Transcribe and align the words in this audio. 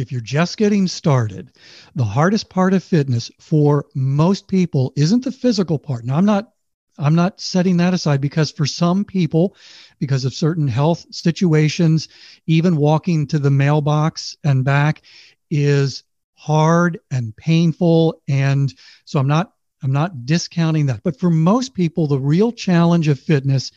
if 0.00 0.10
you're 0.10 0.20
just 0.20 0.56
getting 0.56 0.88
started, 0.88 1.52
the 1.94 2.04
hardest 2.04 2.48
part 2.50 2.74
of 2.74 2.82
fitness 2.82 3.30
for 3.38 3.86
most 3.94 4.48
people 4.48 4.92
isn't 4.96 5.24
the 5.24 5.32
physical 5.32 5.78
part. 5.78 6.04
Now, 6.04 6.16
I'm 6.16 6.24
not 6.24 6.52
I'm 6.98 7.14
not 7.14 7.40
setting 7.40 7.78
that 7.78 7.94
aside 7.94 8.20
because 8.20 8.50
for 8.50 8.66
some 8.66 9.04
people, 9.04 9.56
because 9.98 10.24
of 10.24 10.34
certain 10.34 10.68
health 10.68 11.06
situations, 11.10 12.08
even 12.46 12.76
walking 12.76 13.26
to 13.28 13.38
the 13.38 13.50
mailbox 13.50 14.36
and 14.44 14.64
back 14.64 15.02
is 15.50 16.04
hard 16.34 17.00
and 17.10 17.34
painful. 17.36 18.22
And 18.28 18.74
so 19.04 19.18
I'm 19.18 19.28
not 19.28 19.52
I'm 19.82 19.92
not 19.92 20.26
discounting 20.26 20.86
that. 20.86 21.02
But 21.02 21.18
for 21.18 21.30
most 21.30 21.72
people, 21.74 22.06
the 22.06 22.18
real 22.18 22.52
challenge 22.52 23.08
of 23.08 23.18
fitness 23.18 23.72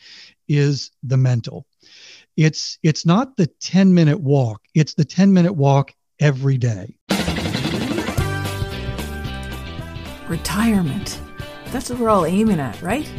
is 0.48 0.90
the 1.02 1.16
mental. 1.16 1.66
It's 2.36 2.78
it's 2.82 3.06
not 3.06 3.36
the 3.36 3.46
10 3.46 3.94
minute 3.94 4.20
walk, 4.20 4.62
it's 4.74 4.94
the 4.94 5.04
10 5.04 5.32
minute 5.32 5.54
walk 5.54 5.94
every 6.20 6.58
day. 6.58 6.96
Retirement. 10.28 11.20
That's 11.66 11.90
what 11.90 11.98
we're 11.98 12.08
all 12.08 12.24
aiming 12.24 12.60
at, 12.60 12.80
right? 12.80 13.10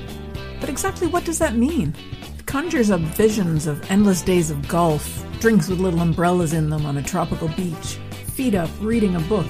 But 0.59 0.69
exactly 0.69 1.07
what 1.07 1.25
does 1.25 1.39
that 1.39 1.55
mean? 1.55 1.93
It 2.37 2.45
conjures 2.45 2.89
up 2.89 3.01
visions 3.01 3.67
of 3.67 3.89
endless 3.91 4.21
days 4.21 4.49
of 4.49 4.67
golf, 4.67 5.25
drinks 5.39 5.67
with 5.67 5.79
little 5.79 6.01
umbrellas 6.01 6.53
in 6.53 6.69
them 6.69 6.85
on 6.85 6.97
a 6.97 7.03
tropical 7.03 7.49
beach, 7.49 7.99
feet 8.33 8.55
up 8.55 8.69
reading 8.79 9.15
a 9.15 9.19
book. 9.21 9.47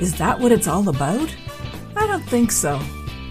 Is 0.00 0.16
that 0.18 0.38
what 0.38 0.52
it's 0.52 0.68
all 0.68 0.88
about? 0.88 1.34
I 1.96 2.06
don't 2.06 2.24
think 2.24 2.50
so. 2.50 2.80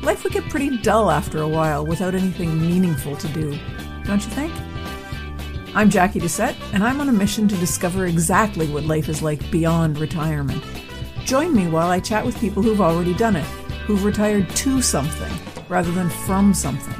Life 0.01 0.23
would 0.23 0.33
get 0.33 0.49
pretty 0.49 0.77
dull 0.77 1.11
after 1.11 1.41
a 1.41 1.47
while 1.47 1.85
without 1.85 2.15
anything 2.15 2.59
meaningful 2.59 3.15
to 3.17 3.27
do, 3.27 3.59
don't 4.05 4.23
you 4.23 4.31
think? 4.31 4.53
I'm 5.73 5.89
Jackie 5.89 6.19
Doucette, 6.19 6.57
and 6.73 6.83
I'm 6.83 6.99
on 6.99 7.07
a 7.07 7.13
mission 7.13 7.47
to 7.47 7.55
discover 7.55 8.05
exactly 8.05 8.67
what 8.67 8.83
life 8.83 9.07
is 9.07 9.21
like 9.21 9.49
beyond 9.51 9.99
retirement. 9.99 10.61
Join 11.23 11.55
me 11.55 11.69
while 11.69 11.89
I 11.89 12.01
chat 12.01 12.25
with 12.25 12.37
people 12.41 12.61
who've 12.61 12.81
already 12.81 13.13
done 13.13 13.37
it, 13.37 13.45
who've 13.85 14.03
retired 14.03 14.49
to 14.49 14.81
something 14.81 15.31
rather 15.69 15.89
than 15.93 16.09
from 16.09 16.53
something. 16.53 16.93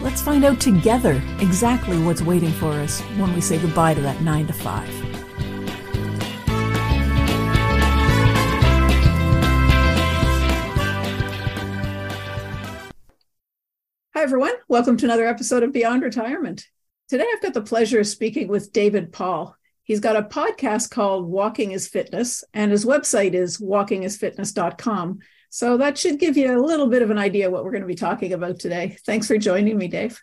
Let's 0.00 0.20
find 0.20 0.44
out 0.44 0.60
together 0.60 1.22
exactly 1.38 2.00
what's 2.00 2.20
waiting 2.20 2.50
for 2.50 2.72
us 2.72 3.00
when 3.16 3.32
we 3.32 3.40
say 3.40 3.60
goodbye 3.60 3.94
to 3.94 4.00
that 4.00 4.22
9 4.22 4.48
to 4.48 4.52
5. 4.52 4.88
Hi, 14.14 14.22
everyone. 14.24 14.54
Welcome 14.66 14.96
to 14.96 15.06
another 15.06 15.28
episode 15.28 15.62
of 15.62 15.72
Beyond 15.72 16.02
Retirement. 16.02 16.66
Today, 17.08 17.24
I've 17.32 17.40
got 17.40 17.54
the 17.54 17.62
pleasure 17.62 18.00
of 18.00 18.06
speaking 18.06 18.48
with 18.48 18.70
David 18.70 19.12
Paul. 19.12 19.56
He's 19.82 20.00
got 20.00 20.16
a 20.16 20.22
podcast 20.22 20.90
called 20.90 21.26
Walking 21.26 21.72
is 21.72 21.88
Fitness, 21.88 22.44
and 22.52 22.70
his 22.70 22.84
website 22.84 23.32
is 23.32 23.56
walkingisfitness.com. 23.56 25.20
So 25.48 25.78
that 25.78 25.96
should 25.96 26.18
give 26.18 26.36
you 26.36 26.54
a 26.54 26.60
little 26.60 26.86
bit 26.86 27.00
of 27.00 27.10
an 27.10 27.16
idea 27.16 27.50
what 27.50 27.64
we're 27.64 27.70
going 27.70 27.80
to 27.80 27.88
be 27.88 27.94
talking 27.94 28.34
about 28.34 28.58
today. 28.58 28.98
Thanks 29.06 29.26
for 29.26 29.38
joining 29.38 29.78
me, 29.78 29.88
Dave. 29.88 30.20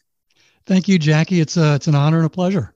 Thank 0.67 0.87
you, 0.87 0.99
Jackie. 0.99 1.39
It's 1.39 1.57
a, 1.57 1.73
it's 1.73 1.87
an 1.87 1.95
honor 1.95 2.17
and 2.17 2.27
a 2.27 2.29
pleasure. 2.29 2.75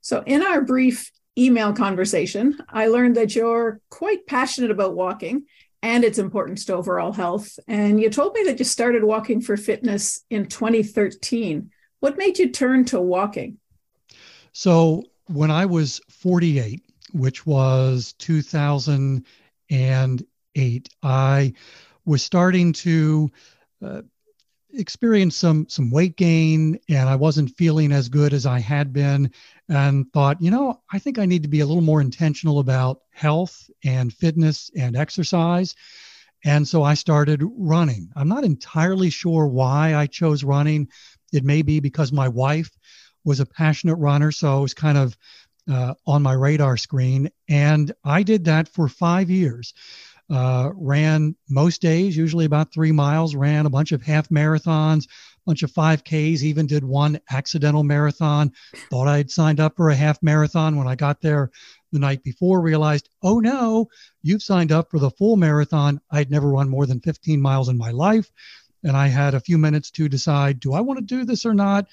So, 0.00 0.24
in 0.26 0.42
our 0.42 0.60
brief 0.60 1.12
email 1.38 1.72
conversation, 1.72 2.58
I 2.68 2.88
learned 2.88 3.14
that 3.14 3.36
you're 3.36 3.80
quite 3.90 4.26
passionate 4.26 4.72
about 4.72 4.96
walking 4.96 5.44
and 5.84 6.02
its 6.02 6.18
importance 6.18 6.64
to 6.64 6.74
overall 6.74 7.12
health. 7.12 7.60
And 7.68 8.00
you 8.00 8.10
told 8.10 8.34
me 8.34 8.42
that 8.46 8.58
you 8.58 8.64
started 8.64 9.04
walking 9.04 9.40
for 9.40 9.56
fitness 9.56 10.24
in 10.30 10.46
2013. 10.46 11.70
What 12.02 12.18
made 12.18 12.38
you 12.40 12.50
turn 12.50 12.84
to 12.86 13.00
walking? 13.00 13.58
So, 14.50 15.04
when 15.28 15.52
I 15.52 15.66
was 15.66 16.00
48, 16.08 16.82
which 17.12 17.46
was 17.46 18.14
2008, 18.18 20.88
I 21.04 21.52
was 22.04 22.22
starting 22.24 22.72
to 22.72 23.30
uh, 23.80 24.02
experience 24.72 25.36
some 25.36 25.68
some 25.68 25.92
weight 25.92 26.16
gain 26.16 26.76
and 26.88 27.08
I 27.08 27.14
wasn't 27.14 27.56
feeling 27.56 27.92
as 27.92 28.08
good 28.08 28.34
as 28.34 28.46
I 28.46 28.58
had 28.58 28.92
been 28.92 29.30
and 29.68 30.12
thought, 30.12 30.42
you 30.42 30.50
know, 30.50 30.80
I 30.92 30.98
think 30.98 31.20
I 31.20 31.26
need 31.26 31.44
to 31.44 31.48
be 31.48 31.60
a 31.60 31.66
little 31.66 31.84
more 31.84 32.00
intentional 32.00 32.58
about 32.58 33.02
health 33.12 33.70
and 33.84 34.12
fitness 34.12 34.72
and 34.76 34.96
exercise. 34.96 35.76
And 36.44 36.66
so 36.66 36.82
I 36.82 36.94
started 36.94 37.42
running. 37.56 38.10
I'm 38.16 38.28
not 38.28 38.44
entirely 38.44 39.10
sure 39.10 39.46
why 39.46 39.94
I 39.94 40.06
chose 40.06 40.42
running. 40.42 40.88
It 41.32 41.44
may 41.44 41.62
be 41.62 41.80
because 41.80 42.12
my 42.12 42.28
wife 42.28 42.70
was 43.24 43.40
a 43.40 43.46
passionate 43.46 43.96
runner, 43.96 44.32
so 44.32 44.58
it 44.58 44.62
was 44.62 44.74
kind 44.74 44.98
of 44.98 45.16
uh, 45.70 45.94
on 46.06 46.22
my 46.22 46.32
radar 46.32 46.76
screen. 46.76 47.30
And 47.48 47.92
I 48.04 48.22
did 48.22 48.44
that 48.46 48.68
for 48.68 48.88
five 48.88 49.30
years. 49.30 49.74
Uh, 50.30 50.70
ran 50.74 51.36
most 51.50 51.82
days, 51.82 52.16
usually 52.16 52.46
about 52.46 52.72
three 52.72 52.92
miles, 52.92 53.34
ran 53.34 53.66
a 53.66 53.70
bunch 53.70 53.92
of 53.92 54.00
half 54.00 54.28
marathons, 54.30 55.04
a 55.04 55.10
bunch 55.44 55.62
of 55.62 55.70
5Ks, 55.72 56.42
even 56.42 56.66
did 56.66 56.84
one 56.84 57.20
accidental 57.30 57.82
marathon. 57.82 58.50
Thought 58.88 59.08
I'd 59.08 59.30
signed 59.30 59.60
up 59.60 59.76
for 59.76 59.90
a 59.90 59.94
half 59.94 60.22
marathon 60.22 60.76
when 60.76 60.86
I 60.86 60.94
got 60.94 61.20
there 61.20 61.50
the 61.90 61.98
night 61.98 62.22
before, 62.22 62.62
realized, 62.62 63.10
oh 63.22 63.40
no, 63.40 63.88
you've 64.22 64.42
signed 64.42 64.72
up 64.72 64.90
for 64.90 64.98
the 64.98 65.10
full 65.10 65.36
marathon. 65.36 66.00
I'd 66.10 66.30
never 66.30 66.48
run 66.48 66.68
more 66.70 66.86
than 66.86 67.00
15 67.00 67.40
miles 67.40 67.68
in 67.68 67.76
my 67.76 67.90
life 67.90 68.30
and 68.82 68.96
I 68.96 69.08
had 69.08 69.34
a 69.34 69.40
few 69.40 69.58
minutes 69.58 69.90
to 69.92 70.08
decide 70.08 70.60
do 70.60 70.72
I 70.74 70.80
want 70.80 70.98
to 70.98 71.04
do 71.04 71.24
this 71.24 71.46
or 71.46 71.54
not? 71.54 71.86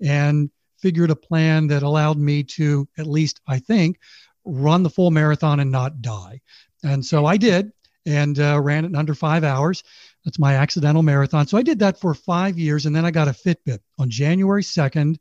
And 0.00 0.50
figured 0.78 1.10
a 1.10 1.16
plan 1.16 1.68
that 1.68 1.82
allowed 1.82 2.18
me 2.18 2.42
to, 2.42 2.86
at 2.98 3.06
least 3.06 3.40
I 3.46 3.58
think, 3.58 3.98
run 4.44 4.82
the 4.82 4.90
full 4.90 5.10
marathon 5.10 5.60
and 5.60 5.70
not 5.70 6.02
die. 6.02 6.40
And 6.84 7.04
so 7.04 7.26
I 7.26 7.36
did 7.36 7.72
and 8.04 8.38
uh, 8.38 8.60
ran 8.60 8.84
it 8.84 8.88
in 8.88 8.96
under 8.96 9.14
five 9.14 9.42
hours. 9.42 9.82
That's 10.24 10.38
my 10.38 10.54
accidental 10.54 11.02
marathon. 11.02 11.46
So 11.46 11.58
I 11.58 11.62
did 11.62 11.80
that 11.80 11.98
for 11.98 12.14
five 12.14 12.58
years. 12.58 12.86
And 12.86 12.94
then 12.94 13.04
I 13.04 13.10
got 13.10 13.28
a 13.28 13.32
Fitbit 13.32 13.80
on 13.98 14.10
January 14.10 14.62
2nd, 14.62 15.16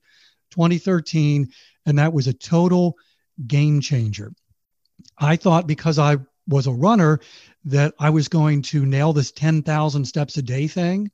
2013. 0.51 1.49
And 1.85 1.99
that 1.99 2.13
was 2.13 2.27
a 2.27 2.33
total 2.33 2.97
game 3.47 3.81
changer. 3.81 4.33
I 5.17 5.35
thought 5.35 5.67
because 5.67 5.99
I 5.99 6.17
was 6.47 6.67
a 6.67 6.73
runner 6.73 7.19
that 7.65 7.93
I 7.99 8.11
was 8.11 8.27
going 8.27 8.61
to 8.63 8.85
nail 8.85 9.13
this 9.13 9.31
10,000 9.31 10.05
steps 10.05 10.37
a 10.37 10.41
day 10.41 10.67
thing 10.67 11.11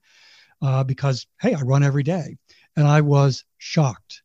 uh, 0.62 0.84
because, 0.84 1.25
hey, 1.41 1.53
I 1.53 1.62
run 1.62 1.84
every 1.84 2.03
day. 2.03 2.38
And 2.75 2.88
I 2.88 3.01
was 3.01 3.44
shocked. 3.57 4.22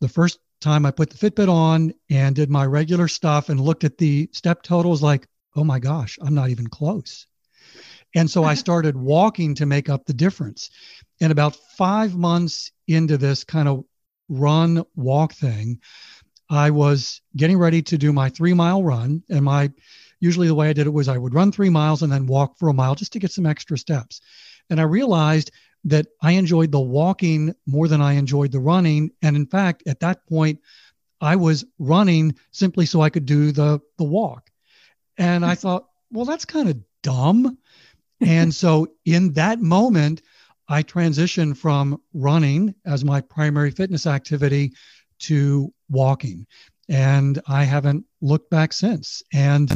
The 0.00 0.08
first 0.08 0.38
time 0.60 0.86
I 0.86 0.90
put 0.90 1.10
the 1.10 1.30
Fitbit 1.30 1.48
on 1.48 1.92
and 2.10 2.34
did 2.34 2.50
my 2.50 2.66
regular 2.66 3.08
stuff 3.08 3.48
and 3.48 3.60
looked 3.60 3.84
at 3.84 3.98
the 3.98 4.28
step 4.32 4.62
totals, 4.62 5.02
like, 5.02 5.26
oh 5.56 5.64
my 5.64 5.78
gosh, 5.78 6.18
I'm 6.20 6.34
not 6.34 6.50
even 6.50 6.66
close. 6.66 7.26
And 8.14 8.30
so 8.30 8.44
I 8.44 8.54
started 8.64 8.96
walking 8.96 9.54
to 9.56 9.66
make 9.66 9.88
up 9.88 10.04
the 10.04 10.14
difference. 10.14 10.70
And 11.20 11.32
about 11.32 11.56
five 11.76 12.14
months 12.14 12.72
into 12.86 13.18
this 13.18 13.44
kind 13.44 13.68
of 13.68 13.84
run 14.28 14.84
walk 14.94 15.32
thing, 15.32 15.80
I 16.50 16.70
was 16.70 17.20
getting 17.36 17.58
ready 17.58 17.82
to 17.82 17.98
do 17.98 18.12
my 18.12 18.30
three 18.30 18.54
mile 18.54 18.82
run. 18.82 19.22
And 19.28 19.44
my 19.44 19.70
usually 20.20 20.46
the 20.46 20.54
way 20.54 20.68
I 20.68 20.72
did 20.72 20.86
it 20.86 20.92
was 20.92 21.08
I 21.08 21.18
would 21.18 21.34
run 21.34 21.52
three 21.52 21.70
miles 21.70 22.02
and 22.02 22.12
then 22.12 22.26
walk 22.26 22.58
for 22.58 22.68
a 22.68 22.74
mile 22.74 22.94
just 22.94 23.12
to 23.12 23.18
get 23.18 23.32
some 23.32 23.46
extra 23.46 23.78
steps. 23.78 24.20
And 24.70 24.80
I 24.80 24.84
realized 24.84 25.50
that 25.84 26.06
I 26.22 26.32
enjoyed 26.32 26.72
the 26.72 26.80
walking 26.80 27.54
more 27.66 27.88
than 27.88 28.00
I 28.00 28.14
enjoyed 28.14 28.52
the 28.52 28.60
running. 28.60 29.10
And 29.22 29.36
in 29.36 29.46
fact, 29.46 29.84
at 29.86 30.00
that 30.00 30.26
point, 30.26 30.60
I 31.20 31.36
was 31.36 31.64
running 31.78 32.34
simply 32.50 32.86
so 32.86 33.00
I 33.00 33.10
could 33.10 33.26
do 33.26 33.52
the, 33.52 33.80
the 33.96 34.04
walk. 34.04 34.50
And 35.16 35.44
I 35.44 35.54
hmm. 35.54 35.60
thought, 35.60 35.88
well, 36.10 36.24
that's 36.24 36.44
kind 36.44 36.68
of 36.68 36.78
dumb. 37.02 37.58
and 38.20 38.52
so 38.52 38.88
in 39.04 39.32
that 39.34 39.60
moment, 39.60 40.22
I 40.68 40.82
transitioned 40.82 41.56
from 41.56 42.00
running 42.12 42.74
as 42.84 43.04
my 43.04 43.20
primary 43.20 43.70
fitness 43.70 44.06
activity 44.06 44.72
to 45.20 45.72
walking. 45.88 46.46
And 46.88 47.40
I 47.46 47.64
haven't 47.64 48.04
looked 48.20 48.50
back 48.50 48.72
since. 48.72 49.22
And 49.32 49.70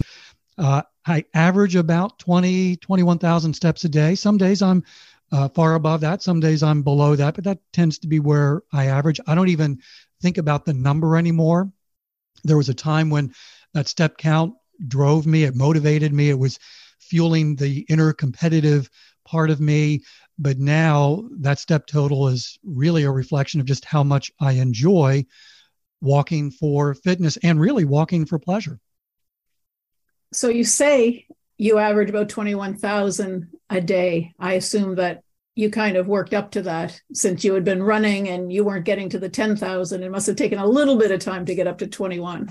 uh, 0.58 0.82
I 1.06 1.25
average 1.34 1.76
about 1.76 2.19
20, 2.19 2.76
21,000 2.76 3.54
steps 3.54 3.84
a 3.84 3.88
day. 3.88 4.14
Some 4.14 4.38
days 4.38 4.62
I'm 4.62 4.84
uh, 5.32 5.49
far 5.49 5.75
above 5.75 6.00
that. 6.02 6.22
Some 6.22 6.40
days 6.40 6.62
I'm 6.62 6.82
below 6.82 7.16
that, 7.16 7.34
but 7.34 7.44
that 7.44 7.58
tends 7.72 7.99
to 7.99 8.06
be 8.06 8.20
where 8.20 8.62
I 8.72 8.87
average. 8.87 9.20
I 9.26 9.34
don't 9.34 9.49
even 9.49 9.81
think 10.20 10.38
about 10.38 10.64
the 10.64 10.75
number 10.75 11.16
anymore. 11.16 11.72
There 12.44 12.56
was 12.56 12.69
a 12.69 12.75
time 12.75 13.10
when 13.10 13.32
that 13.72 13.88
step 13.88 14.19
count 14.19 14.54
drove 14.87 15.26
me, 15.26 15.44
it 15.44 15.56
motivated 15.56 16.12
me, 16.12 16.28
it 16.28 16.38
was 16.38 16.58
fueling 16.99 17.56
the 17.56 17.81
inner 17.88 18.12
competitive 18.12 18.90
part 19.25 19.50
of 19.50 19.60
me. 19.60 20.02
But 20.38 20.58
now 20.58 21.28
that 21.40 21.58
step 21.58 21.87
total 21.87 22.28
is 22.28 22.58
really 22.64 23.04
a 23.04 23.10
reflection 23.10 23.60
of 23.60 23.66
just 23.66 23.84
how 23.84 24.02
much 24.02 24.31
I 24.40 24.52
enjoy 24.52 25.25
walking 26.00 26.50
for 26.50 26.94
fitness 26.94 27.37
and 27.38 27.60
really 27.60 27.84
walking 27.84 28.26
for 28.26 28.38
pleasure 28.38 28.81
so 30.32 30.49
you 30.49 30.64
say 30.64 31.26
you 31.58 31.79
average 31.79 32.11
about 32.11 32.29
21,000 32.29 33.49
a 33.70 33.81
day. 33.81 34.34
I 34.38 34.55
assume 34.55 34.96
that 34.96 35.23
you 35.55 35.70
kind 35.70 35.96
of 35.96 36.08
worked 36.08 36.34
up 36.34 36.50
to 36.52 36.62
that 36.62 37.00
since 37.12 37.44
you 37.44 37.55
had 37.55 37.64
been 37.64 37.82
running 37.82 38.29
and 38.29 38.52
you 38.52 38.64
weren't 38.64 38.84
getting 38.84 39.08
to 39.11 39.19
the 39.19 39.29
10,000. 39.29 40.02
It 40.02 40.11
must 40.11 40.26
have 40.26 40.37
taken 40.37 40.58
a 40.58 40.67
little 40.67 40.96
bit 40.96 41.11
of 41.11 41.20
time 41.20 41.44
to 41.46 41.55
get 41.55 41.67
up 41.67 41.79
to 41.79 41.87
21. 41.87 42.50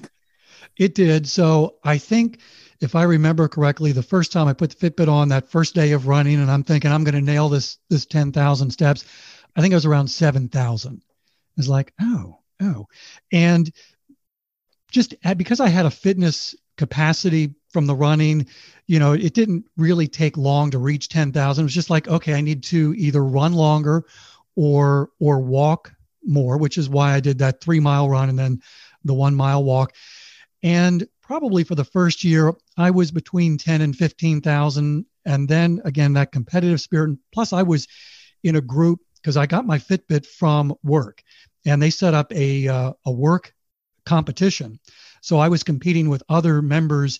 It 0.77 0.95
did. 0.95 1.27
So 1.27 1.75
I 1.83 1.97
think 1.97 2.39
if 2.79 2.95
I 2.95 3.03
remember 3.03 3.47
correctly, 3.47 3.91
the 3.91 4.03
first 4.03 4.31
time 4.31 4.47
I 4.47 4.53
put 4.53 4.77
the 4.77 4.89
Fitbit 4.89 5.07
on 5.07 5.29
that 5.29 5.49
first 5.49 5.75
day 5.75 5.91
of 5.91 6.07
running, 6.07 6.39
and 6.39 6.49
I'm 6.49 6.63
thinking 6.63 6.91
I'm 6.91 7.03
going 7.03 7.15
to 7.15 7.21
nail 7.21 7.49
this 7.49 7.77
this 7.89 8.05
10,000 8.05 8.71
steps, 8.71 9.05
I 9.55 9.61
think 9.61 9.71
it 9.71 9.75
was 9.75 9.85
around 9.85 10.07
7,000. 10.07 11.01
It's 11.57 11.67
like, 11.67 11.93
oh, 12.01 12.39
oh, 12.61 12.87
and 13.31 13.71
just 14.89 15.15
because 15.37 15.59
I 15.59 15.69
had 15.69 15.85
a 15.85 15.91
fitness 15.91 16.55
capacity 16.81 17.53
from 17.69 17.85
the 17.85 17.93
running, 17.93 18.47
you 18.87 18.97
know, 18.97 19.13
it 19.13 19.35
didn't 19.35 19.63
really 19.77 20.07
take 20.07 20.35
long 20.35 20.71
to 20.71 20.79
reach 20.79 21.09
10,000. 21.09 21.61
It 21.61 21.63
was 21.63 21.75
just 21.75 21.91
like, 21.91 22.07
okay, 22.07 22.33
I 22.33 22.41
need 22.41 22.63
to 22.63 22.95
either 22.97 23.23
run 23.23 23.53
longer 23.53 24.03
or 24.55 25.11
or 25.19 25.39
walk 25.39 25.93
more, 26.25 26.57
which 26.57 26.79
is 26.79 26.89
why 26.89 27.13
I 27.13 27.19
did 27.19 27.37
that 27.37 27.61
three 27.61 27.79
mile 27.79 28.09
run 28.09 28.29
and 28.29 28.39
then 28.39 28.61
the 29.03 29.13
one 29.13 29.35
mile 29.35 29.63
walk. 29.63 29.93
And 30.63 31.07
probably 31.21 31.63
for 31.63 31.75
the 31.75 31.85
first 31.85 32.23
year, 32.23 32.51
I 32.77 32.89
was 32.89 33.11
between 33.11 33.59
10 33.59 33.81
and 33.81 33.95
15,000. 33.95 35.05
And 35.25 35.47
then 35.47 35.81
again, 35.85 36.13
that 36.13 36.31
competitive 36.31 36.81
spirit. 36.81 37.15
Plus, 37.31 37.53
I 37.53 37.61
was 37.61 37.87
in 38.41 38.55
a 38.55 38.61
group 38.61 39.01
because 39.17 39.37
I 39.37 39.45
got 39.45 39.67
my 39.67 39.77
Fitbit 39.77 40.25
from 40.25 40.73
work 40.83 41.21
and 41.63 41.79
they 41.79 41.91
set 41.91 42.15
up 42.15 42.33
a, 42.33 42.67
uh, 42.67 42.93
a 43.05 43.11
work 43.11 43.53
competition. 44.03 44.79
So 45.21 45.39
I 45.39 45.47
was 45.47 45.63
competing 45.63 46.09
with 46.09 46.23
other 46.27 46.61
members 46.61 47.19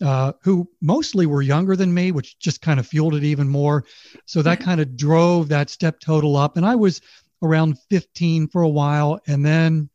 uh, 0.00 0.32
who 0.42 0.68
mostly 0.80 1.26
were 1.26 1.42
younger 1.42 1.76
than 1.76 1.94
me, 1.94 2.10
which 2.10 2.38
just 2.38 2.60
kind 2.60 2.80
of 2.80 2.86
fueled 2.86 3.14
it 3.14 3.24
even 3.24 3.48
more. 3.48 3.84
So 4.26 4.42
that 4.42 4.58
mm-hmm. 4.58 4.64
kind 4.64 4.80
of 4.80 4.96
drove 4.96 5.48
that 5.48 5.70
step 5.70 6.00
total 6.00 6.36
up. 6.36 6.56
And 6.56 6.66
I 6.66 6.74
was 6.74 7.00
around 7.42 7.78
15 7.90 8.48
for 8.48 8.62
a 8.62 8.68
while 8.68 9.20
and 9.26 9.44
then 9.44 9.88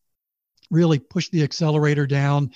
really 0.69 0.99
pushed 0.99 1.31
the 1.31 1.43
accelerator 1.43 2.05
down 2.05 2.51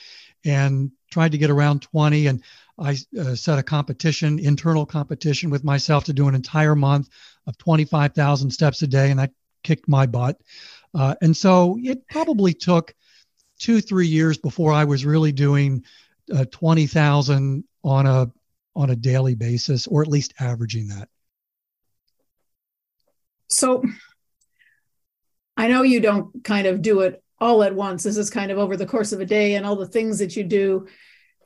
and 0.45 0.91
tried 1.09 1.31
to 1.33 1.37
get 1.37 1.49
around 1.49 1.81
20. 1.81 2.27
And 2.27 2.43
I 2.79 2.97
uh, 3.19 3.35
set 3.35 3.59
a 3.59 3.63
competition, 3.63 4.39
internal 4.39 4.85
competition 4.85 5.49
with 5.49 5.63
myself 5.63 6.05
to 6.05 6.13
do 6.13 6.27
an 6.27 6.35
entire 6.35 6.75
month 6.75 7.09
of 7.47 7.57
25,000 7.57 8.51
steps 8.51 8.81
a 8.81 8.87
day. 8.87 9.11
And 9.11 9.19
that 9.19 9.31
kicked 9.63 9.87
my 9.87 10.05
butt. 10.05 10.41
Uh, 10.93 11.15
and 11.21 11.35
so 11.35 11.77
it 11.81 12.07
probably 12.07 12.53
took 12.53 12.93
two, 13.61 13.79
three 13.79 14.07
years 14.07 14.37
before 14.37 14.73
I 14.73 14.83
was 14.83 15.05
really 15.05 15.31
doing 15.31 15.83
uh, 16.33 16.45
20,000 16.51 17.63
on 17.83 18.05
a, 18.07 18.31
on 18.75 18.89
a 18.89 18.95
daily 18.95 19.35
basis, 19.35 19.85
or 19.85 20.01
at 20.01 20.07
least 20.07 20.33
averaging 20.39 20.87
that. 20.87 21.07
So 23.49 23.83
I 25.55 25.67
know 25.67 25.83
you 25.83 25.99
don't 25.99 26.43
kind 26.43 26.65
of 26.65 26.81
do 26.81 27.01
it 27.01 27.23
all 27.39 27.63
at 27.63 27.75
once. 27.75 28.03
This 28.03 28.17
is 28.17 28.29
kind 28.29 28.51
of 28.51 28.57
over 28.57 28.75
the 28.75 28.85
course 28.85 29.11
of 29.11 29.19
a 29.19 29.25
day 29.25 29.55
and 29.55 29.65
all 29.65 29.75
the 29.75 29.87
things 29.87 30.17
that 30.19 30.35
you 30.35 30.43
do 30.43 30.87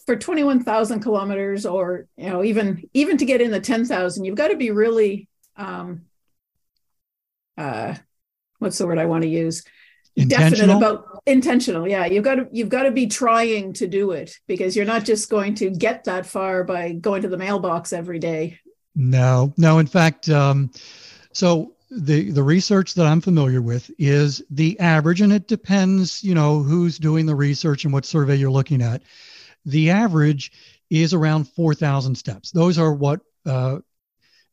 for 0.06 0.16
21,000 0.16 1.02
kilometers 1.02 1.66
or, 1.66 2.08
you 2.16 2.30
know, 2.30 2.44
even, 2.44 2.84
even 2.94 3.18
to 3.18 3.26
get 3.26 3.42
in 3.42 3.52
the 3.52 3.60
10,000, 3.60 4.24
you've 4.24 4.36
got 4.36 4.50
to 4.50 4.56
be 4.56 4.72
really, 4.72 5.28
um, 5.58 6.04
uh, 7.58 7.96
what's 8.60 8.78
the 8.78 8.88
word 8.88 9.00
I 9.00 9.06
want 9.06 9.24
to 9.24 9.30
use? 9.30 9.66
Definite 10.16 10.70
about 10.70 11.22
intentional 11.26 11.88
yeah 11.88 12.06
you've 12.06 12.24
got 12.24 12.36
to 12.36 12.48
you've 12.52 12.70
got 12.70 12.84
to 12.84 12.92
be 12.92 13.08
trying 13.08 13.74
to 13.74 13.88
do 13.88 14.12
it 14.12 14.38
because 14.48 14.76
you're 14.76 14.86
not 14.86 15.04
just 15.04 15.30
going 15.30 15.54
to 15.56 15.70
get 15.70 16.04
that 16.06 16.26
far 16.26 16.64
by 16.64 16.94
going 16.94 17.22
to 17.22 17.28
the 17.28 17.38
mailbox 17.38 17.92
every 17.92 18.20
day 18.20 18.58
no 18.96 19.54
no 19.58 19.80
in 19.80 19.88
fact 19.88 20.30
um, 20.30 20.72
so 21.34 21.76
the 21.92 22.32
the 22.32 22.44
research 22.44 22.94
that 22.96 23.06
I'm 23.06 23.22
familiar 23.22 23.62
with 23.62 23.92
is 23.98 24.42
the 24.50 24.80
average, 24.80 25.22
and 25.22 25.32
it 25.32 25.48
depends, 25.48 26.24
you 26.24 26.34
know, 26.34 26.62
who's 26.62 26.98
doing 26.98 27.26
the 27.26 27.36
research 27.36 27.84
and 27.84 27.94
what 27.94 28.06
survey 28.06 28.36
you're 28.36 28.52
looking 28.52 28.82
at. 28.82 29.04
The 29.66 29.90
average 29.90 30.52
is 30.90 31.14
around 31.14 31.46
4,000 31.46 32.16
steps. 32.16 32.52
Those 32.52 32.78
are 32.78 32.94
what 32.94 33.22
uh, 33.46 33.80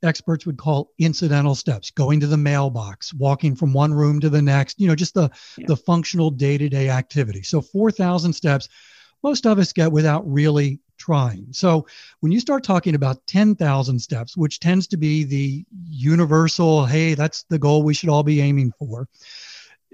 experts 0.03 0.47
would 0.47 0.59
call 0.59 0.91
incidental 0.99 1.55
steps, 1.55 1.91
going 1.91 2.21
to 2.21 2.27
the 2.27 2.37
mailbox, 2.37 3.13
walking 3.15 3.55
from 3.55 3.73
one 3.73 3.93
room 3.93 4.21
to 4.21 4.29
the 4.29 4.43
next, 4.43 4.81
you 4.81 4.89
know, 4.89 4.95
just 4.95 5.15
the, 5.15 5.31
yeah. 5.57 5.67
the 5.67 5.77
functional 5.77 6.31
day 6.31 6.59
to 6.59 6.69
day 6.69 6.91
activity. 6.91 7.43
So 7.43 7.61
4,000 7.61 8.33
steps, 8.33 8.69
most 9.23 9.47
of 9.47 9.59
us 9.59 9.73
get 9.73 9.93
without 9.93 10.31
really 10.31 10.81
trying. 10.99 11.49
So 11.53 11.87
when 12.21 12.33
you 12.33 12.41
start 12.41 12.65
talking 12.65 12.95
about 12.95 13.27
10,000 13.27 13.99
steps, 13.99 14.37
which 14.37 14.61
tends 14.61 14.87
to 14.89 14.97
be 14.97 15.25
the 15.25 15.65
universal, 15.89 16.87
hey, 16.87 17.15
that's 17.15 17.45
the 17.45 17.59
goal 17.59 17.83
we 17.83 17.95
should 17.95 18.09
all 18.09 18.23
be 18.23 18.41
aiming 18.41 18.73
for, 18.79 19.09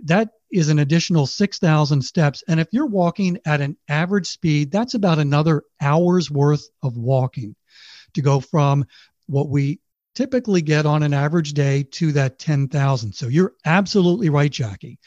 that 0.05 0.31
is 0.51 0.69
an 0.69 0.79
additional 0.79 1.27
6,000 1.27 2.03
steps. 2.03 2.43
And 2.49 2.61
if 2.61 2.69
you're 2.73 2.87
walking 2.87 3.39
at 3.45 3.61
an 3.61 3.77
average 3.89 4.27
speed, 4.27 4.71
that's 4.71 4.95
about 4.95 5.19
another 5.19 5.63
hour's 5.81 6.31
worth 6.31 6.69
of 6.83 6.97
walking 6.97 7.55
to 8.15 8.23
go 8.23 8.41
from 8.41 8.87
what 9.27 9.49
we 9.49 9.81
typically 10.19 10.61
get 10.61 10.85
on 10.85 11.05
an 11.05 11.15
average 11.15 11.53
day 11.53 11.85
to 11.85 12.11
that 12.11 12.41
10,000. 12.41 13.13
So 13.13 13.29
you're 13.29 13.55
absolutely 13.65 14.31
right, 14.31 14.51
Jackie, 14.51 14.99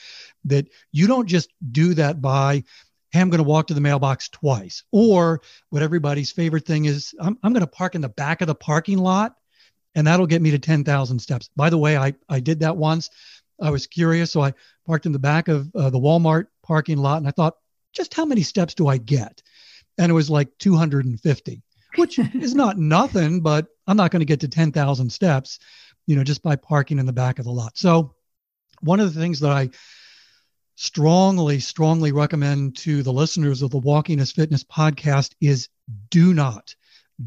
that 0.46 0.70
you 0.94 1.06
don't 1.06 1.28
just 1.28 1.50
do 1.70 1.94
that 1.96 2.22
by 2.22 2.64
hey, 3.10 3.20
I'm 3.20 3.30
going 3.30 3.40
to 3.40 3.44
walk 3.44 3.68
to 3.68 3.74
the 3.74 3.82
mailbox 3.82 4.30
twice. 4.30 4.84
Or 4.94 5.42
what 5.70 5.84
everybody's 5.84 6.32
favorite 6.32 6.66
thing 6.66 6.86
is, 6.86 7.14
I'm, 7.20 7.38
I'm 7.44 7.52
going 7.52 7.60
to 7.60 7.68
park 7.68 7.96
in 7.96 8.00
the 8.00 8.08
back 8.08 8.40
of 8.40 8.48
the 8.48 8.56
parking 8.56 9.00
lot 9.00 9.36
and 9.96 10.08
that'll 10.08 10.28
get 10.28 10.42
me 10.42 10.52
to 10.52 10.60
10,000 10.60 11.20
steps. 11.20 11.50
By 11.58 11.70
the 11.70 11.78
way, 11.78 11.98
I, 11.98 12.14
I 12.30 12.40
did 12.40 12.62
that 12.62 12.78
once. 12.78 13.10
I 13.62 13.70
was 13.70 13.88
curious. 13.88 14.32
So 14.32 14.40
I 14.40 14.54
parked 14.88 15.06
in 15.06 15.12
the 15.12 15.20
back 15.20 15.50
of 15.50 15.70
uh, 15.76 15.90
the 15.90 16.00
Walmart 16.00 16.46
parking 16.64 17.00
lot 17.00 17.18
and 17.18 17.28
I 17.28 17.32
thought, 17.32 17.58
just 17.92 18.14
how 18.14 18.24
many 18.24 18.44
steps 18.44 18.76
do 18.76 18.88
I 18.88 18.96
get? 18.96 19.44
And 19.98 20.10
it 20.10 20.16
was 20.16 20.30
like 20.30 20.58
250, 20.60 21.62
which 21.98 22.18
is 22.18 22.56
not 22.56 22.78
nothing, 22.80 23.42
but 23.42 23.68
I'm 23.92 23.98
not 23.98 24.12
going 24.12 24.22
to 24.22 24.26
get 24.26 24.40
to 24.40 24.48
10,000 24.48 25.12
steps, 25.12 25.60
you 26.08 26.16
know, 26.16 26.24
just 26.24 26.42
by 26.42 26.56
parking 26.56 26.98
in 26.98 27.06
the 27.06 27.12
back 27.12 27.40
of 27.40 27.46
the 27.46 27.52
lot. 27.52 27.78
So 27.78 28.16
one 28.80 29.02
of 29.02 29.14
the 29.14 29.20
things 29.20 29.42
that 29.42 29.52
I 29.52 29.70
strongly, 30.76 31.60
strongly 31.60 32.14
recommend 32.14 32.78
to 32.78 33.04
the 33.04 33.12
listeners 33.12 33.62
of 33.62 33.70
the 33.70 33.80
Walking 33.80 34.20
is 34.20 34.32
Fitness 34.32 34.64
podcast 34.64 35.34
is 35.42 35.68
do 36.10 36.34
not, 36.34 36.74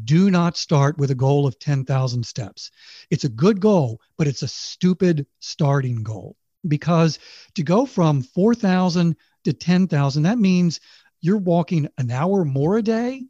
do 0.05 0.31
not 0.31 0.57
start 0.57 0.97
with 0.97 1.11
a 1.11 1.15
goal 1.15 1.45
of 1.45 1.59
10,000 1.59 2.25
steps. 2.25 2.71
It's 3.11 3.25
a 3.25 3.29
good 3.29 3.59
goal, 3.59 4.01
but 4.17 4.25
it's 4.25 4.41
a 4.41 4.47
stupid 4.47 5.27
starting 5.39 6.01
goal 6.01 6.35
because 6.67 7.19
to 7.53 7.61
go 7.61 7.85
from 7.85 8.23
4,000 8.23 9.15
to 9.43 9.53
10,000, 9.53 10.23
that 10.23 10.39
means 10.39 10.79
you're 11.21 11.37
walking 11.37 11.89
an 11.99 12.09
hour 12.09 12.43
more 12.43 12.77
a 12.77 12.81
day. 12.81 13.27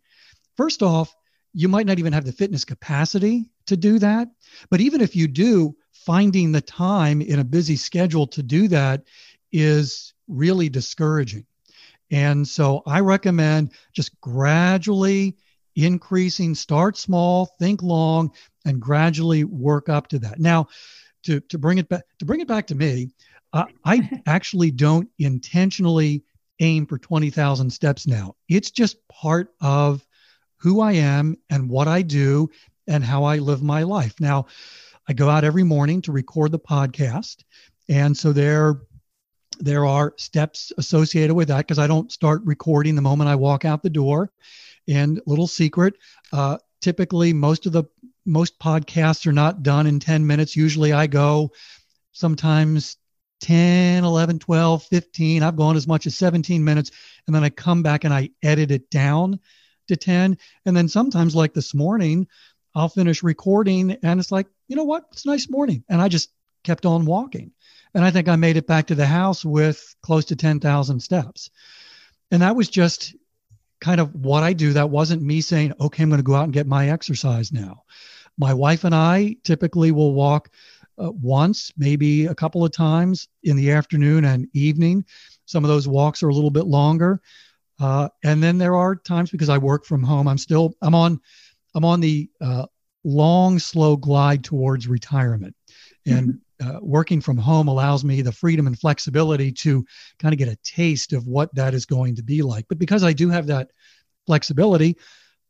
First 0.56 0.82
off, 0.82 1.14
you 1.56 1.70
might 1.70 1.88
not 1.88 2.00
even 2.00 2.12
have 2.12 2.26
the 2.26 2.34
fitness 2.34 2.66
capacity 2.66 3.50
to 3.66 3.78
do 3.78 3.98
that. 3.98 4.28
But 4.70 4.82
even 4.82 5.00
if 5.00 5.16
you 5.16 5.28
do, 5.30 5.74
finding 5.94 6.52
the 6.52 6.62
time 6.62 7.22
in 7.22 7.40
a 7.40 7.46
busy 7.46 7.78
schedule 7.78 8.28
to 8.28 8.44
do 8.44 8.68
that 8.68 9.04
is 9.54 10.14
really 10.28 10.68
discouraging. 10.68 11.46
And 12.12 12.46
so 12.46 12.84
I 12.86 13.00
recommend 13.00 13.72
just 13.94 14.20
gradually 14.20 15.38
increasing, 15.78 16.56
start 16.56 16.98
small, 16.98 17.56
think 17.58 17.82
long, 17.82 18.32
and 18.66 18.82
gradually 18.82 19.46
work 19.46 19.88
up 19.88 20.08
to 20.10 20.20
that. 20.20 20.40
Now, 20.40 20.68
to, 21.24 21.40
to 21.40 21.58
bring 21.58 21.78
it 21.78 21.88
back 21.88 22.04
to 22.20 22.26
bring 22.26 22.42
it 22.42 22.50
back 22.50 22.68
to 22.68 22.76
me, 22.76 23.12
uh, 23.54 23.66
I 23.86 24.22
actually 24.28 24.72
don't 24.72 25.08
intentionally 25.20 26.24
aim 26.60 26.86
for 26.86 26.98
20,000 26.98 27.70
steps 27.70 28.08
now. 28.08 28.36
It's 28.50 28.72
just 28.72 28.98
part 29.08 29.54
of 29.62 30.06
who 30.66 30.82
I 30.82 30.94
am 30.94 31.38
and 31.48 31.70
what 31.70 31.88
I 31.88 32.02
do 32.02 32.50
and 32.88 33.04
how 33.04 33.24
I 33.24 33.38
live 33.38 33.62
my 33.62 33.84
life. 33.84 34.16
Now, 34.20 34.48
I 35.08 35.14
go 35.14 35.30
out 35.30 35.44
every 35.44 35.62
morning 35.62 36.02
to 36.02 36.12
record 36.12 36.52
the 36.52 36.58
podcast. 36.58 37.44
And 37.88 38.18
so 38.18 38.34
there 38.34 38.82
there 39.60 39.86
are 39.86 40.16
steps 40.18 40.74
associated 40.80 41.36
with 41.36 41.50
that 41.50 41.60
because 41.60 41.78
I 41.78 41.86
don't 41.86 42.12
start 42.12 42.42
recording 42.46 42.96
the 42.96 43.04
moment 43.04 43.30
I 43.30 43.36
walk 43.36 43.64
out 43.64 43.84
the 43.84 43.92
door. 43.92 44.32
And 44.88 45.22
little 45.28 45.46
secret, 45.46 45.94
uh, 46.34 46.58
typically 46.82 47.32
most 47.32 47.68
of 47.68 47.72
the 47.72 47.84
most 48.26 48.58
podcasts 48.58 49.28
are 49.28 49.34
not 49.34 49.62
done 49.62 49.86
in 49.86 50.00
10 50.00 50.26
minutes. 50.26 50.56
Usually 50.56 50.92
I 50.92 51.06
go 51.06 51.52
sometimes 52.12 52.98
10, 53.42 54.04
11, 54.04 54.40
12, 54.40 54.82
15. 54.82 55.44
I've 55.44 55.58
gone 55.58 55.78
as 55.78 55.88
much 55.88 56.08
as 56.08 56.18
17 56.18 56.64
minutes. 56.64 56.90
And 57.28 57.36
then 57.36 57.44
I 57.44 57.52
come 57.52 57.84
back 57.84 58.04
and 58.04 58.12
I 58.12 58.32
edit 58.42 58.72
it 58.72 58.90
down 58.90 59.40
to 59.88 59.96
10. 59.96 60.38
And 60.66 60.78
then 60.78 60.88
sometimes, 60.88 61.36
like 61.36 61.54
this 61.54 61.74
morning, 61.74 62.28
I'll 62.76 62.90
finish 62.90 63.24
recording 63.24 63.98
and 64.04 64.20
it's 64.20 64.32
like, 64.32 64.48
you 64.68 64.76
know 64.76 64.84
what? 64.84 65.06
It's 65.12 65.26
a 65.26 65.30
nice 65.30 65.50
morning. 65.50 65.84
And 65.88 66.02
I 66.02 66.10
just 66.10 66.30
kept 66.64 66.86
on 66.86 67.06
walking. 67.06 67.52
And 67.94 68.04
I 68.04 68.12
think 68.12 68.28
I 68.28 68.36
made 68.36 68.58
it 68.58 68.68
back 68.68 68.88
to 68.88 68.96
the 68.96 69.06
house 69.06 69.46
with 69.46 69.96
close 70.02 70.26
to 70.26 70.36
10,000 70.36 71.00
steps. 71.00 71.50
And 72.32 72.42
that 72.42 72.56
was 72.56 72.68
just 72.68 73.16
kind 73.80 74.02
of 74.02 74.14
what 74.14 74.44
I 74.44 74.52
do. 74.52 74.74
That 74.74 74.90
wasn't 74.90 75.22
me 75.22 75.40
saying, 75.40 75.74
okay, 75.80 76.04
I'm 76.04 76.10
going 76.10 76.20
to 76.20 76.24
go 76.24 76.36
out 76.36 76.44
and 76.44 76.54
get 76.54 76.68
my 76.68 76.90
exercise 76.90 77.54
now. 77.54 77.84
My 78.38 78.54
wife 78.54 78.84
and 78.84 78.94
I 78.94 79.38
typically 79.44 79.92
will 79.92 80.14
walk 80.14 80.50
uh, 80.98 81.12
once, 81.12 81.72
maybe 81.78 82.26
a 82.26 82.36
couple 82.36 82.66
of 82.66 82.72
times 82.72 83.30
in 83.44 83.56
the 83.56 83.72
afternoon 83.72 84.26
and 84.26 84.50
evening. 84.54 85.06
Some 85.46 85.64
of 85.64 85.70
those 85.70 85.88
walks 85.88 86.24
are 86.24 86.30
a 86.30 86.34
little 86.34 86.50
bit 86.50 86.66
longer. 86.66 87.22
Uh, 87.80 88.10
and 88.24 88.42
then 88.42 88.58
there 88.58 88.76
are 88.76 88.96
times 88.96 89.32
because 89.32 89.50
I 89.50 89.58
work 89.58 89.86
from 89.86 90.04
home, 90.04 90.28
I'm 90.28 90.38
still 90.38 90.74
I'm 90.82 90.96
on 90.96 91.20
I'm 91.74 91.84
on 91.86 92.00
the 92.00 92.30
uh, 92.42 92.66
long, 93.04 93.60
slow 93.60 93.98
glide 93.98 94.44
towards 94.44 94.88
retirement. 94.88 95.56
And 96.06 96.40
mm-hmm. 96.62 96.78
uh, 96.78 96.80
working 96.82 97.20
from 97.22 97.38
home 97.38 97.68
allows 97.68 98.04
me 98.04 98.22
the 98.22 98.32
freedom 98.32 98.68
and 98.68 98.78
flexibility 98.78 99.52
to 99.52 99.86
kind 100.20 100.34
of 100.34 100.40
get 100.40 100.48
a 100.48 100.58
taste 100.64 101.14
of 101.14 101.28
what 101.28 101.54
that 101.56 101.74
is 101.74 101.86
going 101.86 102.16
to 102.16 102.24
be 102.24 102.42
like. 102.42 102.66
But 102.70 102.80
because 102.80 103.04
I 103.04 103.14
do 103.14 103.30
have 103.30 103.48
that 103.48 103.72
flexibility, 104.26 104.98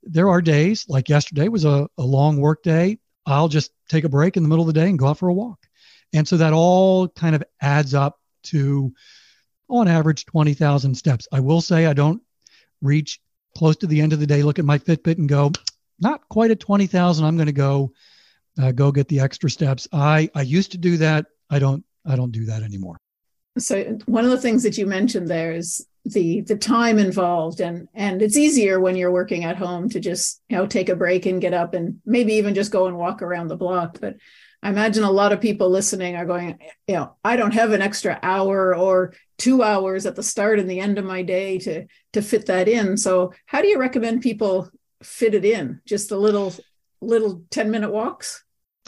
there 0.04 0.30
are 0.30 0.42
days 0.42 0.86
like 0.88 1.10
yesterday 1.10 1.48
was 1.48 1.66
a, 1.66 1.88
a 1.98 2.04
long 2.04 2.38
work 2.38 2.64
day. 2.64 3.00
I'll 3.26 3.48
just 3.48 3.72
take 3.90 4.04
a 4.04 4.10
break 4.10 4.38
in 4.38 4.44
the 4.44 4.50
middle 4.50 4.68
of 4.68 4.74
the 4.74 4.80
day 4.80 4.90
and 4.90 5.00
go 5.00 5.08
out 5.08 5.18
for 5.18 5.30
a 5.30 5.34
walk. 5.34 5.60
And 6.14 6.28
so 6.28 6.38
that 6.38 6.54
all 6.54 7.08
kind 7.10 7.36
of 7.36 7.44
adds 7.62 7.94
up 7.94 8.20
to, 8.44 8.94
on 9.70 9.88
average, 9.88 10.26
20,000 10.26 10.96
steps. 10.96 11.28
I 11.32 11.40
will 11.40 11.62
say 11.62 11.86
I 11.86 11.94
don't 11.94 12.22
reach 12.82 13.20
close 13.58 13.78
to 13.78 13.88
the 13.88 14.02
end 14.02 14.14
of 14.14 14.20
the 14.20 14.28
day, 14.28 14.44
look 14.44 14.60
at 14.60 14.66
my 14.66 14.78
Fitbit 14.78 15.18
and 15.18 15.30
go, 15.30 15.52
not 16.00 16.28
quite 16.30 16.52
at 16.52 16.60
20,000. 16.60 17.26
I'm 17.26 17.38
going 17.38 17.48
to 17.48 17.54
go 17.54 17.92
uh, 18.62 18.72
go 18.72 18.92
get 18.92 19.08
the 19.08 19.20
extra 19.20 19.50
steps. 19.50 19.88
I 19.92 20.30
I 20.34 20.42
used 20.42 20.72
to 20.72 20.78
do 20.78 20.98
that. 20.98 21.26
I 21.50 21.60
don't 21.60 21.84
I 22.06 22.16
don't 22.16 22.32
do 22.32 22.46
that 22.46 22.64
anymore. 22.64 22.98
So 23.58 23.98
one 24.06 24.26
of 24.26 24.32
the 24.32 24.40
things 24.40 24.64
that 24.64 24.78
you 24.78 24.86
mentioned 24.86 25.28
there 25.28 25.54
is 25.54 25.86
the 26.06 26.42
the 26.42 26.58
time 26.58 27.00
involved 27.00 27.62
and 27.62 27.88
and 27.96 28.22
it's 28.22 28.38
easier 28.38 28.80
when 28.80 28.96
you're 28.96 29.12
working 29.12 29.44
at 29.44 29.58
home 29.58 29.90
to 29.90 30.00
just 30.00 30.42
you 30.50 30.58
know 30.58 30.68
take 30.68 30.90
a 30.90 30.96
break 30.96 31.26
and 31.26 31.42
get 31.42 31.54
up 31.54 31.74
and 31.74 32.00
maybe 32.06 32.34
even 32.34 32.54
just 32.54 32.72
go 32.72 32.86
and 32.86 32.96
walk 32.96 33.24
around 33.24 33.48
the 33.48 33.56
block 33.56 33.98
but 34.00 34.16
i 34.66 34.70
imagine 34.70 35.04
a 35.04 35.12
lot 35.12 35.32
of 35.32 35.40
people 35.40 35.70
listening 35.70 36.16
are 36.16 36.26
going 36.26 36.60
you 36.88 36.96
know 36.96 37.16
i 37.24 37.38
don't 37.38 37.54
have 37.54 37.72
an 37.72 37.82
extra 37.82 38.20
hour 38.22 38.76
or 38.76 39.14
2 39.38 39.64
hours 39.64 40.06
at 40.06 40.16
the 40.16 40.24
start 40.24 40.60
and 40.60 40.70
the 40.70 40.80
end 40.80 40.98
of 40.98 41.06
my 41.06 41.22
day 41.22 41.58
to 41.60 41.86
to 42.14 42.22
fit 42.22 42.48
that 42.48 42.68
in 42.68 42.98
so 42.98 43.32
how 43.46 43.62
do 43.62 43.68
you 43.68 43.80
recommend 43.80 44.22
people 44.22 44.70
fit 45.06 45.34
it 45.34 45.46
in? 45.46 45.82
Just 45.86 46.12
a 46.12 46.18
little 46.18 46.54
little 47.02 47.44
10 47.52 47.72
minute 47.72 47.92
walks? 47.92 48.44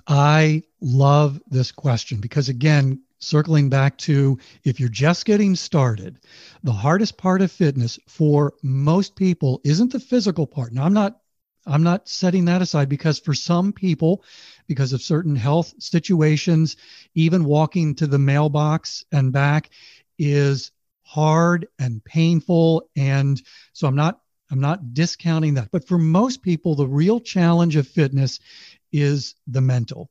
I 0.08 0.64
love 0.82 1.40
this 1.48 1.72
question 1.72 2.20
because 2.20 2.50
again, 2.50 3.02
circling 3.20 3.70
back 3.70 3.98
to 3.98 4.38
if 4.64 4.80
you're 4.80 4.90
just 4.90 5.26
getting 5.26 5.56
started, 5.56 6.20
the 6.64 6.72
hardest 6.72 7.18
part 7.18 7.42
of 7.42 7.52
fitness 7.52 8.00
for 8.08 8.54
most 8.64 9.16
people 9.16 9.60
isn't 9.64 9.92
the 9.92 10.00
physical 10.00 10.48
part. 10.48 10.74
Now 10.74 10.84
I'm 10.84 10.94
not 10.94 11.20
I'm 11.68 11.84
not 11.84 12.08
setting 12.08 12.46
that 12.46 12.62
aside 12.62 12.90
because 12.90 13.20
for 13.20 13.34
some 13.34 13.74
people, 13.74 14.24
because 14.68 14.94
of 14.94 15.02
certain 15.02 15.36
health 15.36 15.74
situations, 15.80 16.78
even 17.14 17.44
walking 17.44 17.96
to 17.96 18.08
the 18.08 18.20
mailbox 18.20 19.06
and 19.12 19.32
back 19.32 19.70
is 20.18 20.72
hard 21.04 21.68
and 21.80 22.04
painful. 22.04 22.90
And 22.96 23.42
so 23.74 23.88
I'm 23.88 23.96
not 23.96 24.22
I'm 24.50 24.62
not 24.62 24.94
discounting 24.94 25.56
that. 25.56 25.72
But 25.72 25.88
for 25.88 25.98
most 25.98 26.42
people, 26.42 26.76
the 26.76 26.88
real 26.88 27.20
challenge 27.20 27.76
of 27.76 27.88
fitness 27.88 28.40
is 28.92 29.36
the 29.48 29.62
mental. 29.62 30.10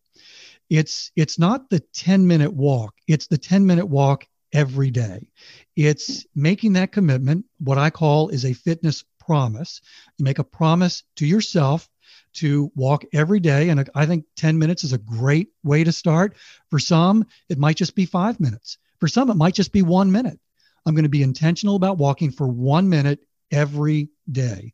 It's 0.68 1.10
it's 1.16 1.38
not 1.38 1.70
the 1.70 1.80
10 1.80 2.26
minute 2.26 2.52
walk. 2.52 2.94
It's 3.06 3.26
the 3.28 3.38
10 3.38 3.66
minute 3.66 3.86
walk 3.86 4.26
every 4.52 4.90
day. 4.90 5.28
It's 5.74 6.26
making 6.34 6.74
that 6.74 6.92
commitment, 6.92 7.44
what 7.58 7.78
I 7.78 7.90
call 7.90 8.28
is 8.28 8.44
a 8.44 8.52
fitness 8.52 9.04
promise. 9.26 9.80
You 10.16 10.24
make 10.24 10.38
a 10.38 10.44
promise 10.44 11.02
to 11.16 11.26
yourself 11.26 11.88
to 12.34 12.70
walk 12.74 13.04
every 13.12 13.40
day. 13.40 13.70
And 13.70 13.88
I 13.94 14.06
think 14.06 14.24
10 14.36 14.58
minutes 14.58 14.84
is 14.84 14.92
a 14.92 14.98
great 14.98 15.48
way 15.64 15.84
to 15.84 15.92
start. 15.92 16.36
For 16.70 16.78
some, 16.78 17.26
it 17.48 17.58
might 17.58 17.76
just 17.76 17.94
be 17.94 18.06
five 18.06 18.38
minutes. 18.38 18.78
For 19.00 19.08
some, 19.08 19.30
it 19.30 19.34
might 19.36 19.54
just 19.54 19.72
be 19.72 19.82
one 19.82 20.12
minute. 20.12 20.38
I'm 20.84 20.94
going 20.94 21.02
to 21.02 21.08
be 21.08 21.22
intentional 21.22 21.76
about 21.76 21.98
walking 21.98 22.30
for 22.30 22.46
one 22.46 22.88
minute 22.88 23.20
every 23.50 24.08
day. 24.30 24.72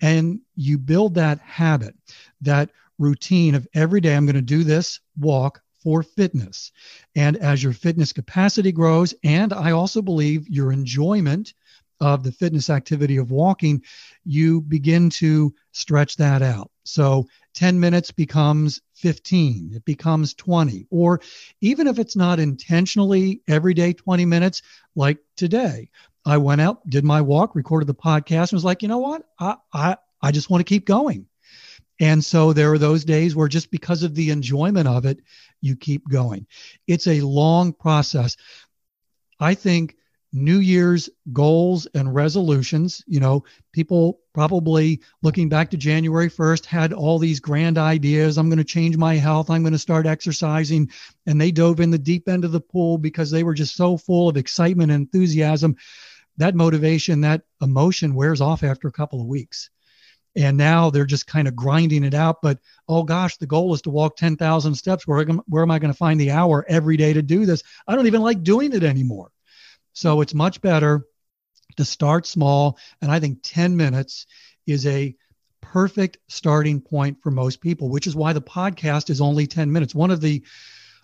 And 0.00 0.40
you 0.56 0.78
build 0.78 1.14
that 1.14 1.38
habit, 1.40 1.94
that 2.40 2.70
routine 2.98 3.54
of 3.54 3.66
every 3.74 4.00
day, 4.00 4.14
I'm 4.14 4.26
going 4.26 4.34
to 4.36 4.42
do 4.42 4.64
this 4.64 5.00
walk 5.18 5.62
for 5.82 6.02
fitness. 6.02 6.70
And 7.16 7.36
as 7.36 7.62
your 7.62 7.72
fitness 7.72 8.12
capacity 8.12 8.72
grows, 8.72 9.14
and 9.24 9.52
I 9.52 9.72
also 9.72 10.00
believe 10.00 10.48
your 10.48 10.72
enjoyment 10.72 11.54
of 12.02 12.24
the 12.24 12.32
fitness 12.32 12.68
activity 12.68 13.16
of 13.16 13.30
walking, 13.30 13.80
you 14.24 14.60
begin 14.60 15.08
to 15.08 15.54
stretch 15.70 16.16
that 16.16 16.42
out. 16.42 16.68
So 16.82 17.28
10 17.54 17.78
minutes 17.78 18.10
becomes 18.10 18.82
15, 18.94 19.70
it 19.74 19.84
becomes 19.84 20.34
20, 20.34 20.88
or 20.90 21.20
even 21.60 21.86
if 21.86 22.00
it's 22.00 22.16
not 22.16 22.40
intentionally 22.40 23.40
every 23.48 23.72
day 23.72 23.92
20 23.92 24.24
minutes, 24.24 24.62
like 24.96 25.18
today, 25.36 25.90
I 26.26 26.38
went 26.38 26.60
out, 26.60 26.88
did 26.90 27.04
my 27.04 27.20
walk, 27.20 27.54
recorded 27.54 27.86
the 27.86 27.94
podcast, 27.94 28.50
and 28.50 28.56
was 28.56 28.64
like, 28.64 28.82
you 28.82 28.88
know 28.88 28.98
what? 28.98 29.22
I 29.38 29.56
I, 29.72 29.96
I 30.20 30.32
just 30.32 30.50
want 30.50 30.60
to 30.60 30.68
keep 30.68 30.84
going. 30.84 31.26
And 32.00 32.24
so 32.24 32.52
there 32.52 32.72
are 32.72 32.78
those 32.78 33.04
days 33.04 33.36
where 33.36 33.48
just 33.48 33.70
because 33.70 34.02
of 34.02 34.16
the 34.16 34.30
enjoyment 34.30 34.88
of 34.88 35.06
it, 35.06 35.20
you 35.60 35.76
keep 35.76 36.08
going. 36.08 36.46
It's 36.88 37.06
a 37.06 37.20
long 37.20 37.72
process. 37.72 38.36
I 39.38 39.54
think 39.54 39.96
New 40.32 40.58
Year's 40.58 41.10
goals 41.32 41.86
and 41.94 42.14
resolutions, 42.14 43.04
you 43.06 43.20
know, 43.20 43.44
people 43.72 44.20
probably 44.32 45.00
looking 45.22 45.48
back 45.48 45.70
to 45.70 45.76
January 45.76 46.30
1st 46.30 46.64
had 46.64 46.92
all 46.92 47.18
these 47.18 47.38
grand 47.38 47.76
ideas. 47.76 48.38
I'm 48.38 48.48
going 48.48 48.58
to 48.58 48.64
change 48.64 48.96
my 48.96 49.16
health. 49.16 49.50
I'm 49.50 49.62
going 49.62 49.74
to 49.74 49.78
start 49.78 50.06
exercising. 50.06 50.90
And 51.26 51.40
they 51.40 51.50
dove 51.50 51.80
in 51.80 51.90
the 51.90 51.98
deep 51.98 52.28
end 52.28 52.44
of 52.44 52.52
the 52.52 52.60
pool 52.60 52.96
because 52.96 53.30
they 53.30 53.44
were 53.44 53.54
just 53.54 53.76
so 53.76 53.98
full 53.98 54.28
of 54.28 54.38
excitement 54.38 54.90
and 54.90 55.02
enthusiasm 55.02 55.76
that 56.38 56.54
motivation, 56.54 57.20
that 57.20 57.42
emotion 57.60 58.14
wears 58.14 58.40
off 58.40 58.62
after 58.62 58.88
a 58.88 58.92
couple 58.92 59.20
of 59.20 59.26
weeks. 59.26 59.70
And 60.34 60.56
now 60.56 60.88
they're 60.88 61.04
just 61.04 61.26
kind 61.26 61.46
of 61.46 61.54
grinding 61.54 62.04
it 62.04 62.14
out. 62.14 62.40
But 62.40 62.58
oh 62.88 63.02
gosh, 63.02 63.36
the 63.36 63.46
goal 63.46 63.74
is 63.74 63.82
to 63.82 63.90
walk 63.90 64.16
10,000 64.16 64.74
steps. 64.74 65.06
Where, 65.06 65.24
where 65.26 65.62
am 65.62 65.70
I 65.70 65.78
going 65.78 65.92
to 65.92 65.98
find 65.98 66.18
the 66.18 66.30
hour 66.30 66.64
every 66.68 66.96
day 66.96 67.12
to 67.12 67.20
do 67.20 67.44
this? 67.44 67.62
I 67.86 67.94
don't 67.94 68.06
even 68.06 68.22
like 68.22 68.42
doing 68.42 68.72
it 68.72 68.82
anymore. 68.82 69.30
So 69.92 70.20
it's 70.20 70.34
much 70.34 70.60
better 70.60 71.06
to 71.76 71.84
start 71.84 72.26
small. 72.26 72.78
And 73.00 73.10
I 73.10 73.20
think 73.20 73.38
10 73.42 73.76
minutes 73.76 74.26
is 74.66 74.86
a 74.86 75.14
perfect 75.60 76.18
starting 76.28 76.80
point 76.80 77.18
for 77.22 77.30
most 77.30 77.60
people, 77.60 77.88
which 77.88 78.06
is 78.06 78.16
why 78.16 78.32
the 78.32 78.42
podcast 78.42 79.10
is 79.10 79.20
only 79.20 79.46
10 79.46 79.72
minutes. 79.72 79.94
One 79.94 80.10
of 80.10 80.20
the 80.20 80.42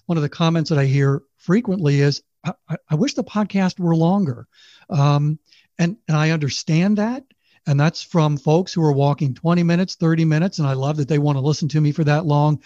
one 0.07 0.17
of 0.17 0.23
the 0.23 0.29
comments 0.29 0.71
that 0.71 0.79
I 0.79 0.87
hear 0.87 1.23
frequently 1.37 2.01
is, 2.01 2.23
I, 2.43 2.77
I 2.89 2.95
wish 2.95 3.13
the 3.13 3.23
podcast 3.23 3.79
were 3.79 3.95
longer. 3.95 4.47
Um, 4.89 5.39
and, 5.79 5.99
and 6.09 6.17
I 6.17 6.31
understand 6.31 6.97
that. 6.97 7.25
And 7.67 7.79
that's 7.79 8.03
from 8.03 8.39
folks 8.39 8.73
who 8.73 8.83
are 8.83 8.93
walking 8.93 9.35
20 9.35 9.63
minutes, 9.65 9.97
30 9.97 10.25
minutes. 10.25 10.59
And 10.59 10.67
I 10.67 10.73
love 10.73 10.97
that 10.97 11.09
they 11.09 11.19
want 11.19 11.37
to 11.37 11.45
listen 11.45 11.69
to 11.69 11.81
me 11.81 11.93
for 11.93 12.05
that 12.05 12.25
long. 12.25 12.63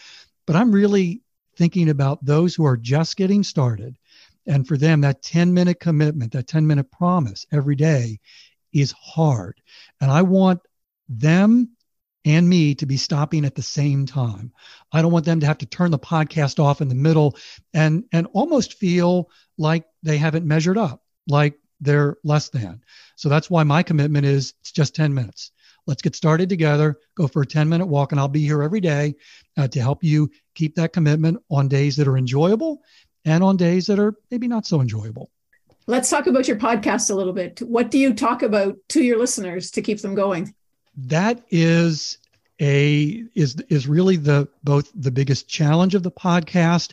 But 0.47 0.55
I'm 0.55 0.71
really 0.71 1.23
thinking 1.57 1.89
about 1.89 2.25
those 2.25 2.55
who 2.55 2.65
are 2.65 2.77
just 2.77 3.17
getting 3.17 3.43
started. 3.43 3.97
And 4.47 4.67
for 4.67 4.77
them, 4.77 5.03
that 5.03 5.23
10 5.23 5.55
minute 5.55 5.81
commitment, 5.81 6.33
that 6.33 6.47
10 6.47 6.67
minute 6.67 6.91
promise 6.91 7.47
every 7.53 7.77
day 7.77 8.19
is 8.73 8.93
hard. 8.93 9.61
And 10.01 10.11
I 10.11 10.23
want 10.23 10.61
them 11.09 11.71
and 12.25 12.49
me 12.49 12.75
to 12.77 12.87
be 12.87 12.97
stopping 12.97 13.45
at 13.45 13.55
the 13.55 13.63
same 13.63 14.07
time. 14.07 14.53
I 14.93 15.03
don't 15.03 15.13
want 15.13 15.25
them 15.25 15.41
to 15.41 15.47
have 15.47 15.59
to 15.59 15.67
turn 15.67 15.91
the 15.91 15.99
podcast 15.99 16.63
off 16.63 16.81
in 16.81 16.89
the 16.89 16.95
middle 16.95 17.37
and 17.75 18.05
and 18.13 18.29
almost 18.33 18.75
feel 18.75 19.31
like 19.59 19.85
they 20.03 20.19
haven't 20.19 20.47
measured 20.47 20.79
up, 20.79 21.03
like 21.27 21.59
they're 21.81 22.17
less 22.23 22.49
than. 22.49 22.83
So 23.17 23.29
that's 23.29 23.51
why 23.51 23.65
my 23.65 23.83
commitment 23.83 24.25
is 24.25 24.55
it's 24.61 24.73
just 24.73 24.95
10 24.95 25.13
minutes. 25.13 25.51
Let's 25.85 26.03
get 26.03 26.15
started 26.15 26.49
together. 26.49 27.01
Go 27.17 27.27
for 27.27 27.43
a 27.43 27.47
10 27.47 27.69
minute 27.69 27.87
walk, 27.87 28.13
and 28.13 28.21
I'll 28.21 28.29
be 28.29 28.45
here 28.45 28.63
every 28.63 28.81
day 28.81 29.17
uh, 29.57 29.67
to 29.69 29.81
help 29.81 30.05
you 30.05 30.31
keep 30.55 30.77
that 30.77 30.93
commitment 30.93 31.43
on 31.51 31.67
days 31.67 31.97
that 31.97 32.07
are 32.07 32.17
enjoyable 32.17 32.83
and 33.25 33.43
on 33.43 33.57
days 33.57 33.87
that 33.87 33.99
are 33.99 34.15
maybe 34.31 34.49
not 34.49 34.67
so 34.67 34.81
enjoyable. 34.81 35.31
Let's 35.87 36.11
talk 36.11 36.27
about 36.27 36.47
your 36.47 36.59
podcast 36.59 37.11
a 37.11 37.15
little 37.15 37.33
bit. 37.33 37.61
What 37.61 37.91
do 37.91 37.99
you 37.99 38.15
talk 38.15 38.43
about 38.43 38.77
to 38.91 39.03
your 39.03 39.19
listeners 39.19 39.71
to 39.73 39.83
keep 39.83 40.01
them 40.01 40.15
going? 40.15 40.55
that 40.97 41.43
is 41.51 42.19
a 42.61 43.25
is 43.35 43.57
is 43.69 43.89
really 43.89 44.17
the 44.17 44.49
both 44.63 44.91
the 44.95 45.11
biggest 45.11 45.49
challenge 45.49 45.95
of 45.95 46.03
the 46.03 46.11
podcast 46.11 46.93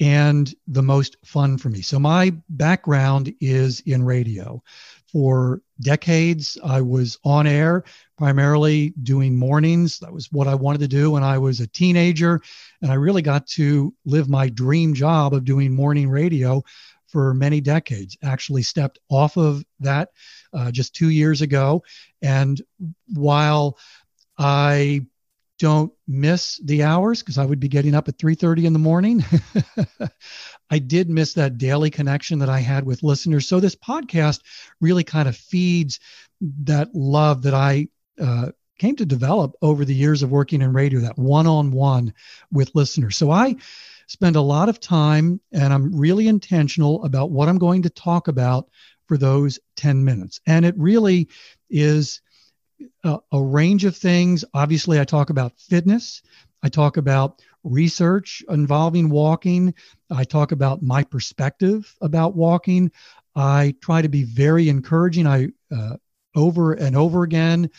and 0.00 0.54
the 0.66 0.82
most 0.82 1.16
fun 1.24 1.58
for 1.58 1.68
me. 1.68 1.80
So 1.80 1.98
my 1.98 2.34
background 2.48 3.32
is 3.40 3.80
in 3.80 4.02
radio. 4.02 4.62
For 5.06 5.62
decades, 5.80 6.58
I 6.64 6.80
was 6.80 7.18
on 7.22 7.46
air, 7.46 7.84
primarily 8.16 8.94
doing 9.02 9.36
mornings. 9.36 9.98
That 9.98 10.12
was 10.12 10.30
what 10.30 10.48
I 10.48 10.54
wanted 10.54 10.80
to 10.80 10.88
do 10.88 11.12
when 11.12 11.22
I 11.22 11.38
was 11.38 11.60
a 11.60 11.66
teenager. 11.66 12.40
And 12.82 12.90
I 12.90 12.94
really 12.94 13.22
got 13.22 13.46
to 13.48 13.94
live 14.04 14.28
my 14.28 14.48
dream 14.48 14.94
job 14.94 15.34
of 15.34 15.44
doing 15.44 15.72
morning 15.72 16.08
radio 16.08 16.62
for 17.08 17.34
many 17.34 17.60
decades. 17.60 18.16
Actually, 18.22 18.62
stepped 18.62 18.98
off 19.08 19.36
of 19.36 19.64
that 19.80 20.10
uh, 20.52 20.70
just 20.70 20.94
two 20.94 21.10
years 21.10 21.42
ago. 21.42 21.82
And 22.22 22.60
while 23.12 23.78
I 24.38 25.06
don't 25.58 25.92
miss 26.08 26.60
the 26.64 26.82
hours 26.82 27.22
because 27.22 27.38
I 27.38 27.44
would 27.44 27.60
be 27.60 27.68
getting 27.68 27.94
up 27.94 28.08
at 28.08 28.18
3:30 28.18 28.64
in 28.64 28.72
the 28.72 28.78
morning. 28.78 29.24
I 30.70 30.78
did 30.78 31.08
miss 31.08 31.34
that 31.34 31.58
daily 31.58 31.90
connection 31.90 32.40
that 32.40 32.48
I 32.48 32.60
had 32.60 32.84
with 32.84 33.02
listeners. 33.02 33.46
So 33.46 33.60
this 33.60 33.76
podcast 33.76 34.40
really 34.80 35.04
kind 35.04 35.28
of 35.28 35.36
feeds 35.36 36.00
that 36.64 36.94
love 36.94 37.42
that 37.42 37.54
I 37.54 37.88
uh, 38.20 38.50
came 38.78 38.96
to 38.96 39.06
develop 39.06 39.54
over 39.62 39.84
the 39.84 39.94
years 39.94 40.22
of 40.22 40.30
working 40.30 40.62
in 40.62 40.72
radio, 40.72 41.00
that 41.00 41.18
one 41.18 41.46
on 41.46 41.70
one 41.70 42.12
with 42.50 42.74
listeners. 42.74 43.16
So 43.16 43.30
I 43.30 43.56
spend 44.06 44.36
a 44.36 44.40
lot 44.40 44.68
of 44.68 44.80
time 44.80 45.40
and 45.52 45.72
I'm 45.72 45.96
really 45.96 46.28
intentional 46.28 47.04
about 47.04 47.30
what 47.30 47.48
I'm 47.48 47.58
going 47.58 47.82
to 47.82 47.90
talk 47.90 48.28
about 48.28 48.68
for 49.06 49.16
those 49.16 49.58
10 49.76 50.04
minutes. 50.04 50.40
And 50.46 50.64
it 50.64 50.74
really 50.76 51.28
is 51.70 52.20
a, 53.04 53.18
a 53.32 53.42
range 53.42 53.84
of 53.84 53.96
things. 53.96 54.44
Obviously, 54.54 55.00
I 55.00 55.04
talk 55.04 55.30
about 55.30 55.58
fitness, 55.58 56.22
I 56.62 56.68
talk 56.68 56.96
about 56.96 57.42
research 57.62 58.42
involving 58.48 59.08
walking, 59.08 59.74
I 60.10 60.24
talk 60.24 60.52
about 60.52 60.82
my 60.82 61.04
perspective 61.04 61.94
about 62.00 62.34
walking. 62.34 62.90
I 63.36 63.74
try 63.80 64.00
to 64.00 64.08
be 64.08 64.22
very 64.22 64.68
encouraging. 64.68 65.26
I 65.26 65.48
uh, 65.74 65.96
over 66.36 66.72
and 66.74 66.96
over 66.96 67.22
again 67.24 67.70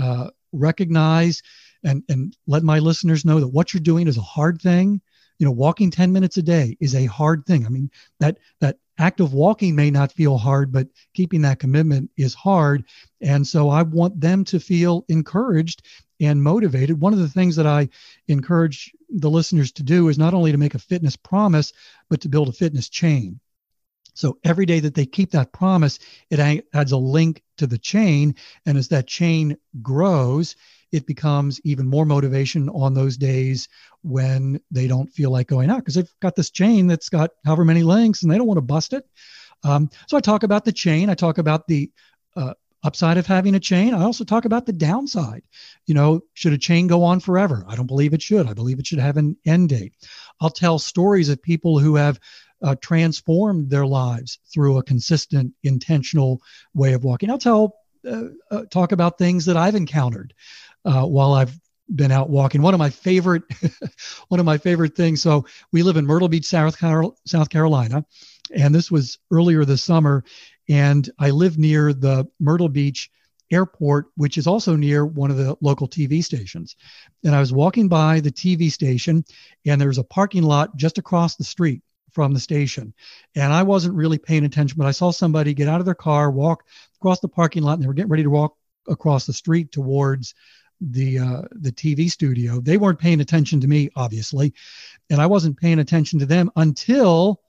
uh, 0.00 0.30
recognize 0.52 1.42
and, 1.84 2.02
and 2.08 2.36
let 2.46 2.62
my 2.62 2.78
listeners 2.78 3.24
know 3.24 3.40
that 3.40 3.48
what 3.48 3.72
you're 3.72 3.80
doing 3.80 4.08
is 4.08 4.16
a 4.16 4.22
hard 4.22 4.60
thing. 4.60 5.00
You 5.38 5.46
know, 5.46 5.52
walking 5.52 5.90
10 5.90 6.12
minutes 6.12 6.38
a 6.38 6.42
day 6.42 6.76
is 6.80 6.94
a 6.94 7.06
hard 7.06 7.44
thing. 7.46 7.66
I 7.66 7.68
mean, 7.68 7.90
that 8.20 8.38
that 8.60 8.78
act 8.98 9.20
of 9.20 9.34
walking 9.34 9.76
may 9.76 9.90
not 9.90 10.12
feel 10.12 10.38
hard, 10.38 10.72
but 10.72 10.88
keeping 11.14 11.42
that 11.42 11.58
commitment 11.58 12.10
is 12.16 12.32
hard. 12.32 12.84
And 13.20 13.46
so 13.46 13.68
I 13.68 13.82
want 13.82 14.18
them 14.20 14.44
to 14.46 14.58
feel 14.58 15.04
encouraged 15.08 15.82
and 16.20 16.42
motivated. 16.42 17.00
One 17.00 17.12
of 17.12 17.18
the 17.18 17.28
things 17.28 17.56
that 17.56 17.66
I 17.66 17.88
encourage 18.28 18.92
the 19.10 19.30
listeners 19.30 19.72
to 19.72 19.82
do 19.82 20.08
is 20.08 20.18
not 20.18 20.32
only 20.32 20.52
to 20.52 20.58
make 20.58 20.74
a 20.74 20.78
fitness 20.78 21.16
promise, 21.16 21.72
but 22.08 22.22
to 22.22 22.28
build 22.28 22.48
a 22.48 22.52
fitness 22.52 22.88
chain. 22.88 23.38
So 24.16 24.38
every 24.44 24.66
day 24.66 24.80
that 24.80 24.94
they 24.94 25.06
keep 25.06 25.30
that 25.32 25.52
promise, 25.52 25.98
it 26.30 26.64
adds 26.74 26.92
a 26.92 26.96
link 26.96 27.42
to 27.58 27.66
the 27.66 27.78
chain. 27.78 28.34
And 28.64 28.78
as 28.78 28.88
that 28.88 29.06
chain 29.06 29.56
grows, 29.82 30.56
it 30.90 31.06
becomes 31.06 31.60
even 31.64 31.86
more 31.86 32.06
motivation 32.06 32.68
on 32.70 32.94
those 32.94 33.16
days 33.16 33.68
when 34.02 34.60
they 34.70 34.86
don't 34.86 35.12
feel 35.12 35.30
like 35.30 35.48
going 35.48 35.70
out 35.70 35.78
because 35.78 35.94
they've 35.94 36.14
got 36.20 36.36
this 36.36 36.50
chain 36.50 36.86
that's 36.86 37.08
got 37.08 37.30
however 37.44 37.64
many 37.64 37.82
links 37.82 38.22
and 38.22 38.30
they 38.30 38.38
don't 38.38 38.46
want 38.46 38.58
to 38.58 38.62
bust 38.62 38.92
it. 38.92 39.04
Um, 39.62 39.90
so 40.06 40.16
I 40.16 40.20
talk 40.20 40.42
about 40.42 40.64
the 40.64 40.72
chain. 40.72 41.10
I 41.10 41.14
talk 41.14 41.38
about 41.38 41.66
the 41.66 41.90
uh, 42.36 42.54
upside 42.84 43.18
of 43.18 43.26
having 43.26 43.54
a 43.54 43.60
chain. 43.60 43.94
I 43.94 44.02
also 44.04 44.24
talk 44.24 44.44
about 44.44 44.64
the 44.64 44.72
downside. 44.72 45.42
You 45.86 45.94
know, 45.94 46.20
should 46.34 46.52
a 46.52 46.58
chain 46.58 46.86
go 46.86 47.02
on 47.02 47.20
forever? 47.20 47.64
I 47.68 47.74
don't 47.74 47.86
believe 47.86 48.14
it 48.14 48.22
should. 48.22 48.46
I 48.46 48.54
believe 48.54 48.78
it 48.78 48.86
should 48.86 49.00
have 49.00 49.16
an 49.16 49.36
end 49.44 49.70
date. 49.70 49.94
I'll 50.40 50.50
tell 50.50 50.78
stories 50.78 51.28
of 51.28 51.42
people 51.42 51.78
who 51.78 51.96
have 51.96 52.20
uh, 52.62 52.74
transformed 52.80 53.70
their 53.70 53.86
lives 53.86 54.38
through 54.52 54.78
a 54.78 54.82
consistent, 54.82 55.52
intentional 55.62 56.40
way 56.74 56.92
of 56.92 57.04
walking. 57.04 57.30
I'll 57.30 57.38
tell, 57.38 57.76
uh, 58.08 58.24
uh, 58.50 58.64
talk 58.70 58.92
about 58.92 59.18
things 59.18 59.44
that 59.46 59.56
I've 59.56 59.74
encountered 59.74 60.34
uh, 60.84 61.04
while 61.04 61.32
I've 61.32 61.58
been 61.94 62.10
out 62.10 62.30
walking. 62.30 62.62
One 62.62 62.74
of 62.74 62.78
my 62.78 62.90
favorite, 62.90 63.42
one 64.28 64.40
of 64.40 64.46
my 64.46 64.58
favorite 64.58 64.96
things. 64.96 65.22
So 65.22 65.46
we 65.72 65.82
live 65.82 65.96
in 65.96 66.06
Myrtle 66.06 66.28
Beach, 66.28 66.46
South, 66.46 66.76
South 67.26 67.48
Carolina, 67.48 68.04
and 68.54 68.74
this 68.74 68.90
was 68.90 69.18
earlier 69.30 69.64
this 69.64 69.84
summer. 69.84 70.24
And 70.68 71.08
I 71.18 71.30
live 71.30 71.58
near 71.58 71.92
the 71.92 72.26
Myrtle 72.40 72.68
Beach 72.68 73.10
airport, 73.52 74.06
which 74.16 74.38
is 74.38 74.46
also 74.46 74.74
near 74.74 75.06
one 75.06 75.30
of 75.30 75.36
the 75.36 75.56
local 75.60 75.88
TV 75.88 76.24
stations. 76.24 76.74
And 77.24 77.34
I 77.34 77.40
was 77.40 77.52
walking 77.52 77.88
by 77.88 78.18
the 78.18 78.32
TV 78.32 78.70
station, 78.72 79.24
and 79.64 79.80
there 79.80 79.88
was 79.88 79.98
a 79.98 80.04
parking 80.04 80.42
lot 80.42 80.76
just 80.76 80.98
across 80.98 81.36
the 81.36 81.44
street 81.44 81.82
from 82.12 82.32
the 82.32 82.40
station. 82.40 82.94
And 83.34 83.52
I 83.52 83.62
wasn't 83.62 83.94
really 83.94 84.18
paying 84.18 84.44
attention, 84.44 84.78
but 84.78 84.86
I 84.86 84.92
saw 84.92 85.10
somebody 85.10 85.54
get 85.54 85.68
out 85.68 85.80
of 85.80 85.86
their 85.86 85.94
car, 85.94 86.30
walk 86.30 86.64
across 87.00 87.20
the 87.20 87.28
parking 87.28 87.62
lot, 87.62 87.74
and 87.74 87.82
they 87.82 87.86
were 87.86 87.94
getting 87.94 88.10
ready 88.10 88.22
to 88.22 88.30
walk 88.30 88.56
across 88.88 89.26
the 89.26 89.32
street 89.32 89.72
towards 89.72 90.34
the 90.80 91.18
uh, 91.18 91.42
the 91.52 91.72
TV 91.72 92.10
studio. 92.10 92.60
They 92.60 92.76
weren't 92.76 92.98
paying 92.98 93.20
attention 93.20 93.60
to 93.60 93.68
me, 93.68 93.90
obviously, 93.96 94.52
and 95.10 95.20
I 95.20 95.26
wasn't 95.26 95.58
paying 95.58 95.78
attention 95.78 96.18
to 96.20 96.26
them 96.26 96.50
until 96.56 97.40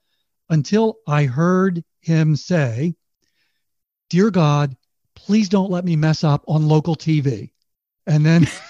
until 0.49 0.97
I 1.07 1.25
heard 1.25 1.83
him 1.99 2.35
say, 2.35 2.95
"Dear 4.09 4.31
God, 4.31 4.77
please 5.15 5.49
don't 5.49 5.71
let 5.71 5.83
me 5.85 5.95
mess 5.95 6.23
up 6.23 6.43
on 6.47 6.67
local 6.67 6.95
TV." 6.95 7.51
And 8.05 8.25
then 8.25 8.47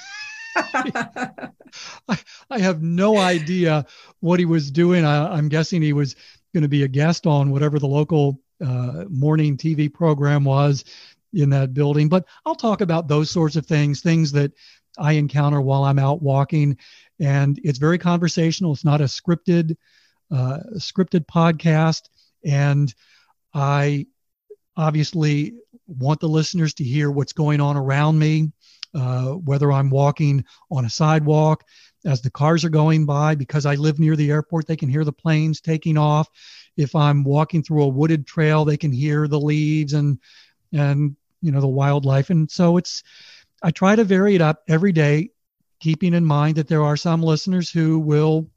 I, 2.09 2.19
I, 2.49 2.59
have 2.59 2.81
no 2.81 3.17
idea 3.17 3.85
what 4.19 4.39
he 4.39 4.45
was 4.45 4.71
doing. 4.71 5.05
I, 5.05 5.37
am 5.37 5.49
guessing 5.49 5.81
he 5.81 5.93
was 5.93 6.15
going 6.53 6.63
to 6.63 6.69
be 6.69 6.83
a 6.83 6.87
guest 6.87 7.27
on 7.27 7.51
whatever 7.51 7.79
the 7.79 7.87
local 7.87 8.39
uh, 8.65 9.05
morning 9.09 9.57
TV 9.57 9.93
program 9.93 10.43
was 10.43 10.85
in 11.33 11.49
that 11.49 11.73
building. 11.73 12.09
But 12.09 12.25
I'll 12.45 12.55
talk 12.55 12.81
about 12.81 13.07
those 13.07 13.29
sorts 13.29 13.55
of 13.55 13.65
things, 13.65 14.01
things 14.01 14.31
that 14.31 14.51
I 14.97 15.13
encounter 15.13 15.61
while 15.61 15.83
I'm 15.83 15.99
out 15.99 16.21
walking. 16.21 16.77
And 17.19 17.59
it's 17.63 17.79
very 17.79 17.97
conversational. 17.97 18.73
It's 18.73 18.85
not 18.85 19.01
a 19.01 19.05
scripted, 19.05 19.75
uh, 20.31 20.59
scripted 20.75 21.25
podcast. 21.25 22.03
And 22.45 22.93
I 23.53 24.07
obviously 24.75 25.55
want 25.87 26.19
the 26.19 26.29
listeners 26.29 26.73
to 26.75 26.83
hear 26.83 27.11
what's 27.11 27.33
going 27.33 27.59
on 27.59 27.75
around 27.75 28.19
me 28.19 28.51
uh, 28.93 29.33
whether 29.33 29.71
I'm 29.71 29.89
walking 29.89 30.43
on 30.71 30.85
a 30.85 30.89
sidewalk 30.89 31.63
as 32.05 32.21
the 32.21 32.31
cars 32.31 32.63
are 32.65 32.69
going 32.69 33.05
by. 33.05 33.35
Because 33.35 33.65
I 33.65 33.75
live 33.75 33.99
near 33.99 34.15
the 34.15 34.31
airport, 34.31 34.67
they 34.67 34.75
can 34.75 34.89
hear 34.89 35.03
the 35.03 35.13
planes 35.13 35.61
taking 35.61 35.97
off. 35.97 36.29
If 36.75 36.95
I'm 36.95 37.23
walking 37.23 37.63
through 37.63 37.83
a 37.83 37.87
wooded 37.87 38.27
trail, 38.27 38.65
they 38.65 38.77
can 38.77 38.91
hear 38.91 39.27
the 39.27 39.39
leaves 39.39 39.93
and 39.93 40.19
and 40.73 41.15
you 41.41 41.51
know 41.51 41.61
the 41.61 41.67
wildlife. 41.67 42.29
And 42.29 42.49
so 42.49 42.77
it's 42.77 43.03
I 43.61 43.71
try 43.71 43.95
to 43.95 44.03
vary 44.03 44.35
it 44.35 44.41
up 44.41 44.63
every 44.67 44.91
day, 44.91 45.29
keeping 45.79 46.13
in 46.13 46.25
mind 46.25 46.57
that 46.57 46.67
there 46.67 46.83
are 46.83 46.97
some 46.97 47.23
listeners 47.23 47.71
who 47.71 47.99
will 47.99 48.49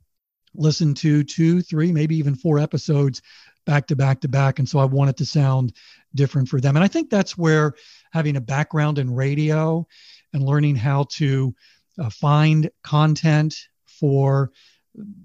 listen 0.55 0.95
to 0.95 1.23
two, 1.23 1.63
three, 1.63 1.93
maybe 1.93 2.17
even 2.17 2.35
four 2.35 2.59
episodes 2.59 3.23
back 3.67 3.87
to 3.87 3.97
back 3.97 4.21
to 4.21 4.29
back. 4.29 4.59
And 4.59 4.69
so 4.69 4.79
I 4.79 4.85
want 4.85 5.11
it 5.11 5.17
to 5.19 5.27
sound 5.27 5.73
different 6.15 6.49
for 6.49 6.61
them. 6.61 6.77
And 6.77 6.85
I 6.85 6.89
think 6.89 7.09
that's 7.09 7.39
where 7.39 7.75
having 8.13 8.37
a 8.37 8.41
background 8.41 8.99
in 8.99 9.15
radio 9.15 9.87
and 10.33 10.43
learning 10.43 10.77
how 10.77 11.05
to 11.11 11.55
uh, 12.01 12.11
find 12.11 12.71
content 12.83 13.57
for 13.87 14.51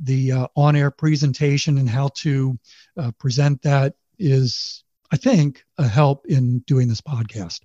the 0.04 0.32
uh, 0.32 0.48
on 0.56 0.76
air 0.76 0.92
presentation 0.92 1.78
and 1.78 1.90
how 1.90 2.10
to 2.16 2.58
uh, 2.98 3.12
present 3.20 3.62
that 3.64 3.96
is, 4.20 4.84
I 5.12 5.18
think, 5.18 5.64
a 5.78 5.88
help 5.88 6.26
in 6.28 6.60
doing 6.60 6.88
this 6.88 7.02
podcast. 7.02 7.62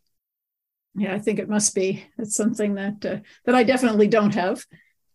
Yeah, 0.94 1.14
I 1.14 1.18
think 1.18 1.38
it 1.38 1.49
must 1.49 1.75
be. 1.75 2.05
It's 2.18 2.35
something 2.35 2.75
that 2.75 3.05
uh, 3.05 3.18
that 3.44 3.55
I 3.55 3.62
definitely 3.62 4.09
don't 4.09 4.35
have. 4.35 4.64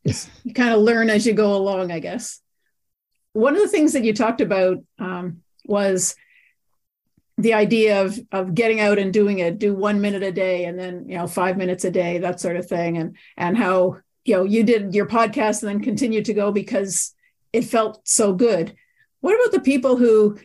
It's, 0.03 0.29
you 0.43 0.53
kind 0.53 0.73
of 0.73 0.81
learn 0.81 1.09
as 1.09 1.25
you 1.25 1.33
go 1.33 1.55
along, 1.55 1.91
I 1.91 1.99
guess. 1.99 2.41
One 3.33 3.55
of 3.55 3.61
the 3.61 3.67
things 3.67 3.93
that 3.93 4.03
you 4.03 4.13
talked 4.13 4.41
about 4.41 4.77
um, 4.99 5.41
was 5.65 6.15
the 7.37 7.53
idea 7.53 8.01
of 8.01 8.19
of 8.31 8.55
getting 8.55 8.79
out 8.79 8.97
and 8.97 9.11
doing 9.11 9.39
it 9.39 9.59
do 9.59 9.73
one 9.73 9.99
minute 9.99 10.23
a 10.23 10.31
day 10.31 10.65
and 10.65 10.79
then 10.79 11.07
you 11.07 11.17
know 11.17 11.27
five 11.27 11.57
minutes 11.57 11.83
a 11.83 11.91
day 11.91 12.17
that 12.19 12.39
sort 12.39 12.55
of 12.55 12.67
thing. 12.67 12.97
And 12.97 13.15
and 13.37 13.57
how 13.57 13.97
you 14.23 14.35
know 14.35 14.43
you 14.43 14.63
did 14.63 14.95
your 14.95 15.05
podcast 15.05 15.61
and 15.61 15.69
then 15.69 15.81
continued 15.81 16.25
to 16.25 16.33
go 16.33 16.51
because 16.51 17.13
it 17.51 17.65
felt 17.65 18.07
so 18.07 18.33
good. 18.33 18.75
What 19.21 19.35
about 19.35 19.51
the 19.51 19.61
people 19.61 19.97
who 19.97 20.37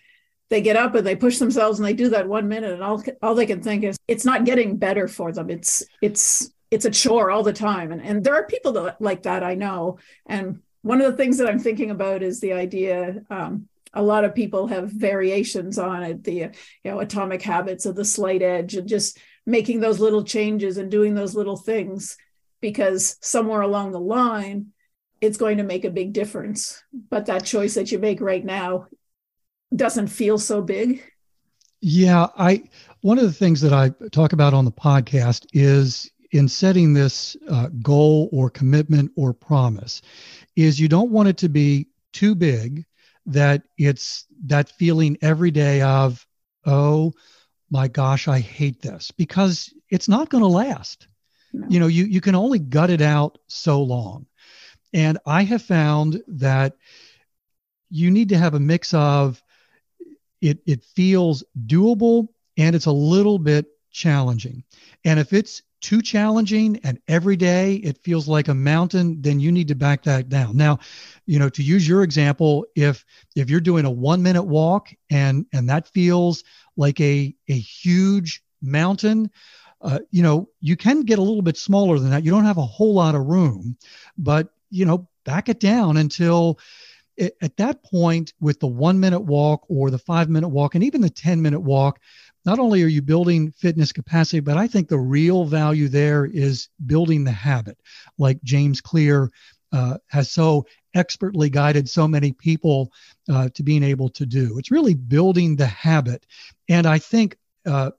they 0.48 0.60
get 0.60 0.76
up 0.76 0.94
and 0.96 1.06
they 1.06 1.16
push 1.16 1.38
themselves 1.38 1.78
and 1.78 1.86
they 1.86 1.92
do 1.92 2.08
that 2.08 2.28
one 2.28 2.48
minute 2.48 2.72
and 2.72 2.82
all 2.82 3.02
all 3.22 3.34
they 3.34 3.46
can 3.46 3.62
think 3.62 3.84
is 3.84 3.96
it's 4.08 4.24
not 4.24 4.44
getting 4.44 4.76
better 4.76 5.06
for 5.06 5.30
them. 5.32 5.48
It's 5.48 5.84
it's 6.02 6.50
it's 6.72 6.84
a 6.84 6.90
chore 6.90 7.30
all 7.30 7.44
the 7.44 7.52
time. 7.52 7.92
And 7.92 8.02
and 8.02 8.24
there 8.24 8.34
are 8.34 8.46
people 8.46 8.72
that, 8.72 9.00
like 9.00 9.22
that 9.22 9.44
i 9.44 9.54
know. 9.54 9.98
And 10.26 10.60
one 10.82 11.00
of 11.00 11.10
the 11.10 11.16
things 11.16 11.38
that 11.38 11.48
i'm 11.48 11.58
thinking 11.58 11.90
about 11.90 12.22
is 12.22 12.40
the 12.40 12.52
idea 12.52 13.22
um, 13.30 13.68
a 13.92 14.02
lot 14.02 14.24
of 14.24 14.34
people 14.34 14.66
have 14.68 14.90
variations 14.90 15.78
on 15.78 16.02
it 16.02 16.24
the 16.24 16.34
you 16.34 16.50
know 16.84 17.00
atomic 17.00 17.42
habits 17.42 17.86
of 17.86 17.96
the 17.96 18.04
slight 18.04 18.42
edge 18.42 18.74
and 18.74 18.88
just 18.88 19.18
making 19.46 19.80
those 19.80 20.00
little 20.00 20.24
changes 20.24 20.76
and 20.76 20.90
doing 20.90 21.14
those 21.14 21.34
little 21.34 21.56
things 21.56 22.16
because 22.60 23.16
somewhere 23.20 23.62
along 23.62 23.90
the 23.92 24.00
line 24.00 24.66
it's 25.20 25.36
going 25.36 25.58
to 25.58 25.62
make 25.62 25.84
a 25.84 25.90
big 25.90 26.12
difference. 26.12 26.82
But 27.10 27.26
that 27.26 27.44
choice 27.44 27.74
that 27.74 27.92
you 27.92 27.98
make 27.98 28.20
right 28.20 28.44
now 28.44 28.86
doesn't 29.74 30.08
feel 30.08 30.38
so 30.38 30.62
big. 30.62 31.02
Yeah 31.82 32.26
i 32.36 32.62
one 33.00 33.18
of 33.18 33.24
the 33.24 33.32
things 33.32 33.62
that 33.62 33.72
i 33.72 33.88
talk 34.10 34.34
about 34.34 34.52
on 34.52 34.66
the 34.66 34.72
podcast 34.72 35.46
is 35.54 36.10
in 36.32 36.46
setting 36.46 36.92
this 36.92 37.38
uh, 37.48 37.68
goal 37.80 38.28
or 38.32 38.50
commitment 38.50 39.10
or 39.16 39.32
promise 39.32 40.02
is 40.56 40.78
you 40.78 40.88
don't 40.88 41.10
want 41.10 41.28
it 41.28 41.38
to 41.38 41.48
be 41.48 41.88
too 42.12 42.34
big 42.34 42.84
that 43.26 43.62
it's 43.78 44.26
that 44.46 44.70
feeling 44.70 45.16
every 45.22 45.50
day 45.50 45.82
of, 45.82 46.26
oh 46.64 47.12
my 47.70 47.88
gosh, 47.88 48.28
I 48.28 48.40
hate 48.40 48.82
this 48.82 49.10
because 49.10 49.72
it's 49.88 50.08
not 50.08 50.28
going 50.28 50.42
to 50.42 50.48
last. 50.48 51.06
No. 51.52 51.66
You 51.68 51.80
know, 51.80 51.86
you, 51.86 52.04
you 52.04 52.20
can 52.20 52.34
only 52.34 52.58
gut 52.58 52.90
it 52.90 53.00
out 53.00 53.38
so 53.48 53.82
long. 53.82 54.26
And 54.92 55.18
I 55.26 55.42
have 55.42 55.62
found 55.62 56.22
that 56.26 56.76
you 57.90 58.10
need 58.10 58.28
to 58.30 58.38
have 58.38 58.54
a 58.54 58.60
mix 58.60 58.94
of 58.94 59.42
it 60.40 60.60
it 60.66 60.84
feels 60.84 61.44
doable 61.66 62.28
and 62.56 62.74
it's 62.74 62.86
a 62.86 62.92
little 62.92 63.38
bit 63.38 63.66
challenging. 63.90 64.64
And 65.04 65.20
if 65.20 65.32
it's 65.32 65.62
too 65.80 66.02
challenging 66.02 66.78
and 66.84 66.98
every 67.08 67.36
day 67.36 67.74
it 67.76 67.98
feels 67.98 68.28
like 68.28 68.48
a 68.48 68.54
mountain, 68.54 69.20
then 69.20 69.40
you 69.40 69.50
need 69.50 69.68
to 69.68 69.74
back 69.74 70.02
that 70.04 70.28
down. 70.28 70.56
Now, 70.56 70.78
you 71.26 71.38
know, 71.38 71.48
to 71.50 71.62
use 71.62 71.86
your 71.86 72.02
example, 72.02 72.66
if 72.76 73.04
if 73.36 73.50
you're 73.50 73.60
doing 73.60 73.84
a 73.84 73.90
1 73.90 74.22
minute 74.22 74.42
walk 74.42 74.90
and 75.10 75.46
and 75.52 75.68
that 75.68 75.88
feels 75.88 76.44
like 76.76 77.00
a 77.00 77.34
a 77.48 77.58
huge 77.58 78.42
mountain, 78.62 79.30
uh, 79.80 80.00
you 80.10 80.22
know, 80.22 80.48
you 80.60 80.76
can 80.76 81.02
get 81.02 81.18
a 81.18 81.22
little 81.22 81.42
bit 81.42 81.56
smaller 81.56 81.98
than 81.98 82.10
that. 82.10 82.24
You 82.24 82.30
don't 82.30 82.44
have 82.44 82.58
a 82.58 82.62
whole 82.62 82.94
lot 82.94 83.14
of 83.14 83.26
room, 83.26 83.76
but 84.18 84.48
you 84.70 84.84
know, 84.84 85.08
back 85.24 85.48
it 85.48 85.60
down 85.60 85.96
until 85.96 86.58
at 87.42 87.56
that 87.58 87.82
point 87.82 88.32
with 88.40 88.60
the 88.60 88.66
one 88.66 88.98
minute 88.98 89.20
walk 89.20 89.64
or 89.68 89.90
the 89.90 89.98
five 89.98 90.28
minute 90.28 90.48
walk 90.48 90.74
and 90.74 90.84
even 90.84 91.00
the 91.00 91.10
10 91.10 91.42
minute 91.42 91.60
walk 91.60 92.00
not 92.44 92.58
only 92.58 92.82
are 92.82 92.88
you 92.88 93.02
building 93.02 93.52
fitness 93.52 93.92
capacity, 93.92 94.40
but 94.40 94.56
I 94.56 94.66
think 94.66 94.88
the 94.88 94.98
real 94.98 95.44
value 95.44 95.88
there 95.88 96.24
is 96.24 96.68
building 96.86 97.24
the 97.24 97.30
habit, 97.32 97.78
like 98.18 98.42
James 98.42 98.80
Clear 98.80 99.30
uh, 99.72 99.98
has 100.08 100.30
so 100.30 100.66
expertly 100.94 101.50
guided 101.50 101.88
so 101.88 102.08
many 102.08 102.32
people 102.32 102.92
uh, 103.28 103.48
to 103.50 103.62
being 103.62 103.82
able 103.82 104.08
to 104.08 104.26
do. 104.26 104.58
It's 104.58 104.70
really 104.70 104.94
building 104.94 105.56
the 105.56 105.66
habit. 105.66 106.26
And 106.68 106.86
I 106.86 106.98
think 106.98 107.36
uh, 107.66 107.90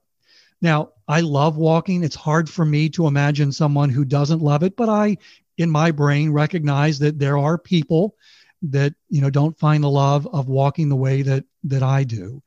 now 0.60 0.90
I 1.08 1.20
love 1.20 1.56
walking. 1.56 2.02
It's 2.02 2.16
hard 2.16 2.50
for 2.50 2.64
me 2.64 2.88
to 2.90 3.06
imagine 3.06 3.52
someone 3.52 3.90
who 3.90 4.04
doesn't 4.04 4.42
love 4.42 4.62
it, 4.62 4.76
but 4.76 4.88
I, 4.88 5.16
in 5.56 5.70
my 5.70 5.90
brain, 5.90 6.30
recognize 6.30 6.98
that 6.98 7.18
there 7.18 7.38
are 7.38 7.56
people 7.56 8.16
that 8.62 8.94
you 9.08 9.20
know 9.20 9.30
don't 9.30 9.58
find 9.58 9.82
the 9.82 9.90
love 9.90 10.26
of 10.32 10.48
walking 10.48 10.88
the 10.88 10.96
way 10.96 11.22
that 11.22 11.44
that 11.64 11.82
I 11.82 12.04
do 12.04 12.42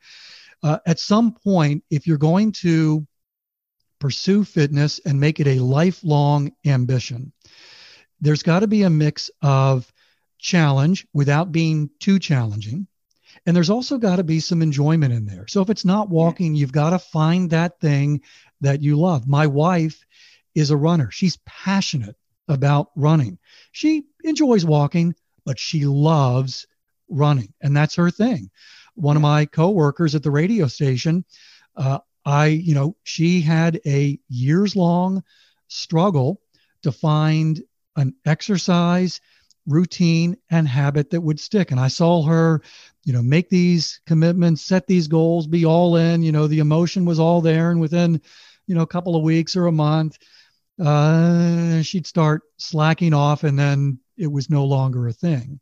uh, 0.66 0.80
at 0.88 1.00
some 1.00 1.32
point, 1.32 1.84
if 1.92 2.08
you're 2.08 2.18
going 2.18 2.52
to 2.52 3.06
pursue 4.00 4.44
fitness 4.44 5.00
and 5.06 5.20
make 5.20 5.40
it 5.40 5.46
a 5.46 5.60
lifelong 5.60 6.52
ambition, 6.66 7.32
there's 8.20 8.42
got 8.42 8.62
to 8.62 8.68
be 8.68 8.82
a 8.82 8.90
mix 8.90 9.30
of 9.44 9.94
challenge 10.40 11.06
without 11.14 11.52
being 11.52 11.92
too 12.00 12.18
challenging. 12.18 12.88
And 13.46 13.56
there's 13.56 13.70
also 13.70 14.00
got 14.00 14.16
to 14.16 14.24
be 14.24 14.40
some 14.40 14.64
enjoyment 14.64 15.14
in 15.14 15.26
there. 15.28 15.46
So 15.48 15.62
if 15.62 15.70
it's 15.70 15.86
not 15.86 16.10
walking, 16.10 16.56
you've 16.56 16.72
got 16.72 16.90
to 16.90 17.00
find 17.00 17.52
that 17.52 17.80
thing 17.80 18.22
that 18.62 18.82
you 18.82 18.98
love. 19.00 19.28
My 19.28 19.46
wife 19.46 20.04
is 20.56 20.72
a 20.72 20.78
runner. 20.78 21.12
She's 21.12 21.38
passionate 21.46 22.16
about 22.48 22.90
running. 22.96 23.38
She 23.72 24.06
enjoys 24.24 24.66
walking, 24.66 25.14
but 25.46 25.60
she 25.60 25.86
loves 25.86 26.66
running, 27.08 27.54
and 27.62 27.78
that's 27.78 27.96
her 27.98 28.10
thing 28.10 28.50
one 28.96 29.16
of 29.16 29.22
my 29.22 29.46
coworkers 29.46 30.16
at 30.16 30.24
the 30.24 30.32
radio 30.32 30.68
station, 30.68 31.24
uh, 31.76 32.00
I, 32.26 32.48
you 32.48 32.74
know, 32.74 32.96
she 33.04 33.42
had 33.42 33.80
a 33.86 34.20
years 34.30 34.76
long 34.76 35.24
struggle 35.68 36.42
to 36.82 36.92
find 36.92 37.62
an 37.96 38.16
exercise 38.26 39.22
routine 39.68 40.38
and 40.50 40.68
habit 40.68 41.10
that 41.10 41.22
would 41.22 41.40
stick. 41.40 41.72
And 41.72 41.80
I 41.80 41.88
saw 41.88 42.24
her, 42.24 42.62
you 43.04 43.14
know, 43.14 43.22
make 43.22 43.50
these 43.50 44.00
commitments, 44.06 44.62
set 44.62 44.88
these 44.88 45.08
goals, 45.08 45.48
be 45.48 45.66
all 45.66 45.96
in, 45.96 46.24
you 46.24 46.32
know, 46.32 46.48
the 46.48 46.60
emotion 46.60 47.06
was 47.06 47.20
all 47.20 47.42
there. 47.42 47.72
And 47.72 47.80
within, 47.80 48.22
you 48.68 48.76
know, 48.76 48.82
a 48.82 48.88
couple 48.88 49.16
of 49.16 49.24
weeks 49.24 49.56
or 49.56 49.68
a 49.68 49.72
month, 49.72 50.18
uh, 50.84 51.82
she'd 51.82 52.08
start 52.08 52.44
slacking 52.58 53.14
off 53.14 53.44
and 53.44 53.58
then 53.58 54.00
it 54.18 54.32
was 54.32 54.50
no 54.50 54.66
longer 54.66 55.08
a 55.08 55.14
thing. 55.14 55.60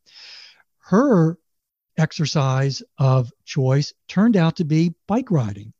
Her 0.79 1.37
exercise 1.97 2.83
of 2.97 3.31
choice 3.45 3.93
turned 4.07 4.37
out 4.37 4.57
to 4.57 4.65
be 4.65 4.93
bike 5.07 5.31
riding 5.31 5.73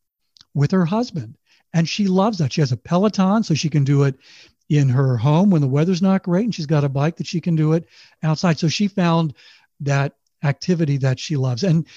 with 0.53 0.71
her 0.71 0.85
husband. 0.85 1.37
And 1.73 1.89
she 1.89 2.07
loves 2.07 2.37
that. 2.37 2.53
She 2.53 2.61
has 2.61 2.71
a 2.71 2.77
Peloton, 2.77 3.43
so 3.43 3.53
she 3.53 3.69
can 3.69 3.83
do 3.83 4.03
it 4.03 4.15
in 4.69 4.89
her 4.89 5.17
home 5.17 5.49
when 5.49 5.61
the 5.61 5.67
weather's 5.67 6.01
not 6.01 6.23
great. 6.23 6.45
And 6.45 6.53
she's 6.55 6.65
got 6.65 6.83
a 6.83 6.89
bike 6.89 7.17
that 7.17 7.27
she 7.27 7.41
can 7.41 7.55
do 7.55 7.73
it 7.73 7.87
outside. 8.21 8.59
So 8.59 8.67
she 8.67 8.87
found 8.87 9.33
that 9.81 10.13
activity 10.43 10.97
that 10.97 11.19
she 11.19 11.35
loves. 11.35 11.63
And 11.63 11.87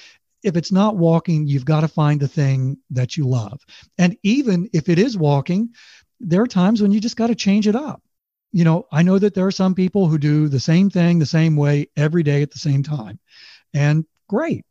if 0.42 0.56
it's 0.56 0.72
not 0.72 0.96
walking, 0.96 1.46
you've 1.46 1.64
got 1.64 1.80
to 1.80 1.88
find 1.88 2.20
the 2.20 2.28
thing 2.28 2.78
that 2.90 3.16
you 3.16 3.26
love. 3.26 3.60
And 3.98 4.16
even 4.22 4.70
if 4.72 4.88
it 4.88 4.98
is 4.98 5.16
walking, 5.16 5.70
there 6.20 6.42
are 6.42 6.46
times 6.46 6.80
when 6.80 6.92
you 6.92 7.00
just 7.00 7.16
got 7.16 7.26
to 7.26 7.34
change 7.34 7.68
it 7.68 7.76
up. 7.76 8.02
You 8.52 8.64
know, 8.64 8.86
I 8.90 9.02
know 9.02 9.18
that 9.18 9.34
there 9.34 9.46
are 9.46 9.52
some 9.52 9.74
people 9.74 10.06
who 10.06 10.16
do 10.16 10.48
the 10.48 10.60
same 10.60 10.88
thing 10.88 11.18
the 11.18 11.26
same 11.26 11.56
way 11.56 11.88
every 11.96 12.22
day 12.22 12.42
at 12.42 12.50
the 12.50 12.58
same 12.58 12.82
time 12.82 13.18
and 13.76 14.06
great. 14.28 14.64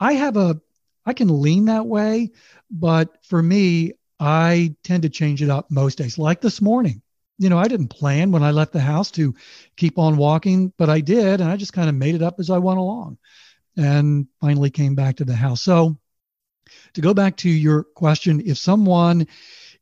I 0.00 0.14
have 0.14 0.36
a, 0.36 0.60
I 1.06 1.12
can 1.12 1.40
lean 1.40 1.66
that 1.66 1.86
way, 1.86 2.32
but 2.70 3.24
for 3.24 3.42
me, 3.42 3.92
I 4.18 4.74
tend 4.82 5.04
to 5.04 5.08
change 5.08 5.42
it 5.42 5.48
up 5.48 5.70
most 5.70 5.98
days. 5.98 6.18
Like 6.18 6.40
this 6.40 6.60
morning, 6.60 7.02
you 7.38 7.48
know, 7.48 7.58
I 7.58 7.68
didn't 7.68 7.88
plan 7.88 8.32
when 8.32 8.42
I 8.42 8.50
left 8.50 8.72
the 8.72 8.80
house 8.80 9.10
to 9.12 9.34
keep 9.76 9.98
on 9.98 10.16
walking, 10.16 10.72
but 10.76 10.90
I 10.90 11.00
did, 11.00 11.40
and 11.40 11.48
I 11.48 11.56
just 11.56 11.72
kind 11.72 11.88
of 11.88 11.94
made 11.94 12.14
it 12.14 12.22
up 12.22 12.40
as 12.40 12.50
I 12.50 12.58
went 12.58 12.78
along, 12.80 13.18
and 13.76 14.26
finally 14.40 14.70
came 14.70 14.94
back 14.94 15.16
to 15.16 15.24
the 15.24 15.36
house. 15.36 15.62
So, 15.62 15.96
to 16.94 17.00
go 17.00 17.14
back 17.14 17.36
to 17.38 17.48
your 17.48 17.84
question, 17.84 18.42
if 18.44 18.58
someone 18.58 19.26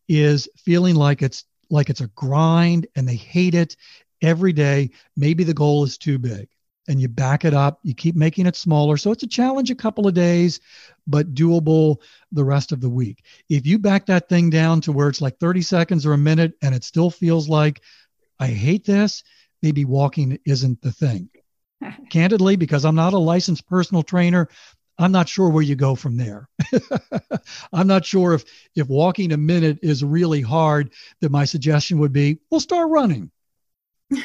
is 0.07 0.49
feeling 0.57 0.95
like 0.95 1.23
it's 1.23 1.45
like 1.71 1.91
it's 1.91 2.01
a 2.01 2.09
grind 2.09 2.87
and 2.95 3.09
they 3.09 3.17
hate 3.17 3.55
it 3.55 3.77
every 4.23 4.53
day, 4.53 4.91
maybe 5.17 5.45
the 5.45 5.55
goal 5.55 5.85
is 5.85 5.99
too 5.99 6.19
big 6.19 6.49
and 6.89 7.01
you 7.01 7.09
back 7.09 7.45
it 7.45 7.55
up. 7.55 7.79
You 7.83 7.95
keep 7.95 8.17
making 8.17 8.47
it 8.47 8.57
smaller. 8.57 8.97
So 8.97 9.13
it's 9.13 9.23
a 9.23 9.29
challenge 9.29 9.71
a 9.71 9.75
couple 9.75 10.09
of 10.09 10.15
days, 10.15 10.61
but 11.07 11.35
doable 11.35 11.99
the 12.33 12.45
rest 12.45 12.73
of 12.73 12.81
the 12.81 12.89
week. 12.89 13.25
If 13.49 13.67
you 13.67 13.79
back 13.79 14.07
that 14.07 14.29
thing 14.29 14.51
down 14.51 14.81
to 14.83 14.93
where 14.93 15.09
it's 15.09 15.21
like 15.21 15.39
30 15.39 15.63
seconds 15.63 16.07
or 16.07 16.15
a 16.15 16.19
minute 16.19 16.55
and 16.63 16.75
it 16.75 16.85
still 16.85 17.11
feels 17.11 17.49
like, 17.49 17.83
I 18.41 18.49
hate 18.49 18.85
this, 18.85 19.23
maybe 19.63 19.85
walking 19.85 20.39
isn't 20.47 20.81
the 20.81 20.93
thing. 20.93 21.29
Candidly, 22.11 22.57
because 22.57 22.85
I'm 22.85 22.95
not 22.95 23.13
a 23.13 23.19
licensed 23.19 23.69
personal 23.69 24.03
trainer, 24.03 24.49
I'm 24.99 25.13
not 25.13 25.29
sure 25.29 25.49
where 25.49 25.63
you 25.63 25.77
go 25.77 25.95
from 25.95 26.17
there. 26.17 26.49
I'm 27.73 27.87
not 27.87 28.05
sure 28.05 28.35
if 28.35 28.45
if 28.75 28.89
walking 28.89 29.31
a 29.33 29.37
minute 29.37 29.79
is 29.81 30.03
really 30.03 30.41
hard 30.41 30.93
that 31.21 31.31
my 31.31 31.45
suggestion 31.45 32.01
would 32.01 32.13
be, 32.13 32.41
we'll 32.51 32.61
start 32.61 32.91
running. 32.91 33.31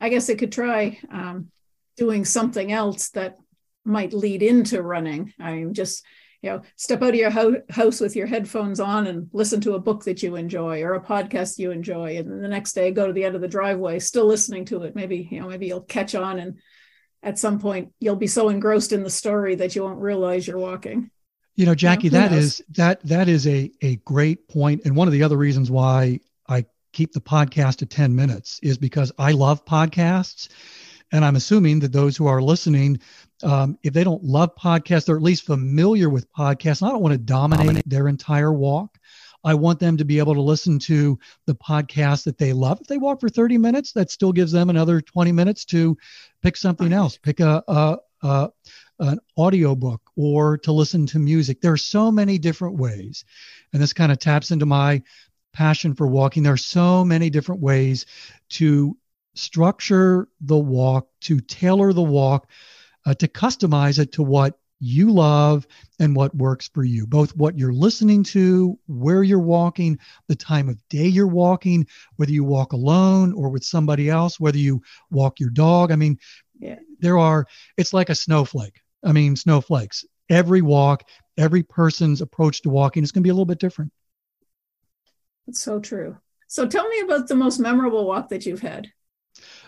I 0.00 0.08
guess 0.08 0.28
it 0.28 0.38
could 0.38 0.52
try 0.52 0.98
um, 1.10 1.50
doing 1.96 2.24
something 2.24 2.72
else 2.72 3.10
that 3.10 3.36
might 3.84 4.12
lead 4.12 4.42
into 4.42 4.82
running. 4.82 5.32
I 5.38 5.52
mean, 5.52 5.74
just 5.74 6.04
you 6.42 6.50
know, 6.50 6.62
step 6.76 7.02
out 7.02 7.10
of 7.10 7.14
your 7.16 7.30
ho- 7.30 7.62
house 7.68 8.00
with 8.00 8.16
your 8.16 8.26
headphones 8.26 8.80
on 8.80 9.06
and 9.06 9.28
listen 9.32 9.60
to 9.60 9.74
a 9.74 9.78
book 9.78 10.04
that 10.04 10.22
you 10.22 10.36
enjoy 10.36 10.82
or 10.82 10.94
a 10.94 11.02
podcast 11.02 11.58
you 11.58 11.70
enjoy, 11.70 12.16
and 12.16 12.30
then 12.30 12.40
the 12.40 12.48
next 12.48 12.72
day 12.72 12.90
go 12.90 13.06
to 13.06 13.12
the 13.12 13.24
end 13.24 13.34
of 13.34 13.42
the 13.42 13.48
driveway, 13.48 13.98
still 13.98 14.26
listening 14.26 14.64
to 14.66 14.82
it. 14.84 14.94
Maybe 14.94 15.28
you 15.30 15.40
know, 15.40 15.48
maybe 15.48 15.66
you'll 15.66 15.82
catch 15.82 16.14
on, 16.14 16.38
and 16.38 16.58
at 17.22 17.38
some 17.38 17.58
point 17.58 17.92
you'll 18.00 18.16
be 18.16 18.26
so 18.26 18.48
engrossed 18.48 18.92
in 18.92 19.02
the 19.02 19.10
story 19.10 19.56
that 19.56 19.76
you 19.76 19.82
won't 19.82 20.00
realize 20.00 20.46
you're 20.46 20.58
walking. 20.58 21.10
You 21.56 21.66
know, 21.66 21.74
Jackie, 21.74 22.04
you 22.04 22.12
know, 22.12 22.20
that 22.20 22.32
is 22.32 22.62
that 22.70 23.02
that 23.02 23.28
is 23.28 23.46
a 23.46 23.70
a 23.82 23.96
great 23.96 24.48
point, 24.48 24.82
and 24.86 24.96
one 24.96 25.08
of 25.08 25.12
the 25.12 25.22
other 25.22 25.36
reasons 25.36 25.70
why 25.70 26.20
I 26.48 26.64
keep 26.92 27.12
the 27.12 27.20
podcast 27.20 27.76
to 27.76 27.86
10 27.86 28.14
minutes 28.14 28.60
is 28.62 28.78
because 28.78 29.12
I 29.18 29.32
love 29.32 29.64
podcasts. 29.64 30.48
And 31.12 31.24
I'm 31.24 31.36
assuming 31.36 31.80
that 31.80 31.92
those 31.92 32.16
who 32.16 32.26
are 32.26 32.40
listening, 32.40 33.00
um, 33.42 33.78
if 33.82 33.92
they 33.92 34.04
don't 34.04 34.22
love 34.22 34.54
podcasts, 34.54 35.06
they're 35.06 35.16
at 35.16 35.22
least 35.22 35.44
familiar 35.44 36.08
with 36.08 36.32
podcasts. 36.32 36.86
I 36.86 36.90
don't 36.90 37.02
want 37.02 37.12
to 37.12 37.18
dominate 37.18 37.82
their 37.84 38.06
entire 38.06 38.52
walk. 38.52 38.96
I 39.42 39.54
want 39.54 39.80
them 39.80 39.96
to 39.96 40.04
be 40.04 40.18
able 40.18 40.34
to 40.34 40.42
listen 40.42 40.78
to 40.80 41.18
the 41.46 41.54
podcast 41.54 42.24
that 42.24 42.38
they 42.38 42.52
love. 42.52 42.80
If 42.80 42.86
they 42.86 42.98
walk 42.98 43.20
for 43.20 43.28
30 43.28 43.58
minutes, 43.58 43.92
that 43.92 44.10
still 44.10 44.32
gives 44.32 44.52
them 44.52 44.70
another 44.70 45.00
20 45.00 45.32
minutes 45.32 45.64
to 45.66 45.96
pick 46.42 46.56
something 46.56 46.92
else, 46.92 47.16
pick 47.16 47.40
a, 47.40 47.62
a, 47.66 47.96
a 48.22 48.50
an 49.00 49.18
audiobook 49.38 50.02
or 50.14 50.58
to 50.58 50.72
listen 50.72 51.06
to 51.06 51.18
music. 51.18 51.60
There 51.60 51.72
are 51.72 51.78
so 51.78 52.12
many 52.12 52.38
different 52.38 52.76
ways. 52.76 53.24
And 53.72 53.82
this 53.82 53.94
kind 53.94 54.12
of 54.12 54.18
taps 54.18 54.50
into 54.50 54.66
my 54.66 55.02
passion 55.52 55.94
for 55.94 56.06
walking. 56.06 56.42
There 56.42 56.52
are 56.52 56.58
so 56.58 57.04
many 57.04 57.30
different 57.30 57.60
ways 57.60 58.06
to 58.50 58.96
structure 59.34 60.28
the 60.40 60.58
walk, 60.58 61.08
to 61.22 61.40
tailor 61.40 61.92
the 61.92 62.02
walk, 62.02 62.48
uh, 63.06 63.14
to 63.14 63.28
customize 63.28 63.98
it 63.98 64.12
to 64.12 64.22
what 64.22 64.58
you 64.80 65.10
love 65.10 65.66
and 65.98 66.16
what 66.16 66.34
works 66.34 66.68
for 66.68 66.82
you, 66.82 67.06
both 67.06 67.36
what 67.36 67.58
you're 67.58 67.72
listening 67.72 68.24
to, 68.24 68.78
where 68.86 69.22
you're 69.22 69.38
walking, 69.38 69.98
the 70.26 70.34
time 70.34 70.68
of 70.68 70.88
day 70.88 71.06
you're 71.06 71.26
walking, 71.26 71.86
whether 72.16 72.32
you 72.32 72.42
walk 72.42 72.72
alone 72.72 73.32
or 73.34 73.50
with 73.50 73.62
somebody 73.62 74.08
else, 74.08 74.40
whether 74.40 74.58
you 74.58 74.80
walk 75.10 75.38
your 75.38 75.50
dog. 75.50 75.92
I 75.92 75.96
mean, 75.96 76.18
yeah. 76.58 76.78
there 76.98 77.18
are, 77.18 77.46
it's 77.76 77.92
like 77.92 78.08
a 78.08 78.14
snowflake. 78.14 78.80
I 79.04 79.12
mean, 79.12 79.36
snowflakes. 79.36 80.04
Every 80.30 80.62
walk, 80.62 81.04
every 81.36 81.62
person's 81.62 82.22
approach 82.22 82.62
to 82.62 82.70
walking 82.70 83.02
is 83.02 83.12
going 83.12 83.22
to 83.22 83.26
be 83.26 83.30
a 83.30 83.34
little 83.34 83.44
bit 83.44 83.58
different. 83.58 83.92
So 85.56 85.80
true. 85.80 86.16
So 86.46 86.66
tell 86.66 86.88
me 86.88 87.00
about 87.00 87.28
the 87.28 87.36
most 87.36 87.58
memorable 87.58 88.06
walk 88.06 88.28
that 88.30 88.46
you've 88.46 88.60
had. 88.60 88.90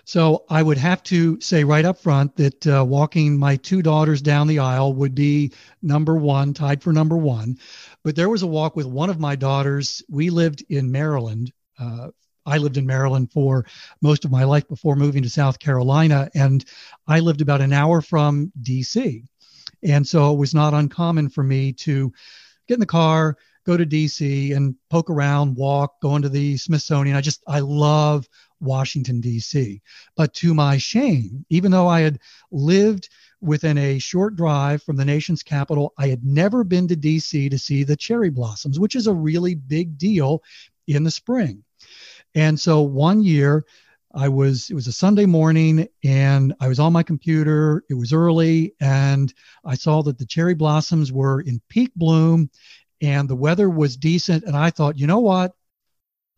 So 0.04 0.44
I 0.48 0.62
would 0.62 0.78
have 0.78 1.02
to 1.04 1.40
say 1.40 1.62
right 1.62 1.84
up 1.84 1.98
front 1.98 2.34
that 2.36 2.66
uh, 2.66 2.84
walking 2.86 3.38
my 3.38 3.56
two 3.56 3.82
daughters 3.82 4.20
down 4.20 4.48
the 4.48 4.58
aisle 4.58 4.94
would 4.94 5.14
be 5.14 5.52
number 5.80 6.16
one, 6.16 6.54
tied 6.54 6.82
for 6.82 6.92
number 6.92 7.16
one. 7.16 7.58
But 8.02 8.16
there 8.16 8.28
was 8.28 8.42
a 8.42 8.48
walk 8.48 8.74
with 8.74 8.86
one 8.86 9.10
of 9.10 9.20
my 9.20 9.36
daughters. 9.36 10.02
We 10.08 10.30
lived 10.30 10.64
in 10.68 10.90
Maryland. 10.90 11.52
Uh, 11.78 12.08
I 12.44 12.58
lived 12.58 12.76
in 12.76 12.86
Maryland 12.86 13.30
for 13.30 13.64
most 14.00 14.24
of 14.24 14.32
my 14.32 14.42
life 14.42 14.66
before 14.66 14.96
moving 14.96 15.22
to 15.22 15.30
South 15.30 15.60
Carolina, 15.60 16.28
and 16.34 16.64
I 17.06 17.20
lived 17.20 17.40
about 17.40 17.60
an 17.60 17.72
hour 17.72 18.00
from 18.00 18.50
DC. 18.60 19.22
And 19.84 20.06
so 20.06 20.32
it 20.32 20.38
was 20.38 20.54
not 20.54 20.74
uncommon 20.74 21.28
for 21.28 21.44
me 21.44 21.72
to 21.74 22.12
get 22.66 22.74
in 22.74 22.80
the 22.80 22.86
car, 22.86 23.36
go 23.64 23.76
to 23.76 23.86
DC 23.86 24.54
and 24.56 24.74
poke 24.90 25.10
around, 25.10 25.56
walk, 25.56 26.00
go 26.00 26.16
into 26.16 26.28
the 26.28 26.56
Smithsonian. 26.56 27.16
I 27.16 27.20
just, 27.20 27.42
I 27.46 27.60
love 27.60 28.28
Washington, 28.60 29.20
D.C. 29.20 29.80
But 30.16 30.34
to 30.34 30.54
my 30.54 30.78
shame, 30.78 31.44
even 31.50 31.70
though 31.70 31.88
I 31.88 32.00
had 32.00 32.18
lived 32.50 33.08
within 33.40 33.76
a 33.78 33.98
short 33.98 34.36
drive 34.36 34.82
from 34.82 34.96
the 34.96 35.04
nation's 35.04 35.42
capital, 35.42 35.92
I 35.98 36.08
had 36.08 36.24
never 36.24 36.64
been 36.64 36.88
to 36.88 36.96
D.C. 36.96 37.48
to 37.48 37.58
see 37.58 37.84
the 37.84 37.96
cherry 37.96 38.30
blossoms, 38.30 38.78
which 38.78 38.96
is 38.96 39.06
a 39.06 39.14
really 39.14 39.54
big 39.54 39.98
deal 39.98 40.42
in 40.86 41.04
the 41.04 41.10
spring. 41.10 41.62
And 42.34 42.58
so 42.58 42.82
one 42.82 43.22
year, 43.22 43.64
I 44.14 44.28
was, 44.28 44.68
it 44.68 44.74
was 44.74 44.88
a 44.88 44.92
Sunday 44.92 45.24
morning 45.24 45.88
and 46.04 46.52
I 46.60 46.68
was 46.68 46.78
on 46.78 46.92
my 46.92 47.02
computer. 47.02 47.82
It 47.88 47.94
was 47.94 48.12
early 48.12 48.74
and 48.78 49.32
I 49.64 49.74
saw 49.74 50.02
that 50.02 50.18
the 50.18 50.26
cherry 50.26 50.54
blossoms 50.54 51.10
were 51.10 51.40
in 51.40 51.62
peak 51.68 51.92
bloom 51.96 52.50
and 53.02 53.28
the 53.28 53.36
weather 53.36 53.68
was 53.68 53.96
decent. 53.96 54.44
And 54.44 54.56
I 54.56 54.70
thought, 54.70 54.98
you 54.98 55.06
know 55.06 55.18
what? 55.18 55.52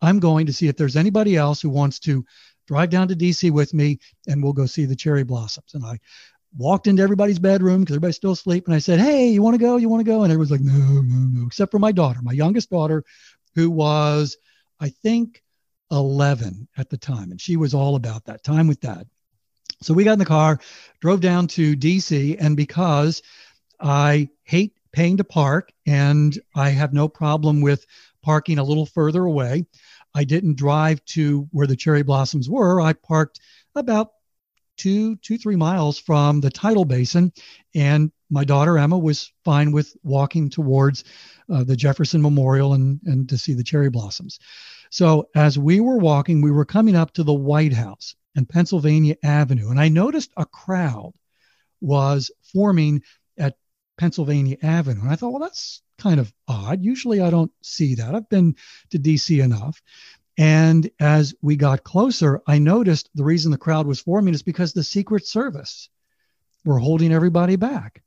I'm 0.01 0.19
going 0.19 0.47
to 0.47 0.53
see 0.53 0.67
if 0.67 0.75
there's 0.75 0.97
anybody 0.97 1.37
else 1.37 1.61
who 1.61 1.69
wants 1.69 1.99
to 1.99 2.25
drive 2.67 2.89
down 2.89 3.07
to 3.07 3.15
DC 3.15 3.51
with 3.51 3.73
me 3.73 3.99
and 4.27 4.43
we'll 4.43 4.53
go 4.53 4.65
see 4.65 4.85
the 4.85 4.95
cherry 4.95 5.23
blossoms. 5.23 5.73
And 5.75 5.85
I 5.85 5.99
walked 6.57 6.87
into 6.87 7.03
everybody's 7.03 7.39
bedroom 7.39 7.81
because 7.81 7.93
everybody's 7.93 8.15
still 8.15 8.31
asleep. 8.31 8.65
And 8.65 8.75
I 8.75 8.79
said, 8.79 8.99
Hey, 8.99 9.29
you 9.29 9.41
want 9.41 9.53
to 9.53 9.63
go? 9.63 9.77
You 9.77 9.89
want 9.89 10.05
to 10.05 10.11
go? 10.11 10.23
And 10.23 10.31
everyone's 10.31 10.51
like, 10.51 10.61
No, 10.61 10.73
no, 10.73 11.29
no, 11.31 11.45
except 11.45 11.71
for 11.71 11.79
my 11.79 11.91
daughter, 11.91 12.19
my 12.23 12.33
youngest 12.33 12.71
daughter, 12.71 13.03
who 13.53 13.69
was, 13.69 14.37
I 14.79 14.89
think, 14.89 15.43
11 15.91 16.67
at 16.77 16.89
the 16.89 16.97
time. 16.97 17.31
And 17.31 17.39
she 17.39 17.57
was 17.57 17.73
all 17.73 17.95
about 17.95 18.25
that 18.25 18.43
time 18.43 18.67
with 18.67 18.79
dad. 18.79 19.07
So 19.81 19.93
we 19.93 20.03
got 20.03 20.13
in 20.13 20.19
the 20.19 20.25
car, 20.25 20.59
drove 20.99 21.21
down 21.21 21.47
to 21.49 21.75
DC. 21.75 22.37
And 22.39 22.57
because 22.57 23.21
I 23.79 24.29
hate 24.43 24.73
paying 24.95 25.17
to 25.17 25.25
park 25.25 25.73
and 25.85 26.39
I 26.55 26.69
have 26.69 26.93
no 26.93 27.09
problem 27.09 27.59
with 27.59 27.85
parking 28.23 28.59
a 28.59 28.63
little 28.63 28.85
further 28.85 29.25
away. 29.25 29.65
I 30.13 30.23
didn't 30.23 30.55
drive 30.55 31.03
to 31.05 31.49
where 31.51 31.67
the 31.67 31.75
cherry 31.75 32.01
blossoms 32.01 32.49
were. 32.49 32.79
I 32.79 32.93
parked 32.93 33.41
about 33.75 34.11
two, 34.77 35.17
two, 35.17 35.37
three 35.37 35.57
miles 35.57 35.99
from 35.99 36.39
the 36.39 36.49
tidal 36.49 36.85
basin. 36.85 37.33
And 37.75 38.09
my 38.29 38.45
daughter 38.45 38.77
Emma 38.77 38.97
was 38.97 39.33
fine 39.43 39.73
with 39.73 39.93
walking 40.01 40.49
towards 40.49 41.03
uh, 41.49 41.65
the 41.65 41.75
Jefferson 41.75 42.21
Memorial 42.21 42.73
and, 42.73 43.01
and 43.05 43.27
to 43.27 43.37
see 43.37 43.53
the 43.53 43.63
cherry 43.63 43.89
blossoms. 43.89 44.39
So 44.91 45.27
as 45.35 45.59
we 45.59 45.81
were 45.81 45.97
walking, 45.97 46.41
we 46.41 46.51
were 46.51 46.65
coming 46.65 46.95
up 46.95 47.11
to 47.15 47.23
the 47.23 47.33
White 47.33 47.73
House 47.73 48.15
and 48.33 48.47
Pennsylvania 48.47 49.17
Avenue. 49.23 49.71
And 49.71 49.79
I 49.79 49.89
noticed 49.89 50.31
a 50.37 50.45
crowd 50.45 51.11
was 51.81 52.31
forming 52.53 53.01
Pennsylvania 53.97 54.57
Avenue. 54.61 55.01
And 55.01 55.11
I 55.11 55.15
thought, 55.15 55.31
well, 55.31 55.41
that's 55.41 55.81
kind 55.97 56.19
of 56.19 56.33
odd. 56.47 56.83
Usually 56.83 57.21
I 57.21 57.29
don't 57.29 57.51
see 57.61 57.95
that. 57.95 58.15
I've 58.15 58.29
been 58.29 58.55
to 58.91 58.99
DC 58.99 59.43
enough. 59.43 59.81
And 60.37 60.89
as 60.99 61.33
we 61.41 61.55
got 61.55 61.83
closer, 61.83 62.41
I 62.45 62.59
noticed 62.59 63.09
the 63.15 63.23
reason 63.23 63.51
the 63.51 63.57
crowd 63.57 63.87
was 63.87 64.01
forming 64.01 64.33
is 64.33 64.43
because 64.43 64.73
the 64.73 64.83
Secret 64.83 65.25
Service 65.25 65.89
were 66.65 66.79
holding 66.79 67.13
everybody 67.13 67.55
back. 67.55 68.03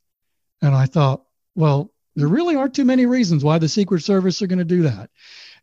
And 0.61 0.75
I 0.75 0.87
thought, 0.87 1.25
well, 1.55 1.93
there 2.17 2.29
really 2.29 2.57
aren't 2.57 2.75
too 2.75 2.85
many 2.85 3.07
reasons 3.07 3.45
why 3.45 3.59
the 3.59 3.69
Secret 3.69 4.03
Service 4.03 4.43
are 4.43 4.47
going 4.47 4.59
to 4.59 4.65
do 4.65 4.83
that. 4.83 5.11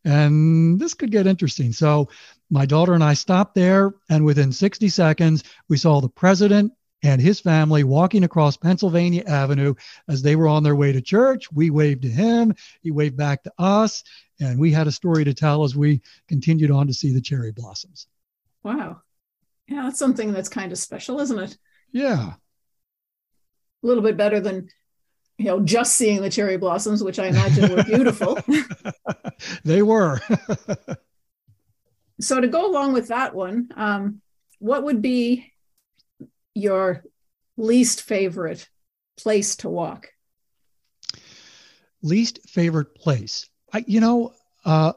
And 0.04 0.80
this 0.80 0.94
could 0.94 1.12
get 1.12 1.28
interesting. 1.28 1.74
So 1.74 2.10
my 2.50 2.66
daughter 2.66 2.94
and 2.94 3.04
I 3.04 3.14
stopped 3.14 3.56
there, 3.56 3.94
and 4.10 4.24
within 4.24 4.52
60 4.52 4.88
seconds, 4.90 5.44
we 5.68 5.78
saw 5.78 6.00
the 6.00 6.10
president 6.10 6.72
and 7.04 7.22
his 7.22 7.40
family 7.40 7.84
walking 7.84 8.24
across 8.24 8.58
Pennsylvania 8.58 9.24
Avenue 9.28 9.76
as 10.08 10.22
they 10.22 10.36
were 10.36 10.48
on 10.48 10.64
their 10.64 10.76
way 10.76 10.92
to 10.92 11.02
church. 11.02 11.52
We 11.52 11.70
waved 11.70 12.04
to 12.04 12.10
him, 12.10 12.56
he 12.82 12.92
waved 12.92 13.18
back 13.18 13.44
to 13.44 13.54
us, 13.60 14.04
and 14.40 14.60
we 14.60 14.72
had 14.72 14.88
a 14.88 14.92
story 14.92 15.24
to 15.26 15.34
tell 15.34 15.64
as 15.64 15.76
we 15.76 16.02
continued 16.28 16.72
on 16.72 16.88
to 16.88 16.94
see 16.94 17.14
the 17.14 17.22
cherry 17.22 17.52
blossoms. 17.52 18.08
Wow. 18.64 19.02
Yeah, 19.68 19.84
that's 19.84 20.00
something 20.00 20.32
that's 20.32 20.50
kind 20.50 20.72
of 20.72 20.78
special, 20.78 21.20
isn't 21.20 21.40
it? 21.40 21.58
Yeah. 21.92 22.34
A 23.84 23.88
little 23.88 24.04
bit 24.04 24.18
better 24.18 24.40
than 24.40 24.70
you 25.38 25.46
know 25.46 25.60
just 25.60 25.96
seeing 25.96 26.22
the 26.22 26.30
cherry 26.30 26.58
blossoms 26.58 27.04
which 27.04 27.20
i 27.20 27.28
imagine 27.28 27.70
were 27.70 27.84
beautiful 27.84 28.38
they 29.66 29.82
were 29.82 30.22
so 32.22 32.40
to 32.40 32.48
go 32.48 32.70
along 32.70 32.94
with 32.94 33.10
that 33.10 33.36
one 33.36 33.70
um, 33.76 34.22
what 34.60 34.84
would 34.84 35.02
be 35.02 35.52
your 36.56 37.04
least 37.58 38.02
favorite 38.02 38.68
place 39.18 39.56
to 39.58 39.70
walk? 39.70 40.08
Least 42.02 42.40
favorite 42.48 42.96
place. 42.96 43.48
I, 43.72 43.84
you 43.88 44.00
know, 44.00 44.34
uh, 44.64 44.94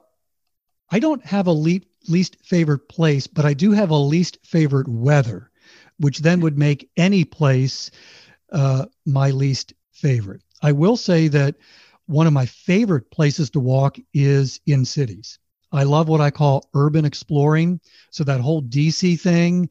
I 0.91 0.99
don't 0.99 1.25
have 1.25 1.47
a 1.47 1.53
le- 1.53 1.81
least 2.09 2.37
favorite 2.43 2.89
place, 2.89 3.27
but 3.27 3.45
I 3.45 3.55
do 3.55 3.73
have 3.73 3.91
a 3.91 3.97
least 3.97 4.39
favorite 4.45 4.89
weather, 4.89 5.51
which 5.99 6.21
then 6.21 6.41
would 6.41 6.57
make 6.57 6.91
any 6.97 7.25
place 7.25 7.91
uh, 8.53 8.87
my 9.05 9.31
least 9.31 9.75
favorite. 9.93 10.43
I 10.63 10.73
will 10.73 10.97
say 10.97 11.29
that 11.29 11.57
one 12.07 12.27
of 12.27 12.33
my 12.33 12.47
favorite 12.47 13.11
places 13.11 13.51
to 13.51 13.61
walk 13.61 13.99
is 14.15 14.61
in 14.67 14.85
cities. 14.85 15.39
I 15.73 15.83
love 15.83 16.09
what 16.09 16.23
I 16.23 16.31
call 16.31 16.71
urban 16.75 17.05
exploring. 17.05 17.81
So 18.11 18.25
that 18.25 18.41
whole 18.41 18.63
DC 18.63 19.21
thing, 19.21 19.69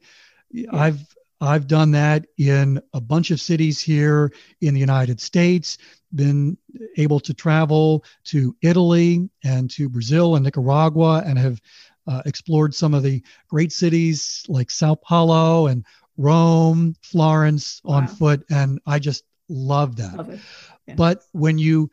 yeah. 0.50 0.68
I've 0.72 1.04
I've 1.40 1.66
done 1.66 1.92
that 1.92 2.26
in 2.36 2.80
a 2.92 3.00
bunch 3.00 3.30
of 3.30 3.40
cities 3.40 3.80
here 3.80 4.32
in 4.60 4.74
the 4.74 4.80
United 4.80 5.20
States, 5.20 5.78
been 6.14 6.56
able 6.96 7.20
to 7.20 7.34
travel 7.34 8.04
to 8.24 8.56
Italy 8.62 9.28
and 9.44 9.70
to 9.72 9.88
Brazil 9.88 10.34
and 10.34 10.44
Nicaragua 10.44 11.22
and 11.24 11.38
have 11.38 11.60
uh, 12.06 12.22
explored 12.26 12.74
some 12.74 12.94
of 12.94 13.02
the 13.02 13.22
great 13.48 13.70
cities 13.70 14.44
like 14.48 14.70
Sao 14.70 14.94
Paulo 14.94 15.66
and 15.66 15.84
Rome, 16.16 16.96
Florence 17.02 17.80
wow. 17.84 17.96
on 17.96 18.08
foot. 18.08 18.44
And 18.50 18.80
I 18.86 18.98
just 18.98 19.24
love 19.48 19.96
that. 19.96 20.16
Love 20.16 20.40
yeah. 20.86 20.94
But 20.94 21.22
when 21.32 21.58
you 21.58 21.90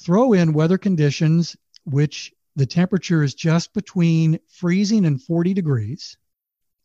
throw 0.00 0.32
in 0.32 0.52
weather 0.52 0.78
conditions, 0.78 1.56
which 1.84 2.32
the 2.56 2.66
temperature 2.66 3.22
is 3.22 3.34
just 3.34 3.74
between 3.74 4.38
freezing 4.48 5.04
and 5.04 5.20
40 5.20 5.52
degrees, 5.54 6.16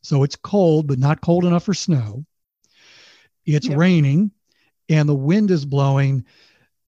so 0.01 0.23
it's 0.23 0.35
cold, 0.35 0.88
but 0.88 0.99
not 0.99 1.21
cold 1.21 1.45
enough 1.45 1.63
for 1.63 1.73
snow. 1.73 2.25
It's 3.45 3.67
yep. 3.67 3.77
raining 3.77 4.31
and 4.89 5.07
the 5.07 5.15
wind 5.15 5.51
is 5.51 5.65
blowing. 5.65 6.25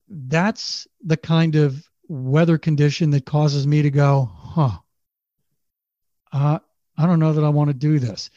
That's 0.08 0.88
the 1.04 1.17
kind 1.17 1.56
of 1.56 1.88
weather 2.08 2.58
condition 2.58 3.12
that 3.12 3.26
causes 3.26 3.65
me 3.65 3.82
to 3.84 3.91
go, 3.91 4.30
huh, 4.34 4.78
uh, 6.32 6.60
I 6.97 7.06
don't 7.06 7.19
know 7.19 7.34
that 7.34 7.43
I 7.43 7.50
want 7.50 7.69
to 7.69 7.74
do 7.74 8.00
this. 8.00 8.30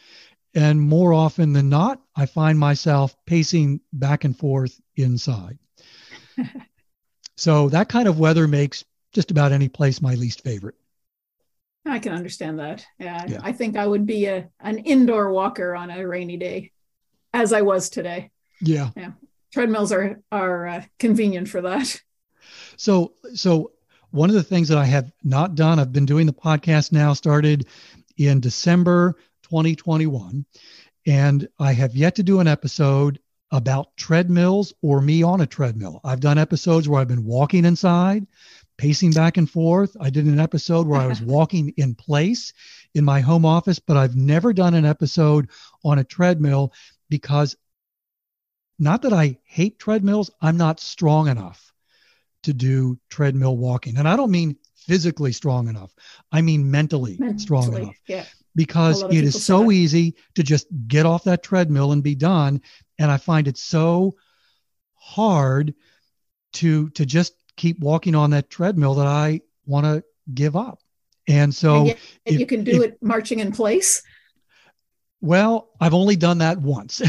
And 0.54 0.80
more 0.80 1.12
often 1.12 1.52
than 1.52 1.68
not, 1.68 2.00
I 2.14 2.26
find 2.26 2.58
myself 2.58 3.16
pacing 3.26 3.80
back 3.92 4.24
and 4.24 4.38
forth 4.38 4.80
inside. 4.96 5.58
so 7.37 7.68
that 7.70 7.88
kind 7.88 8.06
of 8.06 8.18
weather 8.18 8.46
makes 8.46 8.84
just 9.12 9.30
about 9.30 9.52
any 9.52 9.68
place 9.68 10.00
my 10.00 10.14
least 10.14 10.42
favorite. 10.42 10.76
I 11.87 11.99
can 11.99 12.12
understand 12.12 12.59
that. 12.61 12.87
Yeah, 12.99 13.25
yeah, 13.29 13.40
I 13.42 13.53
think 13.53 13.77
I 13.77 13.87
would 13.87 14.07
be 14.07 14.27
a 14.27 14.49
an 14.61 14.79
indoor 14.79 15.31
walker 15.33 15.75
on 15.75 15.90
a 15.90 16.07
rainy 16.07 16.37
day, 16.37 16.73
as 17.33 17.53
I 17.53 17.62
was 17.62 17.90
today. 17.90 18.31
Yeah, 18.61 18.90
yeah. 18.97 19.12
Treadmills 19.53 19.92
are 19.92 20.20
are 20.33 20.66
uh, 20.66 20.83
convenient 20.99 21.49
for 21.49 21.61
that. 21.62 22.01
So, 22.77 23.14
so 23.35 23.73
one 24.11 24.29
of 24.29 24.35
the 24.35 24.42
things 24.42 24.68
that 24.68 24.79
I 24.79 24.85
have 24.85 25.11
not 25.23 25.55
done, 25.55 25.79
I've 25.79 25.92
been 25.92 26.07
doing 26.07 26.27
the 26.27 26.33
podcast 26.33 26.92
now, 26.92 27.12
started 27.12 27.66
in 28.16 28.40
December 28.40 29.16
2021, 29.42 30.44
and 31.07 31.49
I 31.59 31.73
have 31.73 31.94
yet 31.94 32.14
to 32.16 32.23
do 32.23 32.40
an 32.40 32.49
episode 32.49 33.18
about 33.51 33.97
treadmills 33.97 34.73
or 34.83 35.01
me 35.01 35.23
on 35.23 35.40
a 35.40 35.47
treadmill. 35.47 36.01
I've 36.05 36.20
done 36.20 36.38
episodes 36.38 36.88
where 36.88 37.01
I've 37.01 37.09
been 37.09 37.25
walking 37.25 37.64
inside, 37.64 38.27
pacing 38.76 39.12
back 39.12 39.37
and 39.37 39.48
forth. 39.48 39.96
I 40.00 40.10
did 40.10 40.26
an 40.26 40.40
episode 40.40 40.87
where 40.87 41.00
I 41.00 41.06
was 41.06 41.20
walking 41.37 41.72
in 41.76 41.94
place 41.94 42.52
in 42.94 43.04
my 43.04 43.20
home 43.20 43.44
office, 43.44 43.78
but 43.78 43.96
I've 43.96 44.16
never 44.16 44.52
done 44.52 44.74
an 44.74 44.84
episode 44.84 45.48
on 45.84 45.98
a 45.98 46.04
treadmill 46.04 46.72
because 47.08 47.56
not 48.78 49.02
that 49.02 49.12
I 49.12 49.38
hate 49.44 49.78
treadmills, 49.78 50.30
I'm 50.40 50.56
not 50.56 50.80
strong 50.80 51.28
enough 51.28 51.72
to 52.42 52.52
do 52.52 52.98
treadmill 53.08 53.56
walking. 53.56 53.96
And 53.96 54.08
I 54.08 54.16
don't 54.16 54.30
mean 54.30 54.56
physically 54.74 55.32
strong 55.32 55.68
enough, 55.68 55.94
I 56.30 56.42
mean 56.42 56.70
mentally, 56.70 57.16
mentally 57.18 57.38
strong 57.38 57.74
enough. 57.74 57.96
Yeah. 58.06 58.24
because 58.54 59.02
it 59.02 59.24
is 59.24 59.42
so 59.42 59.70
easy 59.70 60.14
to 60.34 60.42
just 60.42 60.66
get 60.87 61.06
off 61.06 61.24
that 61.24 61.42
treadmill 61.42 61.92
and 61.92 62.02
be 62.02 62.14
done. 62.14 62.60
And 62.98 63.10
I 63.10 63.16
find 63.16 63.48
it 63.48 63.56
so 63.56 64.16
hard 64.94 65.74
to 66.54 66.90
to 66.90 67.06
just 67.06 67.34
keep 67.57 67.79
walking 67.81 68.14
on 68.14 68.31
that 68.31 68.51
treadmill 68.51 68.95
that 68.95 69.07
I 69.07 69.40
want 69.67 69.87
to 69.87 70.05
give 70.33 70.57
up. 70.57 70.81
And 71.27 71.55
so 71.55 71.79
and, 71.79 71.87
yet, 71.88 71.99
if, 72.27 72.40
you 72.40 72.47
can 72.47 72.64
do 72.64 72.83
if, 72.83 72.90
it 72.90 73.03
marching 73.03 73.40
in 73.40 73.53
place. 73.53 74.03
Well, 75.21 75.71
I've 75.81 75.95
only 75.95 76.17
done 76.17 76.38
that 76.38 76.59
once. 76.61 77.01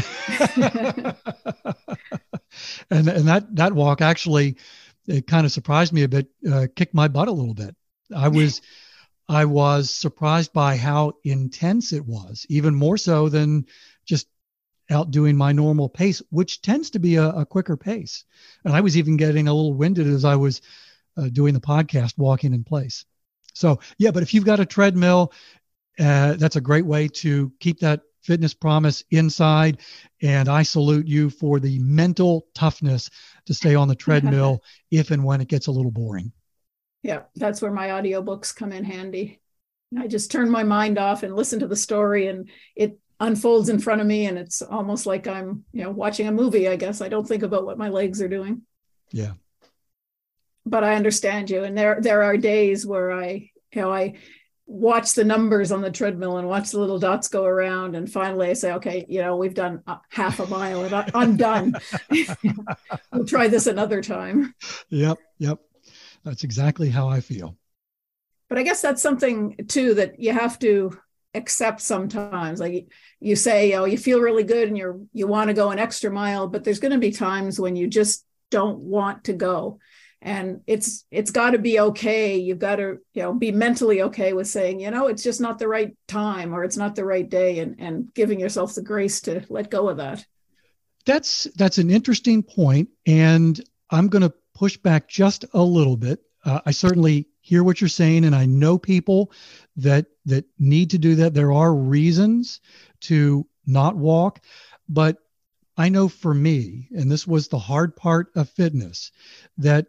and 2.90 3.08
and 3.08 3.28
that 3.28 3.54
that 3.56 3.74
walk 3.74 4.00
actually 4.00 4.56
it 5.06 5.26
kind 5.26 5.46
of 5.46 5.52
surprised 5.52 5.92
me 5.92 6.02
a 6.02 6.08
bit, 6.08 6.28
uh, 6.50 6.66
kicked 6.74 6.94
my 6.94 7.08
butt 7.08 7.28
a 7.28 7.32
little 7.32 7.54
bit. 7.54 7.74
I 8.14 8.28
was 8.28 8.60
I 9.28 9.44
was 9.44 9.90
surprised 9.90 10.52
by 10.52 10.76
how 10.76 11.14
intense 11.24 11.92
it 11.92 12.04
was, 12.04 12.46
even 12.48 12.74
more 12.74 12.96
so 12.96 13.28
than 13.28 13.66
outdoing 14.90 15.36
my 15.36 15.52
normal 15.52 15.88
pace, 15.88 16.22
which 16.30 16.62
tends 16.62 16.90
to 16.90 16.98
be 16.98 17.16
a, 17.16 17.28
a 17.30 17.46
quicker 17.46 17.76
pace. 17.76 18.24
And 18.64 18.74
I 18.74 18.80
was 18.80 18.96
even 18.96 19.16
getting 19.16 19.48
a 19.48 19.54
little 19.54 19.74
winded 19.74 20.06
as 20.06 20.24
I 20.24 20.36
was 20.36 20.60
uh, 21.16 21.28
doing 21.28 21.54
the 21.54 21.60
podcast, 21.60 22.18
walking 22.18 22.54
in 22.54 22.64
place. 22.64 23.04
So 23.54 23.80
yeah, 23.98 24.10
but 24.10 24.22
if 24.22 24.34
you've 24.34 24.44
got 24.44 24.60
a 24.60 24.66
treadmill, 24.66 25.32
uh, 25.98 26.34
that's 26.34 26.56
a 26.56 26.60
great 26.60 26.84
way 26.84 27.08
to 27.08 27.50
keep 27.58 27.80
that 27.80 28.02
fitness 28.22 28.54
promise 28.54 29.02
inside. 29.10 29.78
And 30.20 30.48
I 30.48 30.62
salute 30.62 31.06
you 31.06 31.30
for 31.30 31.58
the 31.60 31.78
mental 31.78 32.46
toughness 32.54 33.08
to 33.46 33.54
stay 33.54 33.74
on 33.74 33.88
the 33.88 33.94
treadmill 33.96 34.62
if 34.90 35.10
and 35.10 35.24
when 35.24 35.40
it 35.40 35.48
gets 35.48 35.68
a 35.68 35.72
little 35.72 35.90
boring. 35.90 36.32
Yeah, 37.02 37.22
that's 37.36 37.62
where 37.62 37.70
my 37.70 37.88
audiobooks 37.88 38.54
come 38.54 38.72
in 38.72 38.84
handy. 38.84 39.40
I 39.96 40.08
just 40.08 40.32
turn 40.32 40.50
my 40.50 40.64
mind 40.64 40.98
off 40.98 41.22
and 41.22 41.34
listen 41.34 41.60
to 41.60 41.68
the 41.68 41.76
story 41.76 42.26
and 42.26 42.50
it 42.74 42.98
unfolds 43.20 43.68
in 43.68 43.78
front 43.78 44.00
of 44.00 44.06
me 44.06 44.26
and 44.26 44.38
it's 44.38 44.62
almost 44.62 45.06
like 45.06 45.26
I'm, 45.26 45.64
you 45.72 45.82
know, 45.82 45.90
watching 45.90 46.28
a 46.28 46.32
movie, 46.32 46.68
I 46.68 46.76
guess. 46.76 47.00
I 47.00 47.08
don't 47.08 47.26
think 47.26 47.42
about 47.42 47.64
what 47.64 47.78
my 47.78 47.88
legs 47.88 48.20
are 48.20 48.28
doing. 48.28 48.62
Yeah. 49.10 49.32
But 50.64 50.84
I 50.84 50.96
understand 50.96 51.48
you 51.50 51.64
and 51.64 51.76
there 51.76 52.00
there 52.00 52.22
are 52.22 52.36
days 52.36 52.84
where 52.84 53.12
I, 53.12 53.50
you 53.72 53.82
know, 53.82 53.92
I 53.92 54.14
watch 54.66 55.14
the 55.14 55.24
numbers 55.24 55.70
on 55.70 55.80
the 55.80 55.90
treadmill 55.90 56.38
and 56.38 56.48
watch 56.48 56.72
the 56.72 56.80
little 56.80 56.98
dots 56.98 57.28
go 57.28 57.44
around 57.44 57.94
and 57.94 58.10
finally 58.10 58.50
i 58.50 58.52
say 58.52 58.72
okay 58.72 59.06
you 59.08 59.20
know 59.20 59.36
we've 59.36 59.54
done 59.54 59.80
uh, 59.86 59.96
half 60.10 60.40
a 60.40 60.46
mile 60.46 60.82
and 60.82 61.10
i'm 61.14 61.36
done 61.36 61.72
we'll 63.12 63.24
try 63.24 63.46
this 63.46 63.68
another 63.68 64.02
time 64.02 64.52
yep 64.88 65.18
yep 65.38 65.60
that's 66.24 66.42
exactly 66.42 66.90
how 66.90 67.08
i 67.08 67.20
feel 67.20 67.56
but 68.48 68.58
i 68.58 68.64
guess 68.64 68.82
that's 68.82 69.00
something 69.00 69.54
too 69.68 69.94
that 69.94 70.18
you 70.18 70.32
have 70.32 70.58
to 70.58 70.90
accept 71.36 71.80
sometimes. 71.80 72.60
Like 72.60 72.88
you 73.20 73.36
say 73.36 73.74
oh 73.74 73.84
you 73.84 73.98
feel 73.98 74.20
really 74.20 74.44
good 74.44 74.68
and 74.68 74.76
you're 74.76 74.98
you 75.12 75.26
want 75.26 75.48
to 75.48 75.54
go 75.54 75.70
an 75.70 75.78
extra 75.78 76.10
mile 76.10 76.46
but 76.48 76.64
there's 76.64 76.80
going 76.80 76.92
to 76.92 76.98
be 76.98 77.10
times 77.10 77.58
when 77.58 77.76
you 77.76 77.86
just 77.86 78.24
don't 78.50 78.78
want 78.78 79.24
to 79.24 79.32
go. 79.32 79.78
And 80.22 80.62
it's 80.66 81.04
it's 81.10 81.30
got 81.30 81.50
to 81.50 81.58
be 81.58 81.78
okay. 81.78 82.36
You've 82.36 82.58
got 82.58 82.76
to 82.76 82.98
you 83.14 83.22
know 83.22 83.32
be 83.32 83.52
mentally 83.52 84.02
okay 84.02 84.32
with 84.32 84.48
saying 84.48 84.80
you 84.80 84.90
know 84.90 85.06
it's 85.08 85.22
just 85.22 85.40
not 85.40 85.58
the 85.58 85.68
right 85.68 85.96
time 86.08 86.54
or 86.54 86.64
it's 86.64 86.76
not 86.76 86.94
the 86.94 87.04
right 87.04 87.28
day 87.28 87.60
and 87.60 87.76
and 87.78 88.12
giving 88.14 88.40
yourself 88.40 88.74
the 88.74 88.82
grace 88.82 89.20
to 89.22 89.44
let 89.48 89.70
go 89.70 89.88
of 89.88 89.98
that. 89.98 90.24
That's 91.04 91.44
that's 91.56 91.78
an 91.78 91.90
interesting 91.90 92.42
point 92.42 92.88
and 93.06 93.62
i'm 93.90 94.08
going 94.08 94.22
to 94.22 94.34
push 94.54 94.76
back 94.76 95.08
just 95.08 95.44
a 95.52 95.62
little 95.62 95.96
bit. 95.96 96.20
Uh, 96.44 96.60
i 96.66 96.70
certainly 96.70 97.28
hear 97.46 97.62
what 97.62 97.80
you're 97.80 97.88
saying 97.88 98.24
and 98.24 98.34
i 98.34 98.44
know 98.46 98.76
people 98.78 99.30
that 99.76 100.06
that 100.24 100.44
need 100.58 100.90
to 100.90 100.98
do 100.98 101.14
that 101.16 101.34
there 101.34 101.52
are 101.52 101.74
reasons 101.74 102.60
to 103.00 103.46
not 103.66 103.96
walk 103.96 104.40
but 104.88 105.18
I 105.76 105.90
know 105.90 106.08
for 106.08 106.32
me, 106.32 106.88
and 106.96 107.10
this 107.10 107.26
was 107.26 107.48
the 107.48 107.58
hard 107.58 107.96
part 107.96 108.30
of 108.34 108.48
fitness, 108.48 109.12
that 109.58 109.86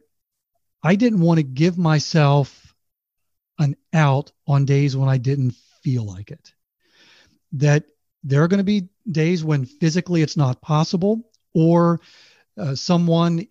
I 0.83 0.95
didn't 0.95 1.21
want 1.21 1.37
to 1.37 1.43
give 1.43 1.77
myself 1.77 2.75
an 3.57 3.75
out 3.93 4.31
on 4.45 4.65
days 4.65 4.97
when 4.97 5.07
I 5.07 5.17
didn't 5.17 5.55
feel 5.81 6.05
like 6.05 6.31
it. 6.31 6.51
That 7.53 7.85
there 8.23 8.43
are 8.43 8.49
going 8.49 8.59
to 8.59 8.65
be 8.65 8.89
days 9.09 9.43
when 9.43 9.65
physically 9.65 10.21
it's 10.21 10.37
not 10.37 10.61
possible, 10.61 11.29
or 11.53 12.01
uh, 12.57 12.75
someone 12.75 13.47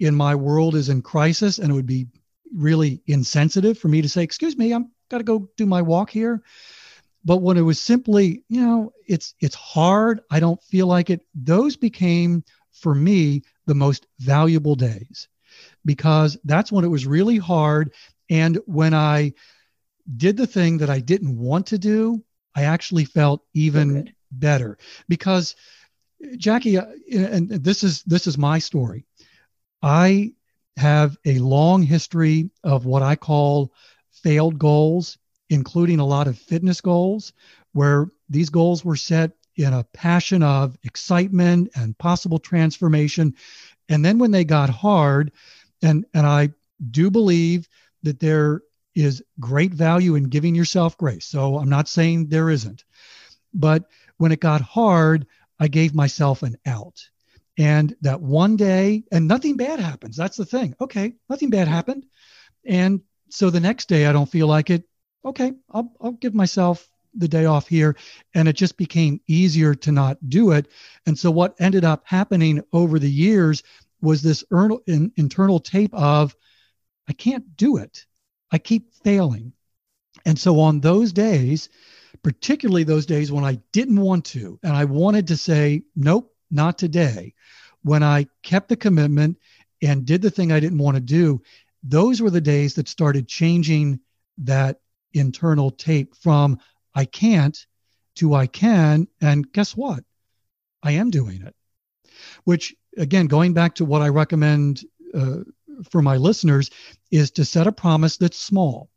in 0.00 0.14
my 0.14 0.34
world 0.34 0.74
is 0.74 0.88
in 0.88 1.02
crisis, 1.02 1.58
and 1.58 1.70
it 1.70 1.74
would 1.74 1.86
be 1.86 2.06
really 2.54 3.02
insensitive 3.06 3.78
for 3.78 3.88
me 3.88 4.02
to 4.02 4.08
say, 4.08 4.22
"Excuse 4.22 4.56
me, 4.56 4.72
I'm 4.72 4.90
got 5.10 5.18
to 5.18 5.24
go 5.24 5.50
do 5.56 5.66
my 5.66 5.82
walk 5.82 6.10
here." 6.10 6.42
But 7.24 7.38
when 7.38 7.56
it 7.56 7.62
was 7.62 7.80
simply, 7.80 8.44
you 8.48 8.60
know, 8.60 8.92
it's 9.06 9.34
it's 9.40 9.54
hard, 9.54 10.20
I 10.30 10.40
don't 10.40 10.62
feel 10.62 10.86
like 10.86 11.10
it. 11.10 11.26
Those 11.34 11.76
became 11.76 12.44
for 12.72 12.94
me 12.94 13.42
the 13.66 13.74
most 13.74 14.06
valuable 14.18 14.74
days 14.74 15.28
because 15.84 16.36
that's 16.44 16.70
when 16.72 16.84
it 16.84 16.88
was 16.88 17.06
really 17.06 17.38
hard. 17.38 17.92
And 18.30 18.58
when 18.66 18.94
I 18.94 19.32
did 20.16 20.36
the 20.36 20.46
thing 20.46 20.78
that 20.78 20.90
I 20.90 21.00
didn't 21.00 21.38
want 21.38 21.66
to 21.68 21.78
do, 21.78 22.22
I 22.54 22.64
actually 22.64 23.04
felt 23.04 23.42
even 23.54 24.12
better 24.30 24.78
because 25.08 25.54
Jackie, 26.36 26.78
uh, 26.78 26.86
and 27.12 27.48
this 27.50 27.82
is 27.82 28.02
this 28.02 28.26
is 28.26 28.38
my 28.38 28.58
story. 28.58 29.04
I 29.82 30.32
have 30.76 31.16
a 31.24 31.38
long 31.38 31.82
history 31.82 32.50
of 32.62 32.84
what 32.84 33.02
I 33.02 33.16
call 33.16 33.72
failed 34.10 34.58
goals, 34.58 35.18
including 35.50 36.00
a 36.00 36.06
lot 36.06 36.26
of 36.26 36.38
fitness 36.38 36.80
goals, 36.80 37.32
where 37.72 38.08
these 38.28 38.50
goals 38.50 38.84
were 38.84 38.96
set 38.96 39.32
in 39.56 39.72
a 39.72 39.84
passion 39.92 40.42
of 40.42 40.76
excitement 40.82 41.70
and 41.76 41.96
possible 41.98 42.38
transformation. 42.38 43.34
And 43.88 44.04
then 44.04 44.18
when 44.18 44.30
they 44.30 44.44
got 44.44 44.70
hard, 44.70 45.32
and 45.82 46.04
and 46.14 46.26
I 46.26 46.50
do 46.90 47.10
believe 47.10 47.68
that 48.02 48.20
there 48.20 48.62
is 48.94 49.22
great 49.40 49.72
value 49.72 50.14
in 50.14 50.24
giving 50.24 50.54
yourself 50.54 50.96
grace. 50.96 51.26
So 51.26 51.58
I'm 51.58 51.68
not 51.68 51.88
saying 51.88 52.28
there 52.28 52.50
isn't. 52.50 52.84
But 53.52 53.84
when 54.18 54.32
it 54.32 54.40
got 54.40 54.60
hard, 54.60 55.26
I 55.58 55.68
gave 55.68 55.94
myself 55.94 56.42
an 56.42 56.56
out. 56.66 57.08
And 57.56 57.94
that 58.00 58.20
one 58.20 58.56
day, 58.56 59.04
and 59.12 59.28
nothing 59.28 59.56
bad 59.56 59.78
happens. 59.78 60.16
That's 60.16 60.36
the 60.36 60.44
thing. 60.44 60.74
Okay, 60.80 61.14
nothing 61.28 61.50
bad 61.50 61.68
happened. 61.68 62.04
And 62.66 63.00
so 63.28 63.50
the 63.50 63.60
next 63.60 63.88
day, 63.88 64.06
I 64.06 64.12
don't 64.12 64.30
feel 64.30 64.46
like 64.46 64.70
it. 64.70 64.84
Okay, 65.24 65.52
I'll, 65.70 65.92
I'll 66.00 66.12
give 66.12 66.34
myself 66.34 66.88
the 67.14 67.28
day 67.28 67.44
off 67.44 67.68
here. 67.68 67.96
And 68.34 68.48
it 68.48 68.56
just 68.56 68.76
became 68.76 69.20
easier 69.28 69.74
to 69.76 69.92
not 69.92 70.18
do 70.28 70.50
it. 70.50 70.66
And 71.06 71.16
so 71.16 71.30
what 71.30 71.54
ended 71.60 71.84
up 71.84 72.02
happening 72.04 72.62
over 72.72 72.98
the 72.98 73.10
years 73.10 73.62
was 74.02 74.20
this 74.20 74.44
internal 75.16 75.60
tape 75.60 75.94
of, 75.94 76.34
I 77.08 77.12
can't 77.12 77.56
do 77.56 77.76
it. 77.76 78.04
I 78.50 78.58
keep 78.58 78.92
failing. 79.04 79.52
And 80.26 80.38
so 80.38 80.58
on 80.60 80.80
those 80.80 81.12
days, 81.12 81.68
particularly 82.22 82.84
those 82.84 83.06
days 83.06 83.30
when 83.30 83.44
I 83.44 83.60
didn't 83.72 84.00
want 84.00 84.24
to, 84.26 84.58
and 84.62 84.72
I 84.72 84.84
wanted 84.84 85.28
to 85.28 85.36
say, 85.36 85.82
nope, 85.94 86.33
not 86.54 86.78
today, 86.78 87.34
when 87.82 88.02
I 88.02 88.26
kept 88.42 88.68
the 88.68 88.76
commitment 88.76 89.38
and 89.82 90.06
did 90.06 90.22
the 90.22 90.30
thing 90.30 90.52
I 90.52 90.60
didn't 90.60 90.78
want 90.78 90.96
to 90.96 91.00
do, 91.00 91.42
those 91.82 92.22
were 92.22 92.30
the 92.30 92.40
days 92.40 92.74
that 92.74 92.88
started 92.88 93.28
changing 93.28 94.00
that 94.38 94.80
internal 95.12 95.70
tape 95.70 96.16
from 96.16 96.58
I 96.94 97.04
can't 97.04 97.66
to 98.16 98.34
I 98.34 98.46
can. 98.46 99.08
And 99.20 99.50
guess 99.52 99.76
what? 99.76 100.04
I 100.82 100.92
am 100.92 101.10
doing 101.10 101.42
it, 101.42 101.54
which 102.44 102.74
again, 102.96 103.26
going 103.26 103.54
back 103.54 103.74
to 103.76 103.84
what 103.84 104.02
I 104.02 104.08
recommend 104.08 104.84
uh, 105.14 105.40
for 105.90 106.02
my 106.02 106.16
listeners 106.16 106.70
is 107.10 107.30
to 107.32 107.44
set 107.44 107.66
a 107.66 107.72
promise 107.72 108.16
that's 108.16 108.38
small, 108.38 108.90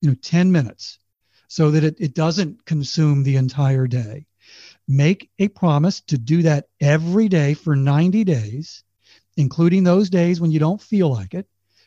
you 0.00 0.10
know, 0.10 0.16
10 0.22 0.52
minutes, 0.52 0.98
so 1.48 1.70
that 1.72 1.82
it, 1.82 1.96
it 1.98 2.14
doesn't 2.14 2.64
consume 2.64 3.22
the 3.22 3.36
entire 3.36 3.86
day. 3.86 4.26
Make 4.90 5.30
a 5.38 5.48
promise 5.48 6.00
to 6.08 6.18
do 6.18 6.42
that 6.42 6.68
every 6.80 7.28
day 7.28 7.54
for 7.54 7.76
90 7.76 8.24
days, 8.24 8.82
including 9.36 9.84
those 9.84 10.10
days 10.10 10.40
when 10.40 10.50
you 10.50 10.58
don't 10.58 10.82
feel 10.82 11.08
like 11.10 11.32
it. 11.32 11.46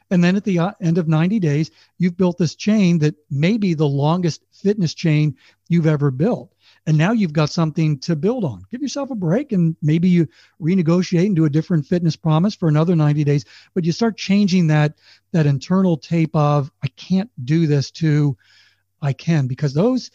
And 0.10 0.24
then 0.24 0.36
at 0.36 0.44
the 0.44 0.60
uh, 0.60 0.72
end 0.82 0.98
of 0.98 1.08
90 1.08 1.40
days, 1.40 1.70
you've 1.98 2.18
built 2.18 2.38
this 2.38 2.56
chain 2.56 3.00
that 3.00 3.16
may 3.30 3.58
be 3.58 3.74
the 3.74 3.88
longest 3.88 4.44
fitness 4.52 4.94
chain 4.94 5.36
you've 5.68 5.88
ever 5.88 6.12
built 6.12 6.54
and 6.86 6.98
now 6.98 7.12
you've 7.12 7.34
got 7.34 7.50
something 7.50 8.00
to 8.00 8.16
build 8.16 8.44
on. 8.44 8.66
Give 8.70 8.82
yourself 8.82 9.12
a 9.12 9.16
break 9.16 9.52
and 9.52 9.76
maybe 9.82 10.10
you 10.10 10.28
renegotiate 10.62 11.26
and 11.26 11.36
do 11.36 11.46
a 11.46 11.50
different 11.50 11.86
fitness 11.86 12.16
promise 12.16 12.56
for 12.56 12.68
another 12.68 12.96
90 12.96 13.24
days, 13.24 13.46
but 13.74 13.86
you 13.86 13.92
start 13.92 14.18
changing 14.18 14.68
that 14.68 14.96
that 15.32 15.46
internal 15.46 15.98
tape 15.98 16.36
of 16.36 16.72
I 16.84 16.88
can't 16.88 17.32
do 17.44 17.68
this 17.68 17.92
to 17.92 18.38
I 19.02 19.14
can 19.14 19.48
because 19.48 19.74
those 19.74 20.12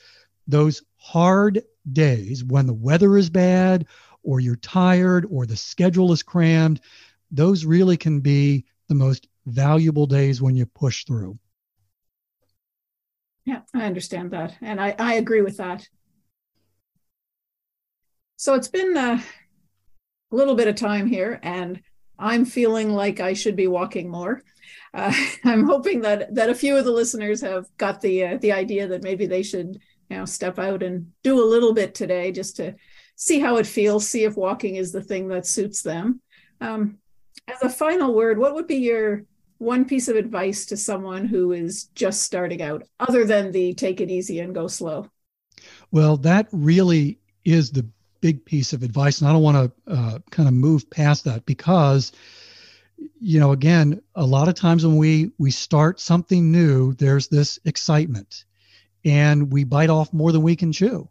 those 0.47 0.83
hard 0.97 1.62
days 1.93 2.45
when 2.45 2.66
the 2.66 2.74
weather 2.74 3.16
is 3.16 3.30
bad 3.30 3.86
or 4.22 4.41
you're 4.41 4.57
tired 4.57 5.26
or 5.30 5.47
the 5.47 5.57
schedule 5.57 6.12
is 6.12 6.22
crammed, 6.22 6.80
those 7.30 7.64
really 7.64 7.97
can 7.97 8.20
be 8.20 8.64
the 8.89 8.95
most 8.95 9.28
valuable 9.47 10.07
days 10.07 10.43
when 10.43 10.57
you 10.57 10.66
push 10.66 11.05
through. 11.05 11.39
Yeah, 13.45 13.61
I 13.74 13.84
understand 13.84 14.30
that. 14.32 14.55
And 14.61 14.80
I, 14.80 14.95
I 14.99 15.14
agree 15.14 15.41
with 15.41 15.57
that. 15.57 15.89
So 18.36 18.55
it's 18.55 18.68
been 18.68 18.97
a 18.97 19.22
little 20.30 20.55
bit 20.55 20.68
of 20.68 20.76
time 20.76 21.07
here, 21.07 21.41
and 21.43 21.80
I'm 22.18 22.45
feeling 22.45 22.93
like 22.93 23.20
I 23.20 23.32
should 23.32 23.57
be 23.57 23.66
walking 23.66 24.11
more. 24.11 24.43
Uh, 24.93 25.12
I'm 25.45 25.64
hoping 25.64 26.03
that 26.03 26.34
that 26.34 26.51
a 26.51 26.55
few 26.55 26.76
of 26.76 26.84
the 26.84 26.93
listeners 26.93 27.41
have 27.41 27.66
got 27.78 28.01
the 28.01 28.24
uh, 28.24 28.39
the 28.39 28.53
idea 28.53 28.86
that 28.89 29.03
maybe 29.03 29.26
they 29.26 29.43
should 29.43 29.80
you 30.09 30.17
know 30.17 30.25
step 30.25 30.59
out 30.59 30.83
and 30.83 31.13
do 31.23 31.43
a 31.43 31.51
little 31.51 31.75
bit 31.75 31.95
today 31.95 32.33
just 32.33 32.57
to 32.57 32.75
see 33.17 33.41
how 33.41 33.57
it 33.57 33.67
feels, 33.67 34.09
see 34.09 34.25
if 34.25 34.37
walking 34.37 34.77
is 34.77 34.93
the 34.93 35.03
thing 35.03 35.29
that 35.29 35.47
suits 35.47 35.83
them. 35.83 36.21
Um, 36.61 36.99
as 37.49 37.63
a 37.63 37.69
final 37.69 38.15
word, 38.15 38.39
what 38.39 38.55
would 38.55 38.67
be 38.67 38.77
your 38.77 39.25
one 39.59 39.85
piece 39.85 40.09
of 40.09 40.17
advice 40.17 40.67
to 40.67 40.77
someone 40.77 41.27
who 41.27 41.53
is 41.53 41.85
just 41.95 42.23
starting 42.23 42.63
out, 42.63 42.85
other 43.01 43.25
than 43.25 43.51
the 43.51 43.75
take 43.75 44.01
it 44.01 44.11
easy 44.11 44.41
and 44.41 44.55
go 44.55 44.69
slow? 44.69 45.11
Well, 45.91 46.17
that 46.19 46.47
really 46.53 47.19
is 47.45 47.71
the 47.71 47.87
big 48.21 48.45
piece 48.45 48.73
of 48.73 48.83
advice. 48.83 49.21
And 49.21 49.29
I 49.29 49.33
don't 49.33 49.43
want 49.43 49.73
to 49.87 49.93
uh, 49.93 50.19
kind 50.31 50.49
of 50.49 50.55
move 50.55 50.89
past 50.91 51.25
that 51.25 51.45
because, 51.47 52.13
you 53.21 53.41
know, 53.41 53.53
again, 53.53 54.01
a 54.15 54.25
lot 54.25 54.49
of 54.49 54.55
times 54.55 54.87
when 54.87 54.97
we 54.97 55.33
we 55.39 55.51
start 55.51 56.01
something 56.01 56.53
new, 56.53 56.95
there's 56.95 57.29
this 57.29 57.59
excitement, 57.65 58.45
and 59.05 59.53
we 59.53 59.65
bite 59.65 59.91
off 59.91 60.13
more 60.13 60.33
than 60.33 60.43
we 60.43 60.57
can 60.57 60.73
chew. 60.73 61.09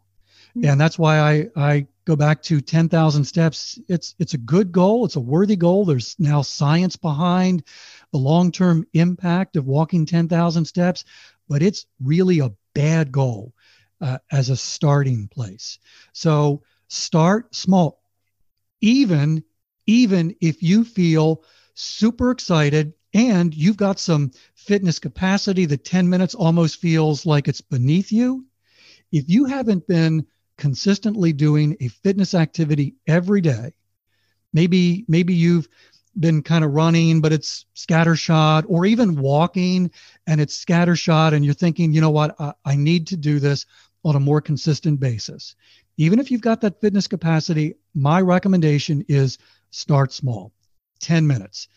Mm-hmm. 0.56 0.64
And 0.64 0.80
that's 0.80 0.98
why 0.98 1.18
I 1.18 1.48
I 1.56 1.86
go 2.04 2.16
back 2.16 2.42
to 2.44 2.60
10,000 2.60 3.24
steps. 3.24 3.78
It's 3.88 4.14
it's 4.18 4.34
a 4.34 4.38
good 4.38 4.72
goal. 4.72 5.04
It's 5.04 5.16
a 5.16 5.20
worthy 5.20 5.56
goal. 5.56 5.84
There's 5.84 6.16
now 6.18 6.42
science 6.42 6.96
behind 6.96 7.64
the 8.12 8.18
long-term 8.18 8.86
impact 8.94 9.56
of 9.56 9.66
walking 9.66 10.06
10,000 10.06 10.64
steps, 10.64 11.04
but 11.48 11.62
it's 11.62 11.86
really 12.02 12.38
a 12.38 12.52
bad 12.74 13.12
goal 13.12 13.52
uh, 14.00 14.18
as 14.32 14.48
a 14.48 14.56
starting 14.56 15.28
place. 15.28 15.78
So 16.12 16.62
start 16.88 17.54
small. 17.54 18.00
Even 18.80 19.44
even 19.86 20.34
if 20.40 20.62
you 20.62 20.84
feel 20.84 21.42
super 21.74 22.30
excited 22.30 22.92
and 23.14 23.54
you've 23.54 23.76
got 23.76 23.98
some 23.98 24.32
fitness 24.54 24.98
capacity 24.98 25.64
that 25.66 25.84
10 25.84 26.08
minutes 26.08 26.34
almost 26.34 26.80
feels 26.80 27.24
like 27.24 27.48
it's 27.48 27.60
beneath 27.60 28.12
you, 28.12 28.44
if 29.12 29.28
you 29.28 29.46
haven't 29.46 29.86
been 29.86 30.26
consistently 30.56 31.32
doing 31.32 31.76
a 31.80 31.88
fitness 31.88 32.34
activity 32.34 32.94
every 33.06 33.40
day, 33.40 33.72
maybe 34.52 35.04
maybe 35.08 35.34
you've 35.34 35.68
been 36.18 36.42
kind 36.42 36.64
of 36.64 36.72
running 36.72 37.20
but 37.20 37.32
it's 37.32 37.66
scattershot 37.76 38.64
or 38.66 38.84
even 38.84 39.20
walking 39.20 39.90
and 40.26 40.40
it's 40.40 40.64
scattershot 40.64 41.32
and 41.32 41.44
you're 41.44 41.54
thinking 41.54 41.92
you 41.92 42.00
know 42.00 42.10
what? 42.10 42.34
I, 42.40 42.52
I 42.64 42.76
need 42.76 43.06
to 43.08 43.16
do 43.16 43.38
this 43.38 43.66
on 44.04 44.16
a 44.16 44.20
more 44.20 44.40
consistent 44.40 45.00
basis. 45.00 45.54
Even 45.96 46.18
if 46.18 46.30
you've 46.30 46.40
got 46.40 46.60
that 46.60 46.80
fitness 46.80 47.06
capacity 47.06 47.74
my 47.94 48.20
recommendation 48.20 49.04
is 49.08 49.38
start 49.70 50.12
small 50.12 50.52
10 51.00 51.26
minutes 51.26 51.68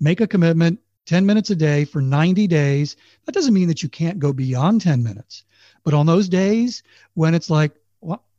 make 0.00 0.20
a 0.20 0.26
commitment 0.26 0.80
10 1.06 1.26
minutes 1.26 1.50
a 1.50 1.56
day 1.56 1.84
for 1.84 2.00
90 2.00 2.46
days 2.46 2.96
that 3.26 3.32
doesn't 3.32 3.54
mean 3.54 3.68
that 3.68 3.82
you 3.82 3.88
can't 3.88 4.18
go 4.18 4.32
beyond 4.32 4.80
10 4.80 5.02
minutes 5.02 5.44
but 5.84 5.94
on 5.94 6.06
those 6.06 6.28
days 6.28 6.82
when 7.14 7.34
it's 7.34 7.50
like 7.50 7.72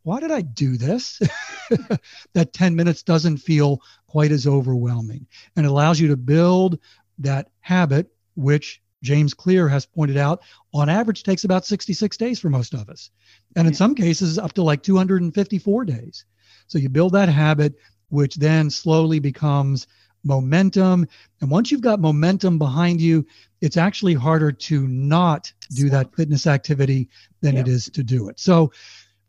why 0.04 0.20
did 0.20 0.32
I 0.32 0.42
do 0.42 0.78
this? 0.78 1.22
that 2.34 2.54
10 2.54 2.76
minutes 2.76 3.04
doesn't 3.04 3.38
feel 3.38 3.82
quite 4.08 4.32
as 4.32 4.48
overwhelming 4.48 5.28
and 5.56 5.66
it 5.66 5.70
allows 5.70 6.00
you 6.00 6.08
to 6.10 6.18
build 6.18 6.80
that 7.20 7.50
habit, 7.60 8.12
which 8.36 8.82
James 9.04 9.34
Clear 9.34 9.68
has 9.68 9.86
pointed 9.86 10.18
out 10.18 10.42
on 10.74 10.90
average 10.90 11.24
takes 11.24 11.44
about 11.44 11.66
66 11.66 12.18
days 12.18 12.40
for 12.40 12.50
most 12.50 12.74
of 12.74 12.90
us. 12.90 13.12
And 13.56 13.68
in 13.68 13.74
some 13.74 13.96
cases, 13.96 14.38
up 14.38 14.54
to 14.54 14.64
like 14.64 14.84
254 14.84 15.86
days. 15.86 16.26
So 16.68 16.78
you 16.78 16.90
build 16.90 17.14
that 17.14 17.30
habit, 17.30 17.76
which 18.10 18.36
then 18.36 18.70
slowly 18.70 19.20
becomes 19.20 19.88
momentum. 20.24 21.08
And 21.40 21.50
once 21.50 21.72
you've 21.72 21.82
got 21.82 22.00
momentum 22.00 22.58
behind 22.58 23.02
you, 23.02 23.26
it's 23.62 23.78
actually 23.78 24.14
harder 24.14 24.52
to 24.52 24.88
not 24.88 25.52
do 25.74 25.90
that 25.90 26.16
fitness 26.16 26.48
activity 26.48 27.10
than 27.42 27.58
it 27.58 27.68
is 27.68 27.86
to 27.86 28.04
do 28.04 28.30
it. 28.30 28.40
So 28.40 28.72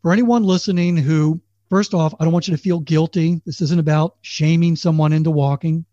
for 0.01 0.11
anyone 0.11 0.43
listening 0.43 0.97
who, 0.97 1.41
first 1.69 1.93
off, 1.93 2.13
I 2.19 2.23
don't 2.23 2.33
want 2.33 2.47
you 2.47 2.55
to 2.55 2.61
feel 2.61 2.79
guilty. 2.79 3.41
This 3.45 3.61
isn't 3.61 3.79
about 3.79 4.17
shaming 4.21 4.75
someone 4.75 5.13
into 5.13 5.31
walking. 5.31 5.85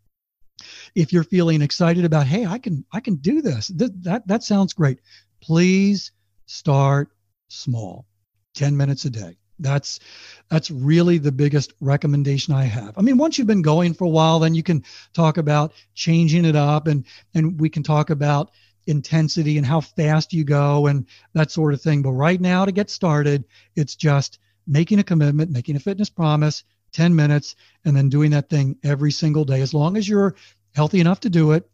If 0.94 1.12
you're 1.12 1.24
feeling 1.24 1.62
excited 1.62 2.04
about, 2.04 2.26
hey, 2.26 2.44
I 2.44 2.58
can 2.58 2.84
I 2.92 3.00
can 3.00 3.16
do 3.16 3.40
this. 3.40 3.68
Th- 3.68 3.90
that 4.02 4.26
that 4.26 4.42
sounds 4.42 4.74
great. 4.74 5.00
Please 5.40 6.12
start 6.46 7.10
small. 7.48 8.06
10 8.54 8.76
minutes 8.76 9.04
a 9.04 9.10
day. 9.10 9.39
That's 9.60 10.00
that's 10.48 10.70
really 10.70 11.18
the 11.18 11.32
biggest 11.32 11.72
recommendation 11.80 12.54
I 12.54 12.64
have. 12.64 12.96
I 12.98 13.02
mean, 13.02 13.18
once 13.18 13.38
you've 13.38 13.46
been 13.46 13.62
going 13.62 13.94
for 13.94 14.04
a 14.04 14.08
while, 14.08 14.40
then 14.40 14.54
you 14.54 14.62
can 14.62 14.84
talk 15.12 15.36
about 15.38 15.72
changing 15.94 16.44
it 16.44 16.56
up 16.56 16.86
and 16.86 17.04
and 17.34 17.60
we 17.60 17.68
can 17.68 17.82
talk 17.82 18.10
about 18.10 18.50
intensity 18.86 19.56
and 19.56 19.66
how 19.66 19.80
fast 19.80 20.32
you 20.32 20.44
go 20.44 20.86
and 20.86 21.06
that 21.34 21.50
sort 21.50 21.74
of 21.74 21.80
thing. 21.80 22.02
But 22.02 22.12
right 22.12 22.40
now, 22.40 22.64
to 22.64 22.72
get 22.72 22.90
started, 22.90 23.44
it's 23.76 23.94
just 23.94 24.38
making 24.66 24.98
a 24.98 25.04
commitment, 25.04 25.50
making 25.50 25.76
a 25.76 25.80
fitness 25.80 26.10
promise, 26.10 26.64
10 26.92 27.14
minutes, 27.14 27.56
and 27.84 27.96
then 27.96 28.08
doing 28.08 28.30
that 28.32 28.48
thing 28.48 28.76
every 28.82 29.12
single 29.12 29.44
day, 29.44 29.60
as 29.60 29.74
long 29.74 29.96
as 29.96 30.08
you're 30.08 30.34
healthy 30.74 31.00
enough 31.00 31.20
to 31.20 31.30
do 31.30 31.52
it. 31.52 31.68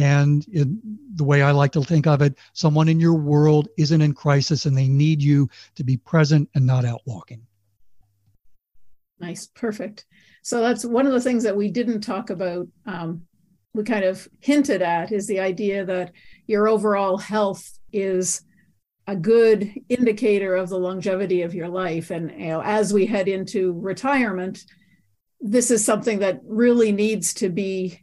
And 0.00 0.46
in 0.48 0.80
the 1.14 1.24
way 1.24 1.42
I 1.42 1.50
like 1.50 1.72
to 1.72 1.82
think 1.82 2.06
of 2.06 2.22
it, 2.22 2.34
someone 2.54 2.88
in 2.88 2.98
your 2.98 3.14
world 3.14 3.68
isn't 3.76 4.00
in 4.00 4.14
crisis 4.14 4.64
and 4.64 4.76
they 4.76 4.88
need 4.88 5.22
you 5.22 5.48
to 5.74 5.84
be 5.84 5.98
present 5.98 6.48
and 6.54 6.64
not 6.64 6.86
out 6.86 7.02
walking. 7.04 7.46
Nice, 9.18 9.46
perfect. 9.48 10.06
So 10.42 10.62
that's 10.62 10.86
one 10.86 11.06
of 11.06 11.12
the 11.12 11.20
things 11.20 11.42
that 11.42 11.56
we 11.56 11.70
didn't 11.70 12.00
talk 12.00 12.30
about 12.30 12.66
um, 12.86 13.22
we 13.74 13.84
kind 13.84 14.04
of 14.04 14.26
hinted 14.40 14.82
at 14.82 15.12
is 15.12 15.26
the 15.26 15.38
idea 15.38 15.84
that 15.84 16.12
your 16.46 16.66
overall 16.66 17.18
health 17.18 17.78
is 17.92 18.42
a 19.06 19.14
good 19.14 19.72
indicator 19.88 20.56
of 20.56 20.70
the 20.70 20.78
longevity 20.78 21.42
of 21.42 21.54
your 21.54 21.68
life 21.68 22.10
and 22.10 22.30
you 22.32 22.48
know 22.48 22.62
as 22.62 22.92
we 22.92 23.06
head 23.06 23.28
into 23.28 23.72
retirement 23.80 24.64
this 25.40 25.70
is 25.70 25.84
something 25.84 26.18
that 26.18 26.40
really 26.44 26.92
needs 26.92 27.32
to 27.34 27.48
be 27.48 28.00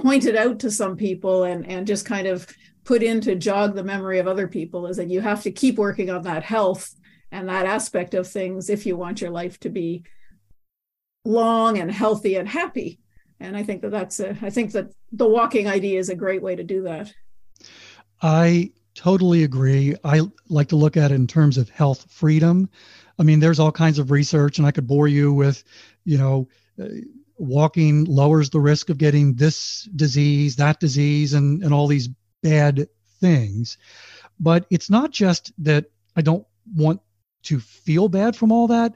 pointed 0.00 0.36
out 0.36 0.58
to 0.60 0.70
some 0.70 0.96
people 0.96 1.44
and 1.44 1.66
and 1.66 1.86
just 1.86 2.06
kind 2.06 2.26
of 2.26 2.46
put 2.84 3.02
in 3.02 3.20
to 3.20 3.34
jog 3.34 3.74
the 3.74 3.84
memory 3.84 4.18
of 4.18 4.26
other 4.26 4.48
people 4.48 4.86
is 4.86 4.96
that 4.96 5.10
you 5.10 5.20
have 5.20 5.42
to 5.42 5.50
keep 5.50 5.76
working 5.76 6.10
on 6.10 6.22
that 6.22 6.42
health 6.42 6.94
and 7.30 7.48
that 7.48 7.66
aspect 7.66 8.14
of 8.14 8.26
things 8.26 8.70
if 8.70 8.86
you 8.86 8.96
want 8.96 9.20
your 9.20 9.30
life 9.30 9.60
to 9.60 9.68
be 9.68 10.02
long 11.24 11.78
and 11.78 11.92
healthy 11.92 12.36
and 12.36 12.48
happy 12.48 12.98
and 13.40 13.56
I 13.56 13.62
think 13.62 13.82
that 13.82 13.90
that's 13.90 14.20
a, 14.20 14.36
I 14.42 14.50
think 14.50 14.72
that 14.72 14.92
the 15.12 15.28
walking 15.28 15.66
idea 15.66 15.98
is 15.98 16.10
a 16.10 16.14
great 16.14 16.42
way 16.42 16.54
to 16.54 16.62
do 16.62 16.82
that. 16.82 17.12
I 18.22 18.70
totally 18.94 19.44
agree. 19.44 19.96
I 20.04 20.20
like 20.48 20.68
to 20.68 20.76
look 20.76 20.96
at 20.96 21.10
it 21.10 21.14
in 21.14 21.26
terms 21.26 21.56
of 21.56 21.70
health 21.70 22.06
freedom. 22.10 22.68
I 23.18 23.22
mean, 23.22 23.40
there's 23.40 23.58
all 23.58 23.72
kinds 23.72 23.98
of 23.98 24.10
research, 24.10 24.58
and 24.58 24.66
I 24.66 24.70
could 24.70 24.86
bore 24.86 25.08
you 25.08 25.32
with, 25.32 25.64
you 26.04 26.18
know, 26.18 26.48
walking 27.40 28.04
lowers 28.04 28.50
the 28.50 28.60
risk 28.60 28.90
of 28.90 28.98
getting 28.98 29.34
this 29.34 29.88
disease, 29.96 30.56
that 30.56 30.78
disease, 30.78 31.32
and, 31.32 31.62
and 31.62 31.72
all 31.72 31.86
these 31.86 32.08
bad 32.42 32.88
things. 33.20 33.78
But 34.38 34.66
it's 34.70 34.90
not 34.90 35.10
just 35.10 35.52
that 35.58 35.86
I 36.16 36.22
don't 36.22 36.46
want 36.74 37.00
to 37.44 37.58
feel 37.58 38.08
bad 38.08 38.36
from 38.36 38.52
all 38.52 38.68
that. 38.68 38.94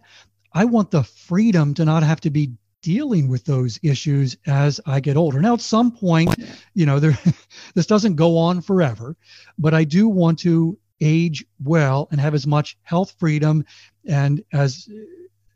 I 0.53 0.67
want 0.67 0.91
the 0.91 1.03
freedom 1.03 1.75
to 1.75 1.85
not 1.85 2.03
have 2.03 2.21
to 2.23 2.31
be 2.31 2.53
dealing 2.83 3.29
with 3.29 3.45
those 3.45 3.81
issues 3.83 4.37
as 4.47 4.79
I 4.85 5.01
get 5.01 5.17
older. 5.17 5.41
Now, 5.41 5.55
at 5.55 5.63
some 5.63 5.91
point, 5.91 6.35
you 6.75 6.85
know, 6.85 7.01
there, 7.01 7.19
this 7.75 7.87
doesn't 7.87 8.17
go 8.17 8.37
on 8.37 8.61
forever, 8.61 9.17
but 9.59 9.73
I 9.73 9.85
do 9.85 10.07
want 10.07 10.39
to 10.41 10.79
age 11.01 11.45
well 11.63 12.09
and 12.11 12.21
have 12.21 12.35
as 12.35 12.47
much 12.47 12.77
health 12.83 13.15
freedom 13.19 13.65
and 14.07 14.45
as 14.53 14.89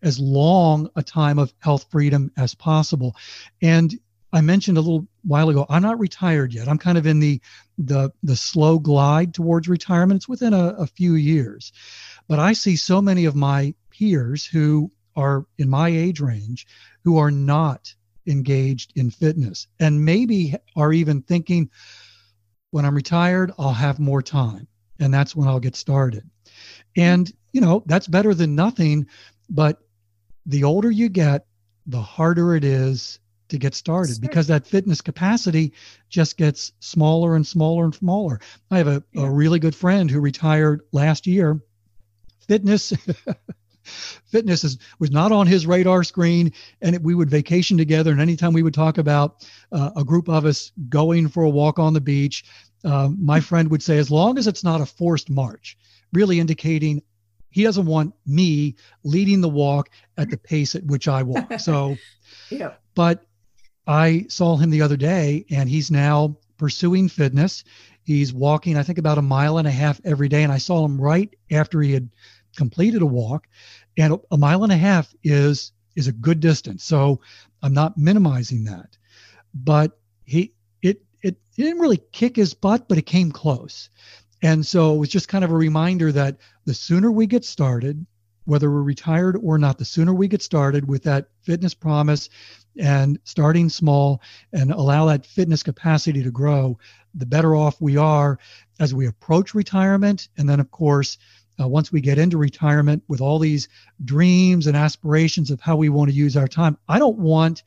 as 0.03 0.19
long 0.19 0.89
a 0.97 1.03
time 1.03 1.39
of 1.39 1.53
health 1.59 1.87
freedom 1.91 2.31
as 2.37 2.55
possible. 2.55 3.17
And 3.63 3.99
I 4.33 4.41
mentioned 4.43 4.77
a 4.77 4.83
little 4.83 5.07
while 5.23 5.49
ago, 5.49 5.65
I'm 5.69 5.83
not 5.83 5.99
retired 5.99 6.53
yet. 6.53 6.69
I'm 6.69 6.79
kind 6.79 6.99
of 6.99 7.07
in 7.07 7.21
the 7.21 7.41
the 7.79 8.11
the 8.23 8.37
slow 8.37 8.79
glide 8.79 9.33
towards 9.33 9.69
retirement. 9.69 10.19
It's 10.19 10.29
within 10.29 10.53
a, 10.53 10.69
a 10.79 10.87
few 10.87 11.15
years. 11.15 11.73
But 12.29 12.39
I 12.39 12.53
see 12.53 12.77
so 12.77 13.01
many 13.01 13.25
of 13.25 13.35
my 13.35 13.75
peers 13.91 14.45
who 14.45 14.91
are 15.17 15.47
in 15.57 15.69
my 15.69 15.89
age 15.89 16.21
range 16.21 16.67
who 17.05 17.19
are 17.19 17.31
not 17.31 17.95
engaged 18.27 18.93
in 18.97 19.11
fitness 19.11 19.67
and 19.81 20.05
maybe 20.05 20.55
are 20.77 20.93
even 20.93 21.23
thinking, 21.23 21.71
when 22.71 22.85
I'm 22.85 22.95
retired, 22.95 23.53
I'll 23.59 23.73
have 23.73 23.99
more 23.99 24.23
time. 24.23 24.69
And 25.01 25.13
that's 25.13 25.35
when 25.35 25.49
I'll 25.49 25.61
get 25.61 25.75
started. 25.75 26.29
And, 26.97 27.33
you 27.53 27.61
know, 27.61 27.83
that's 27.87 28.07
better 28.07 28.35
than 28.35 28.55
nothing. 28.55 29.07
But 29.49 29.81
the 30.49 30.65
older 30.65 30.91
you 30.91 31.09
get, 31.09 31.47
the 31.87 32.01
harder 32.01 32.57
it 32.57 32.65
is 32.65 33.21
to 33.49 33.59
get 33.59 33.75
started 33.75 34.15
sure. 34.15 34.21
because 34.21 34.49
that 34.49 34.67
fitness 34.67 35.01
capacity 35.01 35.73
just 36.09 36.37
gets 36.37 36.73
smaller 36.81 37.37
and 37.37 37.47
smaller 37.47 37.85
and 37.85 37.95
smaller. 37.95 38.41
I 38.71 38.79
have 38.79 38.89
a, 38.89 39.05
yeah. 39.13 39.23
a 39.23 39.31
really 39.31 39.59
good 39.59 39.75
friend 39.75 40.11
who 40.11 40.21
retired 40.21 40.83
last 40.93 41.27
year. 41.27 41.61
Fitness 42.47 42.93
fitness 44.27 44.65
is, 44.65 44.79
was 44.99 45.11
not 45.11 45.33
on 45.33 45.47
his 45.47 45.67
radar 45.67 46.05
screen. 46.05 46.53
And 46.83 46.95
it, 46.95 47.03
we 47.03 47.15
would 47.15 47.31
vacation 47.31 47.79
together. 47.79 48.11
And 48.13 48.21
anytime 48.21 48.53
we 48.53 48.63
would 48.63 48.75
talk 48.75 48.99
about 48.99 49.47
uh, 49.73 49.91
a 49.97 50.05
group 50.05 50.29
of 50.29 50.45
us 50.45 50.73
going 50.89 51.29
for 51.29 51.45
a 51.45 51.51
walk 51.51 51.79
on 51.79 51.95
the 51.95 52.01
beach, 52.01 52.45
uh, 52.85 53.09
my 53.19 53.41
friend 53.49 53.71
would 53.71 53.83
say, 53.83 53.99
as 53.99 54.11
long 54.11 54.39
as 54.39 54.47
it's 54.47 54.65
not 54.65 54.81
a 54.81 54.87
forced 54.87 55.31
march, 55.31 55.77
really 56.13 56.41
indicating 56.41 57.03
he 57.51 57.63
doesn't 57.63 57.87
want 57.87 58.15
me 58.27 58.77
leading 59.05 59.41
the 59.41 59.49
walk 59.49 59.91
at 60.17 60.31
the 60.31 60.37
pace 60.37 60.75
at 60.75 60.85
which 60.85 61.09
I 61.09 61.23
walk. 61.23 61.61
So, 61.61 61.97
yeah. 62.51 62.75
But 62.95 63.25
I 63.87 64.27
saw 64.29 64.57
him 64.57 64.71
the 64.71 64.83
other 64.83 64.97
day, 64.97 65.47
and 65.51 65.69
he's 65.69 65.91
now 65.91 66.37
pursuing 66.59 67.09
fitness. 67.09 67.65
He's 68.03 68.33
walking, 68.33 68.77
I 68.77 68.83
think, 68.83 68.99
about 68.99 69.19
a 69.19 69.23
mile 69.23 69.59
and 69.59 69.69
a 69.69 69.71
half 69.71 70.01
every 70.05 70.29
day. 70.29 70.43
And 70.43 70.53
I 70.53 70.59
saw 70.59 70.85
him 70.85 71.01
right 71.01 71.35
after 71.51 71.81
he 71.81 71.93
had 71.93 72.11
completed 72.57 73.03
a 73.03 73.07
walk. 73.07 73.47
And 73.97 74.19
a 74.31 74.37
mile 74.37 74.63
and 74.63 74.73
a 74.73 74.77
half 74.77 75.15
is 75.23 75.73
is 75.97 76.07
a 76.07 76.13
good 76.13 76.41
distance. 76.41 76.85
So 76.85 77.21
I'm 77.63 77.75
not 77.75 77.99
minimizing 77.99 78.65
that. 78.65 78.97
But 79.55 79.99
he 80.25 80.55
it 80.83 81.03
it, 81.23 81.37
didn't 81.57 81.81
really 81.81 82.01
kick 82.13 82.37
his 82.37 82.55
butt, 82.55 82.89
but 82.89 82.99
it 82.99 83.07
came 83.07 83.33
close. 83.33 83.91
And 84.43 84.64
so 84.64 84.95
it 84.95 84.99
was 84.99 85.09
just 85.09 85.28
kind 85.28 85.45
of 85.45 85.51
a 85.51 85.57
reminder 85.57 86.12
that 86.12 86.36
the 86.64 86.74
sooner 86.74 87.11
we 87.11 87.26
get 87.26 87.45
started, 87.45 88.07
whether 88.45 88.70
we're 88.70 88.82
retired 88.82 89.36
or 89.43 89.59
not, 89.59 89.78
the 89.78 89.84
sooner 89.84 90.14
we 90.14 90.28
get 90.28 90.43
started 90.43 90.89
with 90.89 91.03
that 91.05 91.28
fitness 91.43 91.74
promise 91.74 92.28
and 92.78 93.18
starting 93.24 93.68
small 93.68 94.22
and 94.53 94.70
allow 94.70 95.07
that 95.07 95.26
fitness 95.26 95.62
capacity 95.62 96.22
to 96.22 96.30
grow, 96.30 96.78
the 97.14 97.26
better 97.26 97.57
off 97.57 97.80
we 97.80 97.97
are 97.97 98.39
as 98.78 98.95
we 98.95 99.07
approach 99.07 99.55
retirement. 99.55 100.28
And 100.39 100.49
then, 100.49 100.61
of 100.61 100.70
course, 100.70 101.18
uh, 101.61 101.66
once 101.66 101.91
we 101.91 102.01
get 102.01 102.18
into 102.18 102.39
retirement 102.39 103.03
with 103.09 103.20
all 103.20 103.41
these 103.41 103.68
dreams 104.05 104.68
and 104.68 104.76
aspirations 104.76 105.51
of 105.51 105.61
how 105.61 105.76
we 105.76 105.89
want 105.89 106.11
to 106.11 106.16
use 106.16 106.36
our 106.36 106.47
time, 106.47 106.78
I 106.89 107.01
don't 107.01 107.18
want 107.18 107.64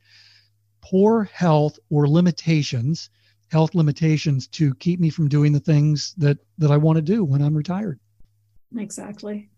poor 0.80 1.24
health 1.24 1.78
or 1.90 2.08
limitations 2.08 3.10
health 3.52 3.74
limitations 3.74 4.46
to 4.48 4.74
keep 4.76 4.98
me 4.98 5.10
from 5.10 5.28
doing 5.28 5.52
the 5.52 5.60
things 5.60 6.14
that 6.16 6.38
that 6.58 6.70
I 6.70 6.78
want 6.78 6.96
to 6.96 7.02
do 7.02 7.22
when 7.22 7.42
I'm 7.42 7.54
retired. 7.54 8.00
Exactly. 8.76 9.50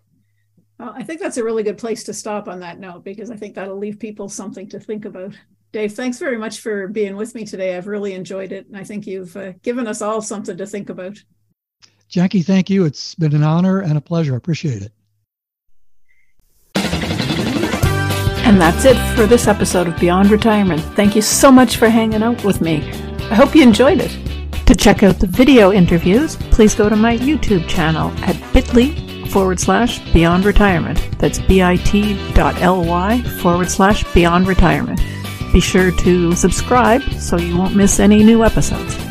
Well, 0.79 0.93
I 0.97 1.05
think 1.05 1.21
that's 1.21 1.37
a 1.37 1.45
really 1.45 1.63
good 1.63 1.79
place 1.79 2.03
to 2.05 2.13
stop 2.13 2.49
on 2.49 2.61
that 2.61 2.81
note 2.81 3.05
because 3.05 3.31
I 3.31 3.37
think 3.37 3.55
that'll 3.55 3.79
leave 3.79 4.01
people 4.01 4.29
something 4.29 4.69
to 4.71 4.81
think 4.81 5.05
about. 5.05 5.35
Dave, 5.73 5.93
thanks 5.93 6.19
very 6.19 6.37
much 6.37 6.61
for 6.61 6.89
being 6.89 7.17
with 7.17 7.35
me 7.35 7.45
today. 7.45 7.77
I've 7.77 7.87
really 7.87 8.15
enjoyed 8.15 8.53
it, 8.53 8.67
and 8.67 8.77
I 8.77 8.85
think 8.85 9.07
you've 9.07 9.37
uh, 9.37 9.53
given 9.63 9.87
us 9.87 10.03
all 10.03 10.21
something 10.21 10.57
to 10.57 10.67
think 10.67 10.89
about. 10.89 11.17
Jackie, 12.09 12.43
thank 12.43 12.71
you. 12.71 12.85
It's 12.85 13.15
been 13.15 13.35
an 13.35 13.43
honor 13.43 13.81
and 13.81 13.97
a 13.97 14.01
pleasure. 14.01 14.35
I 14.35 14.37
appreciate 14.37 14.83
it. 14.83 14.93
And 18.47 18.61
that's 18.61 18.85
it 18.85 18.97
for 19.17 19.27
this 19.27 19.49
episode 19.49 19.89
of 19.89 19.99
Beyond 19.99 20.31
Retirement. 20.31 20.83
Thank 20.95 21.17
you 21.17 21.23
so 21.23 21.51
much 21.51 21.77
for 21.77 21.89
hanging 21.89 22.23
out 22.23 22.45
with 22.45 22.61
me. 22.61 23.04
I 23.31 23.35
hope 23.35 23.55
you 23.55 23.63
enjoyed 23.63 24.01
it. 24.01 24.17
To 24.67 24.75
check 24.75 25.03
out 25.03 25.19
the 25.19 25.27
video 25.27 25.73
interviews, 25.73 26.37
please 26.51 26.75
go 26.75 26.89
to 26.89 26.97
my 26.97 27.17
YouTube 27.19 27.69
channel 27.69 28.11
at 28.23 28.37
bit.ly 28.53 29.27
forward 29.29 29.59
slash 29.61 29.99
beyond 30.13 30.45
retirement. 30.45 30.99
That's 31.19 31.39
bit.ly 31.39 33.23
forward 33.43 33.71
slash 33.71 34.15
beyond 34.15 34.47
retirement. 34.47 35.01
Be 35.53 35.61
sure 35.61 35.91
to 35.91 36.35
subscribe 36.35 37.03
so 37.15 37.37
you 37.37 37.57
won't 37.57 37.77
miss 37.77 38.01
any 38.01 38.23
new 38.25 38.45
episodes. 38.45 39.04